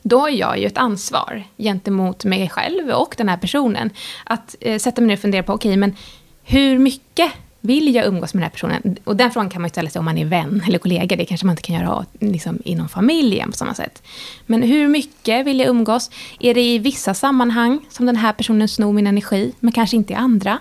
då 0.09 0.21
har 0.21 0.29
jag 0.29 0.59
ju 0.59 0.67
ett 0.67 0.79
ansvar 0.79 1.45
gentemot 1.59 2.25
mig 2.25 2.49
själv 2.49 2.91
och 2.91 3.15
den 3.19 3.29
här 3.29 3.37
personen. 3.37 3.91
Att 4.25 4.57
eh, 4.61 4.79
sätta 4.79 5.01
mig 5.01 5.09
ner 5.09 5.15
och 5.15 5.21
fundera 5.21 5.43
på, 5.43 5.53
okej, 5.53 5.69
okay, 5.69 5.77
men 5.77 5.97
hur 6.43 6.79
mycket 6.79 7.33
vill 7.61 7.95
jag 7.95 8.07
umgås 8.07 8.35
med 8.35 8.41
den 8.41 8.45
här 8.45 8.51
personen? 8.51 8.97
Och 9.05 9.17
den 9.17 9.31
frågan 9.31 9.51
kan 9.51 9.63
man 9.63 9.69
ju 9.69 9.71
ställa 9.71 9.91
sig 9.91 9.99
om 9.99 10.05
man 10.05 10.19
är 10.19 10.25
vän 10.25 10.63
eller 10.67 10.79
kollega. 10.79 11.17
Det 11.17 11.25
kanske 11.25 11.47
man 11.47 11.53
inte 11.53 11.63
kan 11.63 11.77
göra 11.77 12.07
liksom, 12.21 12.59
inom 12.65 12.89
familjen 12.89 13.51
på 13.51 13.57
samma 13.57 13.75
sätt. 13.75 14.03
Men 14.47 14.63
hur 14.63 14.89
mycket 14.89 15.47
vill 15.47 15.59
jag 15.59 15.69
umgås? 15.69 16.11
Är 16.41 16.55
det 16.55 16.63
i 16.63 16.79
vissa 16.79 17.15
sammanhang 17.15 17.81
som 17.91 18.07
den 18.07 18.17
här 18.17 18.33
personen 18.33 18.69
snor 18.69 18.93
min 18.93 19.07
energi, 19.07 19.53
men 19.61 19.73
kanske 19.73 19.97
inte 19.97 20.13
i 20.13 20.17
andra? 20.17 20.59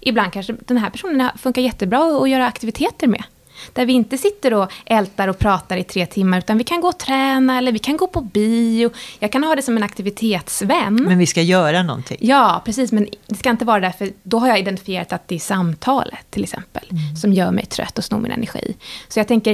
Ibland 0.00 0.32
kanske 0.32 0.56
den 0.66 0.78
här 0.78 0.90
personen 0.90 1.30
funkar 1.38 1.62
jättebra 1.62 2.22
att 2.22 2.30
göra 2.30 2.46
aktiviteter 2.46 3.06
med. 3.06 3.24
Där 3.72 3.86
vi 3.86 3.92
inte 3.92 4.18
sitter 4.18 4.54
och 4.54 4.72
ältar 4.84 5.28
och 5.28 5.38
pratar 5.38 5.76
i 5.76 5.84
tre 5.84 6.06
timmar, 6.06 6.38
utan 6.38 6.58
vi 6.58 6.64
kan 6.64 6.80
gå 6.80 6.88
och 6.88 6.98
träna 6.98 7.58
eller 7.58 7.72
vi 7.72 7.78
kan 7.78 7.96
gå 7.96 8.06
på 8.06 8.20
bio. 8.20 8.90
Jag 9.18 9.32
kan 9.32 9.44
ha 9.44 9.54
det 9.54 9.62
som 9.62 9.76
en 9.76 9.82
aktivitetsvän. 9.82 10.94
Men 10.94 11.18
vi 11.18 11.26
ska 11.26 11.42
göra 11.42 11.82
någonting. 11.82 12.18
Ja, 12.20 12.62
precis. 12.64 12.92
Men 12.92 13.08
det 13.26 13.34
ska 13.34 13.50
inte 13.50 13.64
vara 13.64 13.80
därför, 13.80 14.10
då 14.22 14.38
har 14.38 14.48
jag 14.48 14.58
identifierat 14.58 15.12
att 15.12 15.28
det 15.28 15.34
är 15.34 15.38
samtalet 15.38 16.30
till 16.30 16.42
exempel, 16.42 16.84
mm. 16.90 17.16
som 17.16 17.32
gör 17.32 17.50
mig 17.50 17.66
trött 17.66 17.98
och 17.98 18.04
snor 18.04 18.18
min 18.18 18.32
energi. 18.32 18.76
Så 19.08 19.18
jag 19.18 19.28
tänker, 19.28 19.52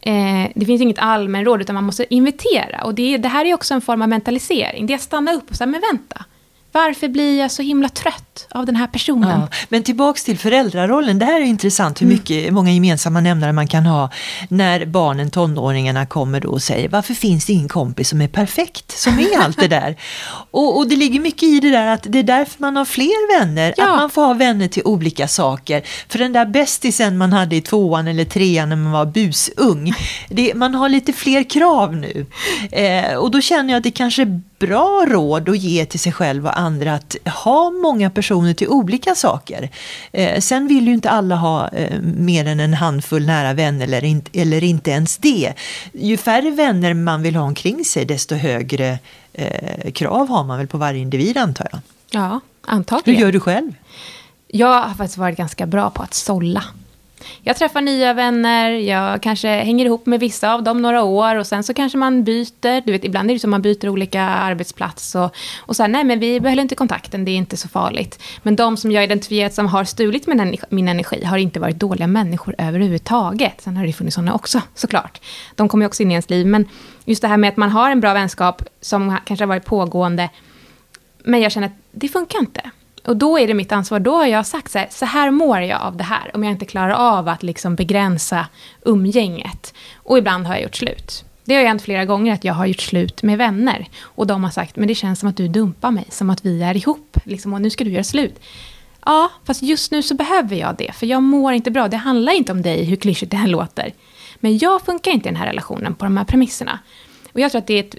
eh, 0.00 0.50
det 0.54 0.66
finns 0.66 0.82
inget 0.82 0.98
allmänråd, 0.98 1.60
utan 1.60 1.74
man 1.74 1.84
måste 1.84 2.14
inventera. 2.14 2.84
Och 2.84 2.94
det, 2.94 3.16
det 3.16 3.28
här 3.28 3.44
är 3.44 3.54
också 3.54 3.74
en 3.74 3.80
form 3.80 4.02
av 4.02 4.08
mentalisering. 4.08 4.86
Det 4.86 4.92
är 4.92 4.94
att 4.94 5.02
stanna 5.02 5.32
upp 5.32 5.50
och 5.50 5.56
säga, 5.56 5.66
men 5.66 5.80
vänta, 5.92 6.24
varför 6.72 7.08
blir 7.08 7.38
jag 7.38 7.50
så 7.50 7.62
himla 7.62 7.88
trött 7.88 8.46
av 8.50 8.66
den 8.66 8.76
här 8.76 8.86
personen? 8.86 9.40
Ja, 9.40 9.48
men 9.68 9.82
tillbaks 9.82 10.24
till 10.24 10.38
föräldrarollen. 10.38 11.18
Det 11.18 11.24
här 11.24 11.40
är 11.40 11.44
intressant 11.44 12.00
hur 12.00 12.06
mm. 12.06 12.16
mycket, 12.16 12.42
mm. 12.42 12.54
många 12.54 12.72
gemensamma 12.72 13.20
nämnare 13.20 13.52
man 13.52 13.66
kan 13.66 13.86
ha 13.86 14.10
när 14.48 14.86
barnen, 14.86 15.30
tonåringarna 15.30 16.06
kommer 16.06 16.40
då 16.40 16.48
och 16.48 16.62
säger 16.62 16.88
varför 16.88 17.14
finns 17.14 17.46
det 17.46 17.52
ingen 17.52 17.68
kompis 17.68 18.08
som 18.08 18.20
är 18.20 18.28
perfekt, 18.28 18.98
som 18.98 19.18
är 19.18 19.38
allt 19.38 19.60
det 19.60 19.68
där? 19.68 19.96
och, 20.50 20.78
och, 20.78 20.88
det 20.88 20.96
ligger 20.96 21.20
mycket 21.20 21.42
i 21.42 21.60
det 21.60 21.70
där 21.70 21.86
att 21.86 22.06
det 22.08 22.18
är 22.18 22.22
därför 22.22 22.60
man 22.60 22.76
har 22.76 22.84
fler 22.84 23.38
vänner, 23.38 23.74
ja. 23.76 23.92
att 23.92 23.96
man 23.96 24.10
får 24.10 24.22
ha 24.22 24.34
vänner 24.34 24.68
till 24.68 24.82
olika 24.84 25.28
saker. 25.28 25.82
För 26.08 26.18
den 26.18 26.32
där 26.32 26.46
bästisen 26.46 27.18
man 27.18 27.32
hade 27.32 27.56
i 27.56 27.60
tvåan 27.60 28.08
eller 28.08 28.24
trean 28.24 28.68
när 28.68 28.76
man 28.76 28.92
var 28.92 29.06
busung, 29.06 29.94
det, 30.28 30.54
man 30.54 30.74
har 30.74 30.88
lite 30.88 31.12
fler 31.12 31.50
krav 31.50 31.96
nu. 31.96 32.26
Eh, 32.70 33.14
och 33.14 33.30
då 33.30 33.40
känner 33.40 33.72
jag 33.72 33.78
att 33.78 33.84
det 33.84 33.90
kanske 33.90 34.40
bra 34.66 35.06
råd 35.08 35.48
att 35.48 35.58
ge 35.58 35.86
till 35.86 36.00
sig 36.00 36.12
själv 36.12 36.46
och 36.46 36.58
andra 36.58 36.94
att 36.94 37.16
ha 37.42 37.70
många 37.70 38.10
personer 38.10 38.54
till 38.54 38.68
olika 38.68 39.14
saker. 39.14 39.70
Eh, 40.12 40.40
sen 40.40 40.68
vill 40.68 40.86
ju 40.86 40.92
inte 40.94 41.10
alla 41.10 41.36
ha 41.36 41.68
eh, 41.68 42.00
mer 42.00 42.46
än 42.46 42.60
en 42.60 42.74
handfull 42.74 43.26
nära 43.26 43.52
vänner 43.52 43.84
eller, 43.84 44.04
in, 44.04 44.22
eller 44.32 44.64
inte 44.64 44.90
ens 44.90 45.16
det. 45.16 45.52
Ju 45.92 46.16
färre 46.16 46.50
vänner 46.50 46.94
man 46.94 47.22
vill 47.22 47.36
ha 47.36 47.44
omkring 47.44 47.84
sig 47.84 48.04
desto 48.04 48.34
högre 48.34 48.98
eh, 49.32 49.92
krav 49.92 50.28
har 50.28 50.44
man 50.44 50.58
väl 50.58 50.66
på 50.66 50.78
varje 50.78 51.00
individ 51.00 51.38
antar 51.38 51.68
jag. 51.72 51.80
Ja, 52.10 52.40
antagligen. 52.60 53.18
Hur 53.18 53.26
gör 53.26 53.32
du 53.32 53.40
själv? 53.40 53.74
Jag 54.48 54.82
har 54.82 54.94
faktiskt 54.94 55.18
varit 55.18 55.36
ganska 55.36 55.66
bra 55.66 55.90
på 55.90 56.02
att 56.02 56.14
sålla 56.14 56.64
jag 57.42 57.56
träffar 57.56 57.80
nya 57.80 58.14
vänner, 58.14 58.70
jag 58.70 59.22
kanske 59.22 59.48
hänger 59.48 59.84
ihop 59.86 60.06
med 60.06 60.20
vissa 60.20 60.54
av 60.54 60.62
dem 60.62 60.82
några 60.82 61.02
år 61.02 61.36
och 61.36 61.46
sen 61.46 61.62
så 61.62 61.74
kanske 61.74 61.98
man 61.98 62.24
byter. 62.24 62.86
Du 62.86 62.92
vet, 62.92 63.04
ibland 63.04 63.30
är 63.30 63.34
det 63.34 63.40
så 63.40 63.48
man 63.48 63.62
byter 63.62 63.88
olika 63.88 64.22
arbetsplats 64.22 65.14
och, 65.14 65.36
och 65.60 65.76
så 65.76 65.82
här, 65.82 65.88
nej 65.88 66.04
men 66.04 66.18
vi 66.18 66.40
behöver 66.40 66.62
inte 66.62 66.74
kontakten, 66.74 67.24
det 67.24 67.30
är 67.30 67.36
inte 67.36 67.56
så 67.56 67.68
farligt. 67.68 68.22
Men 68.42 68.56
de 68.56 68.76
som 68.76 68.92
jag 68.92 69.04
identifierat 69.04 69.54
som 69.54 69.66
har 69.66 69.84
stulit 69.84 70.26
min, 70.26 70.56
min 70.68 70.88
energi 70.88 71.24
har 71.24 71.38
inte 71.38 71.60
varit 71.60 71.76
dåliga 71.76 72.06
människor 72.06 72.54
överhuvudtaget. 72.58 73.60
Sen 73.60 73.76
har 73.76 73.86
det 73.86 73.92
funnits 73.92 74.14
sådana 74.14 74.34
också, 74.34 74.60
såklart. 74.74 75.20
De 75.54 75.68
kommer 75.68 75.84
ju 75.84 75.86
också 75.86 76.02
in 76.02 76.10
i 76.10 76.14
ens 76.14 76.30
liv, 76.30 76.46
men 76.46 76.68
just 77.04 77.22
det 77.22 77.28
här 77.28 77.36
med 77.36 77.48
att 77.48 77.56
man 77.56 77.70
har 77.70 77.90
en 77.90 78.00
bra 78.00 78.12
vänskap 78.12 78.62
som 78.80 79.16
kanske 79.24 79.42
har 79.42 79.48
varit 79.48 79.64
pågående, 79.64 80.30
men 81.24 81.40
jag 81.40 81.52
känner 81.52 81.66
att 81.66 81.76
det 81.92 82.08
funkar 82.08 82.38
inte. 82.38 82.70
Och 83.04 83.16
då 83.16 83.38
är 83.38 83.46
det 83.46 83.54
mitt 83.54 83.72
ansvar. 83.72 84.00
Då 84.00 84.16
har 84.16 84.26
jag 84.26 84.46
sagt 84.46 84.72
så 84.72 84.78
här, 84.78 84.88
så 84.90 85.04
här 85.04 85.30
mår 85.30 85.60
jag 85.60 85.80
av 85.80 85.96
det 85.96 86.04
här. 86.04 86.30
Om 86.34 86.44
jag 86.44 86.52
inte 86.52 86.64
klarar 86.64 87.18
av 87.18 87.28
att 87.28 87.42
liksom 87.42 87.74
begränsa 87.74 88.46
umgänget. 88.82 89.74
Och 89.96 90.18
ibland 90.18 90.46
har 90.46 90.54
jag 90.54 90.62
gjort 90.62 90.76
slut. 90.76 91.24
Det 91.44 91.54
har 91.54 91.64
hänt 91.64 91.82
flera 91.82 92.04
gånger 92.04 92.34
att 92.34 92.44
jag 92.44 92.54
har 92.54 92.66
gjort 92.66 92.80
slut 92.80 93.22
med 93.22 93.38
vänner. 93.38 93.88
Och 94.02 94.26
de 94.26 94.44
har 94.44 94.50
sagt, 94.50 94.76
men 94.76 94.88
det 94.88 94.94
känns 94.94 95.20
som 95.20 95.28
att 95.28 95.36
du 95.36 95.48
dumpar 95.48 95.90
mig. 95.90 96.06
Som 96.08 96.30
att 96.30 96.44
vi 96.44 96.62
är 96.62 96.76
ihop. 96.76 97.18
Liksom, 97.24 97.54
och 97.54 97.62
nu 97.62 97.70
ska 97.70 97.84
du 97.84 97.90
göra 97.90 98.04
slut. 98.04 98.40
Ja, 99.04 99.30
fast 99.44 99.62
just 99.62 99.92
nu 99.92 100.02
så 100.02 100.14
behöver 100.14 100.56
jag 100.56 100.76
det. 100.76 100.92
För 100.94 101.06
jag 101.06 101.22
mår 101.22 101.52
inte 101.52 101.70
bra. 101.70 101.88
Det 101.88 101.96
handlar 101.96 102.32
inte 102.32 102.52
om 102.52 102.62
dig, 102.62 102.84
hur 102.84 102.96
klyschigt 102.96 103.30
det 103.30 103.36
än 103.36 103.50
låter. 103.50 103.92
Men 104.40 104.58
jag 104.58 104.82
funkar 104.82 105.10
inte 105.10 105.28
i 105.28 105.32
den 105.32 105.40
här 105.40 105.46
relationen 105.46 105.94
på 105.94 106.04
de 106.04 106.16
här 106.16 106.24
premisserna. 106.24 106.78
Och 107.32 107.40
jag 107.40 107.50
tror 107.50 107.58
att 107.58 107.66
det 107.66 107.74
är 107.74 107.84
ett 107.84 107.96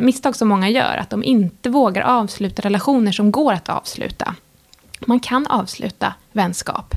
eh, 0.00 0.04
misstag 0.04 0.36
som 0.36 0.48
många 0.48 0.68
gör, 0.68 0.96
att 0.96 1.10
de 1.10 1.24
inte 1.24 1.70
vågar 1.70 2.02
avsluta 2.02 2.62
relationer 2.62 3.12
som 3.12 3.32
går 3.32 3.52
att 3.52 3.68
avsluta. 3.68 4.34
Man 5.00 5.20
kan 5.20 5.46
avsluta 5.46 6.14
vänskap. 6.32 6.94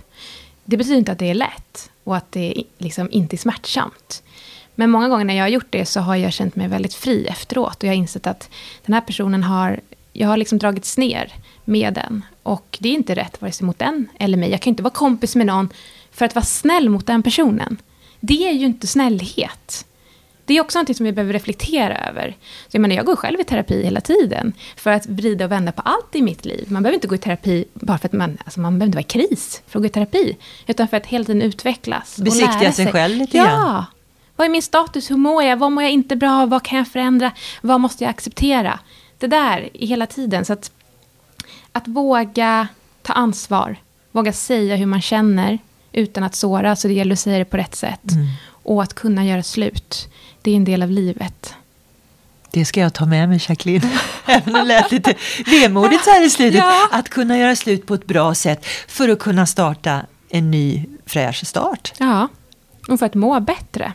Det 0.66 0.78
betyder 0.78 0.98
inte 0.98 1.12
att 1.12 1.20
det 1.20 1.30
är 1.30 1.34
lätt 1.34 1.92
och 2.04 2.18
att 2.18 2.32
det 2.32 2.64
liksom 2.78 3.08
inte 3.12 3.36
är 3.36 3.38
smärtsamt. 3.38 4.24
Men 4.76 4.90
många 4.90 5.10
gånger 5.10 5.26
när 5.26 5.34
jag 5.34 5.44
har 5.44 5.50
gjort 5.50 5.68
det 5.70 5.86
så 5.86 6.00
har 6.00 6.16
jag 6.16 6.34
känt 6.34 6.56
mig 6.56 6.68
väldigt 6.68 6.94
fri 6.94 7.26
efteråt. 7.26 7.78
Och 7.78 7.84
jag 7.84 7.90
har 7.90 7.96
insett 7.96 8.28
att 8.28 8.50
den 8.86 8.94
här 8.94 9.02
personen 9.02 9.44
har, 9.44 9.80
jag 10.14 10.28
har 10.28 10.38
liksom 10.38 10.58
dragits 10.58 10.98
ner 10.98 11.34
med 11.66 11.94
den. 11.94 12.26
Och 12.44 12.78
det 12.82 12.90
är 12.90 12.94
inte 12.94 13.16
rätt 13.16 13.42
vare 13.42 13.52
sig 13.52 13.66
mot 13.66 13.80
den 13.80 14.08
eller 14.20 14.38
mig. 14.38 14.52
Jag 14.52 14.62
kan 14.62 14.72
inte 14.72 14.84
vara 14.84 14.94
kompis 14.94 15.36
med 15.36 15.48
någon 15.48 15.70
för 16.12 16.26
att 16.26 16.36
vara 16.36 16.46
snäll 16.46 16.90
mot 16.90 17.08
den 17.08 17.24
personen. 17.24 17.78
Det 18.20 18.48
är 18.48 18.54
ju 18.54 18.66
inte 18.66 18.88
snällhet. 18.88 19.86
Det 20.46 20.58
är 20.58 20.62
också 20.62 20.80
något 20.80 20.98
som 20.98 21.06
vi 21.06 21.12
behöver 21.12 21.34
reflektera 21.34 21.98
över. 21.98 22.36
Så 22.68 22.76
jag, 22.76 22.82
menar, 22.82 22.96
jag 22.96 23.06
går 23.06 23.16
själv 23.16 23.40
i 23.40 23.44
terapi 23.44 23.84
hela 23.84 24.02
tiden 24.02 24.54
för 24.76 24.92
att 24.92 25.06
vrida 25.06 25.46
och 25.46 25.52
vända 25.52 25.72
på 25.72 25.82
allt 25.82 26.16
i 26.16 26.22
mitt 26.22 26.46
liv. 26.46 26.66
Man 26.72 26.84
behöver 26.84 26.96
inte 26.96 27.08
gå 27.08 27.16
i 27.16 27.18
terapi 27.18 27.66
bara 27.74 27.98
för 27.98 28.08
att 28.08 28.14
man, 28.14 28.38
alltså 28.46 28.60
man 28.60 28.80
behöver 28.80 28.86
inte 28.86 28.96
vara 28.96 29.22
i 29.22 29.28
kris 29.28 29.62
för 29.68 29.80
att 29.80 29.84
gå 29.84 29.88
i 29.88 29.90
terapi. 29.90 30.38
Utan 30.68 30.88
för 30.88 30.98
att 30.98 31.06
hela 31.06 31.26
tiden 31.26 31.42
utvecklas 31.42 32.18
och 32.18 32.24
Besiktiga 32.24 32.60
lära 32.62 32.72
sig. 32.72 32.86
sig 32.86 32.94
själv 32.94 33.18
lite 33.18 33.38
grann. 33.38 33.50
Ja. 33.50 33.86
Vad 34.36 34.46
är 34.46 34.50
min 34.50 34.62
status? 34.62 35.12
Hur 35.12 35.18
mår 35.18 35.44
jag? 35.44 35.58
Vad 35.58 35.72
mår 35.72 35.84
jag 35.84 35.92
inte 35.92 36.16
bra 36.16 36.42
av? 36.42 36.50
Vad 36.50 36.64
kan 36.64 36.78
jag 36.78 36.88
förändra? 36.88 37.32
Vad 37.62 37.80
måste 37.82 38.04
jag 38.04 38.12
acceptera? 38.12 38.80
Det 39.20 39.28
där 39.28 39.70
hela 39.74 40.06
tiden. 40.06 40.46
Så 40.46 40.54
att, 40.54 40.72
att 41.72 41.88
våga 41.88 42.68
ta 43.02 43.14
ansvar. 43.14 43.76
Våga 44.12 44.34
säga 44.34 44.76
hur 44.76 44.86
man 44.86 45.02
känner 45.02 45.60
utan 45.92 46.24
att 46.24 46.36
såra. 46.36 46.76
Så 46.76 46.88
det 46.88 46.94
gäller 46.94 47.14
att 47.14 47.20
säga 47.20 47.38
det 47.38 47.46
på 47.46 47.58
rätt 47.58 47.76
sätt. 47.76 48.12
Mm. 48.12 48.28
Och 48.64 48.84
att 48.84 48.94
kunna 48.94 49.26
göra 49.26 49.44
slut 49.44 50.10
det 50.42 50.52
är 50.52 50.56
en 50.56 50.66
del 50.66 50.84
av 50.84 50.90
livet. 50.90 51.56
Det 52.52 52.66
ska 52.66 52.80
jag 52.80 52.94
ta 52.94 53.06
med 53.06 53.30
mig 53.30 53.40
Jacqueline. 53.48 53.90
Även 54.26 54.56
om 54.56 54.62
det 54.62 54.64
lät 54.64 54.92
lite 54.92 55.14
vemodigt 55.46 56.04
så 56.04 56.10
här 56.10 56.26
i 56.26 56.30
slutet. 56.30 56.60
Ja. 56.60 56.90
Att 56.92 57.10
kunna 57.10 57.38
göra 57.38 57.56
slut 57.56 57.86
på 57.86 57.94
ett 57.94 58.06
bra 58.06 58.36
sätt 58.36 58.66
för 58.88 59.10
att 59.10 59.20
kunna 59.20 59.46
starta 59.46 60.02
en 60.30 60.52
ny 60.52 60.86
fräsch 61.06 61.48
start. 61.48 61.94
Ja, 61.98 62.28
och 62.88 63.00
för 63.00 63.06
att 63.06 63.14
må 63.14 63.40
bättre. 63.40 63.94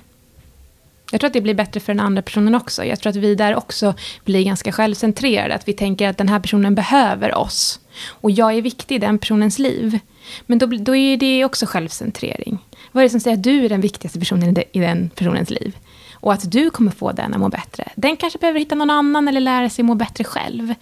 Jag 1.11 1.21
tror 1.21 1.29
att 1.29 1.35
det 1.35 1.41
blir 1.41 1.55
bättre 1.55 1.81
för 1.81 1.93
den 1.93 2.01
andra 2.01 2.23
personen 2.23 2.55
också. 2.55 2.85
Jag 2.85 3.01
tror 3.01 3.11
att 3.11 3.17
vi 3.17 3.35
där 3.35 3.55
också 3.55 3.95
blir 4.25 4.45
ganska 4.45 4.73
självcentrerade. 4.73 5.55
Att 5.55 5.69
vi 5.69 5.73
tänker 5.73 6.09
att 6.09 6.19
den 6.19 6.29
här 6.29 6.41
personen 6.41 6.75
behöver 6.75 7.35
oss. 7.35 7.81
Och 8.07 8.31
jag 8.31 8.55
är 8.55 8.63
viktig 8.63 8.95
i 8.95 8.99
den 8.99 9.19
personens 9.19 9.59
liv. 9.59 9.99
Men 10.47 10.59
då, 10.59 10.67
då 10.67 10.97
är 10.97 11.17
det 11.17 11.45
också 11.45 11.67
självcentrering. 11.67 12.59
Vad 12.93 13.03
är 13.03 13.05
det 13.05 13.11
som 13.11 13.21
säger 13.21 13.37
att 13.37 13.43
du 13.43 13.65
är 13.65 13.69
den 13.69 13.81
viktigaste 13.81 14.19
personen 14.19 14.57
i 14.73 14.81
den 14.81 15.11
personens 15.11 15.51
liv? 15.51 15.77
Och 16.13 16.33
att 16.33 16.51
du 16.51 16.71
kommer 16.71 16.91
få 16.91 17.13
den 17.13 17.35
att 17.35 17.41
må 17.41 17.49
bättre. 17.49 17.89
Den 17.95 18.17
kanske 18.17 18.39
behöver 18.39 18.61
hitta 18.61 18.75
någon 18.75 18.91
annan 18.91 19.29
eller 19.29 19.41
lära 19.41 19.69
sig 19.69 19.85
må 19.85 19.95
bättre 19.95 20.25
själv. 20.25 20.75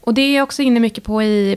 Och 0.00 0.14
det 0.14 0.22
är 0.22 0.36
jag 0.36 0.42
också 0.42 0.62
inne 0.62 0.80
mycket 0.80 1.04
på 1.04 1.22
i, 1.22 1.56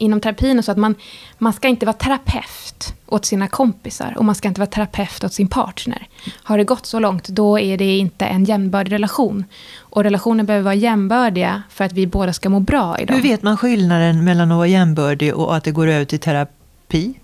inom 0.00 0.20
terapin. 0.20 0.58
Och 0.58 0.64
så 0.64 0.72
att 0.72 0.78
man, 0.78 0.94
man 1.38 1.52
ska 1.52 1.68
inte 1.68 1.86
vara 1.86 1.96
terapeut 1.96 2.94
åt 3.06 3.24
sina 3.24 3.48
kompisar. 3.48 4.14
Och 4.16 4.24
man 4.24 4.34
ska 4.34 4.48
inte 4.48 4.60
vara 4.60 4.70
terapeut 4.70 5.24
åt 5.24 5.32
sin 5.32 5.48
partner. 5.48 6.08
Har 6.42 6.58
det 6.58 6.64
gått 6.64 6.86
så 6.86 6.98
långt, 6.98 7.28
då 7.28 7.58
är 7.58 7.78
det 7.78 7.96
inte 7.96 8.24
en 8.24 8.44
jämnbördig 8.44 8.92
relation. 8.92 9.44
Och 9.78 10.02
relationer 10.02 10.44
behöver 10.44 10.64
vara 10.64 10.74
jämbördiga 10.74 11.62
för 11.70 11.84
att 11.84 11.92
vi 11.92 12.06
båda 12.06 12.32
ska 12.32 12.48
må 12.48 12.60
bra 12.60 12.98
i 12.98 13.04
dem. 13.04 13.16
Hur 13.16 13.22
vet 13.22 13.42
man 13.42 13.56
skillnaden 13.56 14.24
mellan 14.24 14.52
att 14.52 14.56
vara 14.56 14.66
jämbördig 14.66 15.34
och 15.34 15.56
att 15.56 15.64
det 15.64 15.70
går 15.70 15.86
över 15.86 16.04
till 16.04 16.20
terapi? 16.20 17.14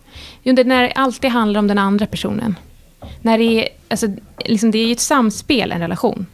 Jo, 0.42 0.54
det 0.54 0.64
när 0.64 0.82
det 0.82 0.92
alltid 0.92 1.30
handlar 1.30 1.58
om 1.58 1.66
den 1.66 1.78
andra 1.78 2.06
personen. 2.06 2.54
När 3.20 3.38
det, 3.38 3.44
är, 3.44 3.68
alltså, 3.88 4.06
liksom, 4.44 4.70
det 4.70 4.78
är 4.78 4.86
ju 4.86 4.92
ett 4.92 5.00
samspel, 5.00 5.72
en 5.72 5.80
relation. 5.80 6.26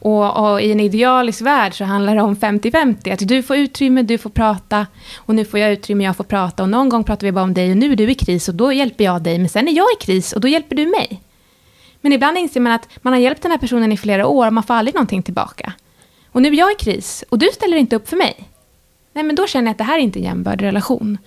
Och, 0.00 0.50
och, 0.50 0.62
i 0.62 0.72
en 0.72 0.80
idealisk 0.80 1.40
värld 1.40 1.74
så 1.74 1.84
handlar 1.84 2.14
det 2.14 2.22
om 2.22 2.36
50-50. 2.36 3.12
Att 3.12 3.28
du 3.28 3.42
får 3.42 3.56
utrymme, 3.56 4.02
du 4.02 4.18
får 4.18 4.30
prata. 4.30 4.86
Och 5.16 5.34
nu 5.34 5.44
får 5.44 5.60
jag 5.60 5.72
utrymme, 5.72 6.04
jag 6.04 6.16
får 6.16 6.24
prata. 6.24 6.62
Och 6.62 6.68
någon 6.68 6.88
gång 6.88 7.04
pratar 7.04 7.26
vi 7.26 7.32
bara 7.32 7.44
om 7.44 7.54
dig 7.54 7.70
och 7.70 7.76
nu 7.76 7.92
är 7.92 7.96
du 7.96 8.10
i 8.10 8.14
kris 8.14 8.48
och 8.48 8.54
då 8.54 8.72
hjälper 8.72 9.04
jag 9.04 9.22
dig. 9.22 9.38
Men 9.38 9.48
sen 9.48 9.68
är 9.68 9.72
jag 9.72 9.86
i 10.00 10.04
kris 10.04 10.32
och 10.32 10.40
då 10.40 10.48
hjälper 10.48 10.76
du 10.76 10.86
mig. 10.86 11.22
Men 12.00 12.12
ibland 12.12 12.38
inser 12.38 12.60
man 12.60 12.72
att 12.72 12.88
man 13.02 13.12
har 13.12 13.20
hjälpt 13.20 13.42
den 13.42 13.50
här 13.50 13.58
personen 13.58 13.92
i 13.92 13.96
flera 13.96 14.26
år 14.26 14.46
och 14.46 14.52
man 14.52 14.62
får 14.62 14.74
aldrig 14.74 14.94
någonting 14.94 15.22
tillbaka. 15.22 15.72
Och 16.32 16.42
nu 16.42 16.48
är 16.48 16.54
jag 16.54 16.72
i 16.72 16.74
kris 16.74 17.24
och 17.28 17.38
du 17.38 17.48
ställer 17.54 17.76
inte 17.76 17.96
upp 17.96 18.08
för 18.08 18.16
mig. 18.16 18.48
Nej, 19.12 19.24
men 19.24 19.36
då 19.36 19.46
känner 19.46 19.66
jag 19.66 19.70
att 19.70 19.78
det 19.78 19.84
här 19.84 19.98
är 19.98 20.02
inte 20.02 20.18
en 20.18 20.24
jämbördig 20.24 20.66
relation. 20.66 21.18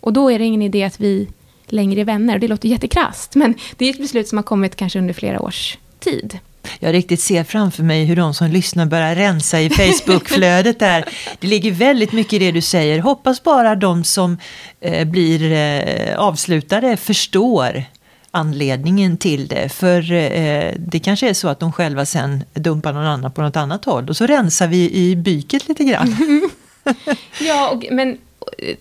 Och 0.00 0.12
då 0.12 0.30
är 0.30 0.38
det 0.38 0.44
ingen 0.44 0.62
idé 0.62 0.84
att 0.84 1.00
vi 1.00 1.28
längre 1.66 2.00
är 2.00 2.04
vänner. 2.04 2.34
Och 2.34 2.40
Det 2.40 2.48
låter 2.48 2.68
jättekrast, 2.68 3.34
men 3.34 3.54
det 3.76 3.84
är 3.84 3.90
ett 3.90 3.98
beslut 3.98 4.28
som 4.28 4.38
har 4.38 4.42
kommit 4.42 4.76
kanske 4.76 4.98
under 4.98 5.14
flera 5.14 5.40
års 5.40 5.78
tid. 5.98 6.38
Jag 6.78 6.94
riktigt 6.94 7.20
ser 7.20 7.44
framför 7.44 7.82
mig 7.82 8.04
hur 8.04 8.16
de 8.16 8.34
som 8.34 8.50
lyssnar 8.50 8.86
börjar 8.86 9.14
rensa 9.14 9.60
i 9.60 9.70
Facebookflödet 9.70 10.78
där. 10.78 11.04
Det 11.38 11.46
ligger 11.46 11.72
väldigt 11.72 12.12
mycket 12.12 12.32
i 12.32 12.38
det 12.38 12.52
du 12.52 12.60
säger. 12.60 12.98
Hoppas 12.98 13.42
bara 13.42 13.76
de 13.76 14.04
som 14.04 14.38
eh, 14.80 15.04
blir 15.04 15.52
eh, 15.52 16.18
avslutade 16.18 16.96
förstår 16.96 17.84
anledningen 18.30 19.16
till 19.16 19.48
det. 19.48 19.68
För 19.68 20.12
eh, 20.12 20.74
det 20.78 20.98
kanske 20.98 21.28
är 21.28 21.34
så 21.34 21.48
att 21.48 21.60
de 21.60 21.72
själva 21.72 22.06
sen 22.06 22.44
dumpar 22.54 22.92
någon 22.92 23.06
annan 23.06 23.32
på 23.32 23.42
något 23.42 23.56
annat 23.56 23.84
håll. 23.84 24.08
Och 24.08 24.16
så 24.16 24.26
rensar 24.26 24.68
vi 24.68 24.90
i 24.92 25.16
byket 25.16 25.68
lite 25.68 25.84
grann. 25.84 26.16
ja, 27.40 27.70
och, 27.70 27.86
men 27.90 28.18
eh, 28.58 28.76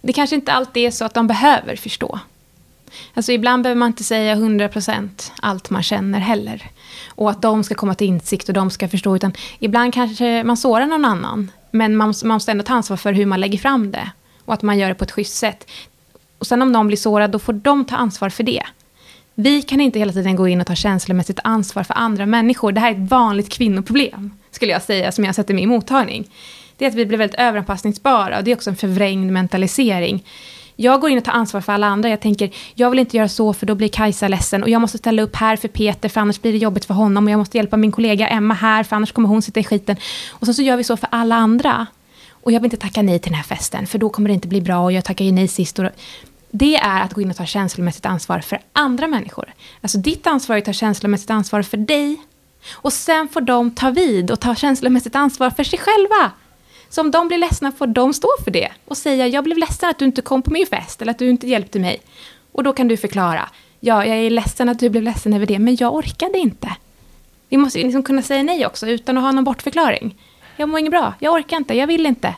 det 0.00 0.12
kanske 0.12 0.36
inte 0.36 0.52
alltid 0.52 0.86
är 0.86 0.90
så 0.90 1.04
att 1.04 1.14
de 1.14 1.26
behöver 1.26 1.76
förstå. 1.76 2.18
Alltså 3.14 3.32
ibland 3.32 3.62
behöver 3.62 3.78
man 3.78 3.86
inte 3.86 4.04
säga 4.04 4.34
100% 4.34 5.32
allt 5.42 5.70
man 5.70 5.82
känner 5.82 6.18
heller. 6.18 6.70
Och 7.08 7.30
att 7.30 7.42
de 7.42 7.64
ska 7.64 7.74
komma 7.74 7.94
till 7.94 8.06
insikt 8.06 8.48
och 8.48 8.54
de 8.54 8.70
ska 8.70 8.88
förstå. 8.88 9.16
Utan 9.16 9.32
ibland 9.58 9.94
kanske 9.94 10.44
man 10.44 10.56
sårar 10.56 10.86
någon 10.86 11.04
annan. 11.04 11.50
Men 11.70 11.96
man, 11.96 12.14
man 12.24 12.34
måste 12.34 12.50
ändå 12.50 12.64
ta 12.64 12.74
ansvar 12.74 12.96
för 12.96 13.12
hur 13.12 13.26
man 13.26 13.40
lägger 13.40 13.58
fram 13.58 13.90
det. 13.92 14.10
Och 14.44 14.54
att 14.54 14.62
man 14.62 14.78
gör 14.78 14.88
det 14.88 14.94
på 14.94 15.04
ett 15.04 15.12
schysst 15.12 15.36
sätt. 15.36 15.66
Och 16.38 16.46
sen 16.46 16.62
om 16.62 16.72
någon 16.72 16.86
blir 16.86 16.96
sårad, 16.96 17.30
då 17.30 17.38
får 17.38 17.52
de 17.52 17.84
ta 17.84 17.96
ansvar 17.96 18.28
för 18.28 18.42
det. 18.42 18.62
Vi 19.34 19.62
kan 19.62 19.80
inte 19.80 19.98
hela 19.98 20.12
tiden 20.12 20.36
gå 20.36 20.48
in 20.48 20.60
och 20.60 20.66
ta 20.66 20.74
känslomässigt 20.74 21.40
ansvar 21.44 21.82
för 21.82 21.94
andra 21.94 22.26
människor. 22.26 22.72
Det 22.72 22.80
här 22.80 22.90
är 22.90 23.04
ett 23.04 23.10
vanligt 23.10 23.48
kvinnoproblem, 23.48 24.30
skulle 24.50 24.72
jag 24.72 24.82
säga, 24.82 25.12
som 25.12 25.24
jag 25.24 25.28
har 25.28 25.34
sett 25.34 25.50
i 25.50 25.54
min 25.54 25.68
mottagning. 25.68 26.30
Det 26.76 26.84
är 26.84 26.88
att 26.88 26.94
vi 26.94 27.06
blir 27.06 27.18
väldigt 27.18 27.40
överanpassningsbara 27.40 28.38
och 28.38 28.44
det 28.44 28.50
är 28.50 28.56
också 28.56 28.70
en 28.70 28.76
förvrängd 28.76 29.32
mentalisering. 29.32 30.24
Jag 30.80 31.00
går 31.00 31.10
in 31.10 31.18
och 31.18 31.24
tar 31.24 31.32
ansvar 31.32 31.60
för 31.60 31.72
alla 31.72 31.86
andra. 31.86 32.08
Jag 32.08 32.20
tänker, 32.20 32.50
jag 32.74 32.90
vill 32.90 32.98
inte 32.98 33.16
göra 33.16 33.28
så 33.28 33.52
för 33.52 33.66
då 33.66 33.74
blir 33.74 33.88
Kajsa 33.88 34.28
ledsen. 34.28 34.62
Och 34.62 34.68
jag 34.68 34.80
måste 34.80 34.98
ställa 34.98 35.22
upp 35.22 35.36
här 35.36 35.56
för 35.56 35.68
Peter 35.68 36.08
för 36.08 36.20
annars 36.20 36.42
blir 36.42 36.52
det 36.52 36.58
jobbigt 36.58 36.84
för 36.84 36.94
honom. 36.94 37.24
Och 37.24 37.30
jag 37.30 37.38
måste 37.38 37.56
hjälpa 37.56 37.76
min 37.76 37.92
kollega 37.92 38.28
Emma 38.28 38.54
här 38.54 38.84
för 38.84 38.96
annars 38.96 39.12
kommer 39.12 39.28
hon 39.28 39.42
sitta 39.42 39.60
i 39.60 39.64
skiten. 39.64 39.96
Och 40.30 40.46
så, 40.46 40.54
så 40.54 40.62
gör 40.62 40.76
vi 40.76 40.84
så 40.84 40.96
för 40.96 41.08
alla 41.12 41.34
andra. 41.34 41.86
Och 42.30 42.52
jag 42.52 42.60
vill 42.60 42.66
inte 42.66 42.76
tacka 42.76 43.02
nej 43.02 43.18
till 43.18 43.30
den 43.30 43.36
här 43.36 43.44
festen 43.44 43.86
för 43.86 43.98
då 43.98 44.08
kommer 44.08 44.28
det 44.28 44.34
inte 44.34 44.48
bli 44.48 44.60
bra 44.60 44.84
och 44.84 44.92
jag 44.92 45.04
tackar 45.04 45.24
ju 45.24 45.32
nej 45.32 45.48
sist. 45.48 45.78
Och 45.78 45.84
det 46.50 46.76
är 46.76 47.00
att 47.02 47.14
gå 47.14 47.20
in 47.20 47.30
och 47.30 47.36
ta 47.36 47.46
känslomässigt 47.46 48.06
ansvar 48.06 48.40
för 48.40 48.58
andra 48.72 49.06
människor. 49.06 49.52
Alltså 49.80 49.98
ditt 49.98 50.26
ansvar 50.26 50.56
är 50.56 50.58
att 50.58 50.64
ta 50.64 50.72
känslomässigt 50.72 51.30
ansvar 51.30 51.62
för 51.62 51.76
dig. 51.76 52.16
Och 52.72 52.92
sen 52.92 53.28
får 53.28 53.40
de 53.40 53.70
ta 53.70 53.90
vid 53.90 54.30
och 54.30 54.40
ta 54.40 54.54
känslomässigt 54.54 55.16
ansvar 55.16 55.50
för 55.50 55.64
sig 55.64 55.78
själva. 55.78 56.32
Så 56.88 57.00
om 57.00 57.10
de 57.10 57.28
blir 57.28 57.38
ledsna 57.38 57.72
får 57.72 57.86
de 57.86 58.12
stå 58.14 58.28
för 58.44 58.50
det 58.50 58.68
och 58.84 58.96
säga 58.96 59.26
jag 59.26 59.44
blev 59.44 59.58
ledsen 59.58 59.90
att 59.90 59.98
du 59.98 60.04
inte 60.04 60.22
kom 60.22 60.42
på 60.42 60.50
min 60.50 60.66
fest 60.66 61.02
eller 61.02 61.10
att 61.10 61.18
du 61.18 61.30
inte 61.30 61.46
hjälpte 61.46 61.78
mig. 61.78 62.00
Och 62.52 62.62
då 62.64 62.72
kan 62.72 62.88
du 62.88 62.96
förklara, 62.96 63.48
ja 63.80 64.04
jag 64.04 64.16
är 64.16 64.30
ledsen 64.30 64.68
att 64.68 64.78
du 64.78 64.88
blev 64.90 65.02
ledsen 65.02 65.32
över 65.32 65.46
det 65.46 65.58
men 65.58 65.76
jag 65.76 65.94
orkade 65.94 66.38
inte. 66.38 66.76
Vi 67.48 67.56
måste 67.56 67.78
liksom 67.78 68.02
kunna 68.02 68.22
säga 68.22 68.42
nej 68.42 68.66
också 68.66 68.88
utan 68.88 69.18
att 69.18 69.24
ha 69.24 69.32
någon 69.32 69.44
bortförklaring. 69.44 70.16
Jag 70.56 70.68
mår 70.68 70.80
inget 70.80 70.90
bra, 70.90 71.14
jag 71.18 71.34
orkar 71.34 71.56
inte, 71.56 71.74
jag 71.74 71.86
vill 71.86 72.06
inte. 72.06 72.34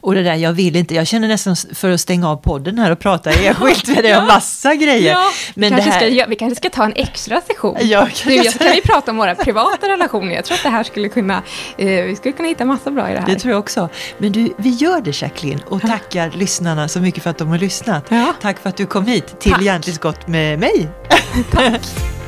Och 0.00 0.14
det 0.14 0.22
där, 0.22 0.34
jag 0.34 0.52
vill 0.52 0.76
inte, 0.76 0.94
jag 0.94 1.06
känner 1.06 1.28
nästan 1.28 1.56
för 1.74 1.90
att 1.90 2.00
stänga 2.00 2.28
av 2.28 2.36
podden 2.36 2.78
här 2.78 2.90
och 2.90 2.98
prata 2.98 3.30
enskilt 3.30 3.88
med 3.88 4.04
dig 4.04 4.10
ja. 4.10 4.20
om 4.20 4.26
massa 4.26 4.74
grejer. 4.74 5.12
Ja, 5.12 5.30
Men 5.54 5.74
vi, 5.74 5.82
kanske 5.82 5.90
här... 5.90 6.14
ska, 6.14 6.26
vi 6.26 6.36
kanske 6.36 6.56
ska 6.56 6.70
ta 6.70 6.84
en 6.84 6.92
extra 6.96 7.40
session. 7.40 7.76
Ja, 7.80 8.08
du, 8.24 8.34
jag 8.34 8.54
kan 8.54 8.72
vi 8.72 8.80
prata 8.80 9.10
om 9.10 9.16
våra 9.16 9.34
privata 9.34 9.88
relationer. 9.88 10.34
Jag 10.34 10.44
tror 10.44 10.56
att 10.56 10.62
det 10.62 10.68
här 10.68 10.82
skulle 10.82 11.08
kunna, 11.08 11.42
eh, 11.78 11.86
vi 11.86 12.16
skulle 12.16 12.32
kunna 12.32 12.48
hitta 12.48 12.64
massa 12.64 12.90
bra 12.90 13.10
i 13.10 13.12
det 13.12 13.20
här. 13.20 13.26
Det 13.26 13.38
tror 13.38 13.52
jag 13.52 13.60
också. 13.60 13.88
Men 14.18 14.32
du, 14.32 14.54
vi 14.58 14.70
gör 14.70 15.00
det 15.00 15.22
Jacqueline 15.22 15.60
och 15.68 15.80
tackar 15.80 16.30
lyssnarna 16.30 16.88
så 16.88 17.00
mycket 17.00 17.22
för 17.22 17.30
att 17.30 17.38
de 17.38 17.48
har 17.48 17.58
lyssnat. 17.58 18.04
Ja. 18.08 18.34
Tack 18.40 18.58
för 18.58 18.68
att 18.68 18.76
du 18.76 18.86
kom 18.86 19.06
hit 19.06 19.40
till 19.40 19.54
Hjärntillskott 19.60 20.26
med 20.26 20.58
mig. 20.58 20.88
Tack. 21.52 21.82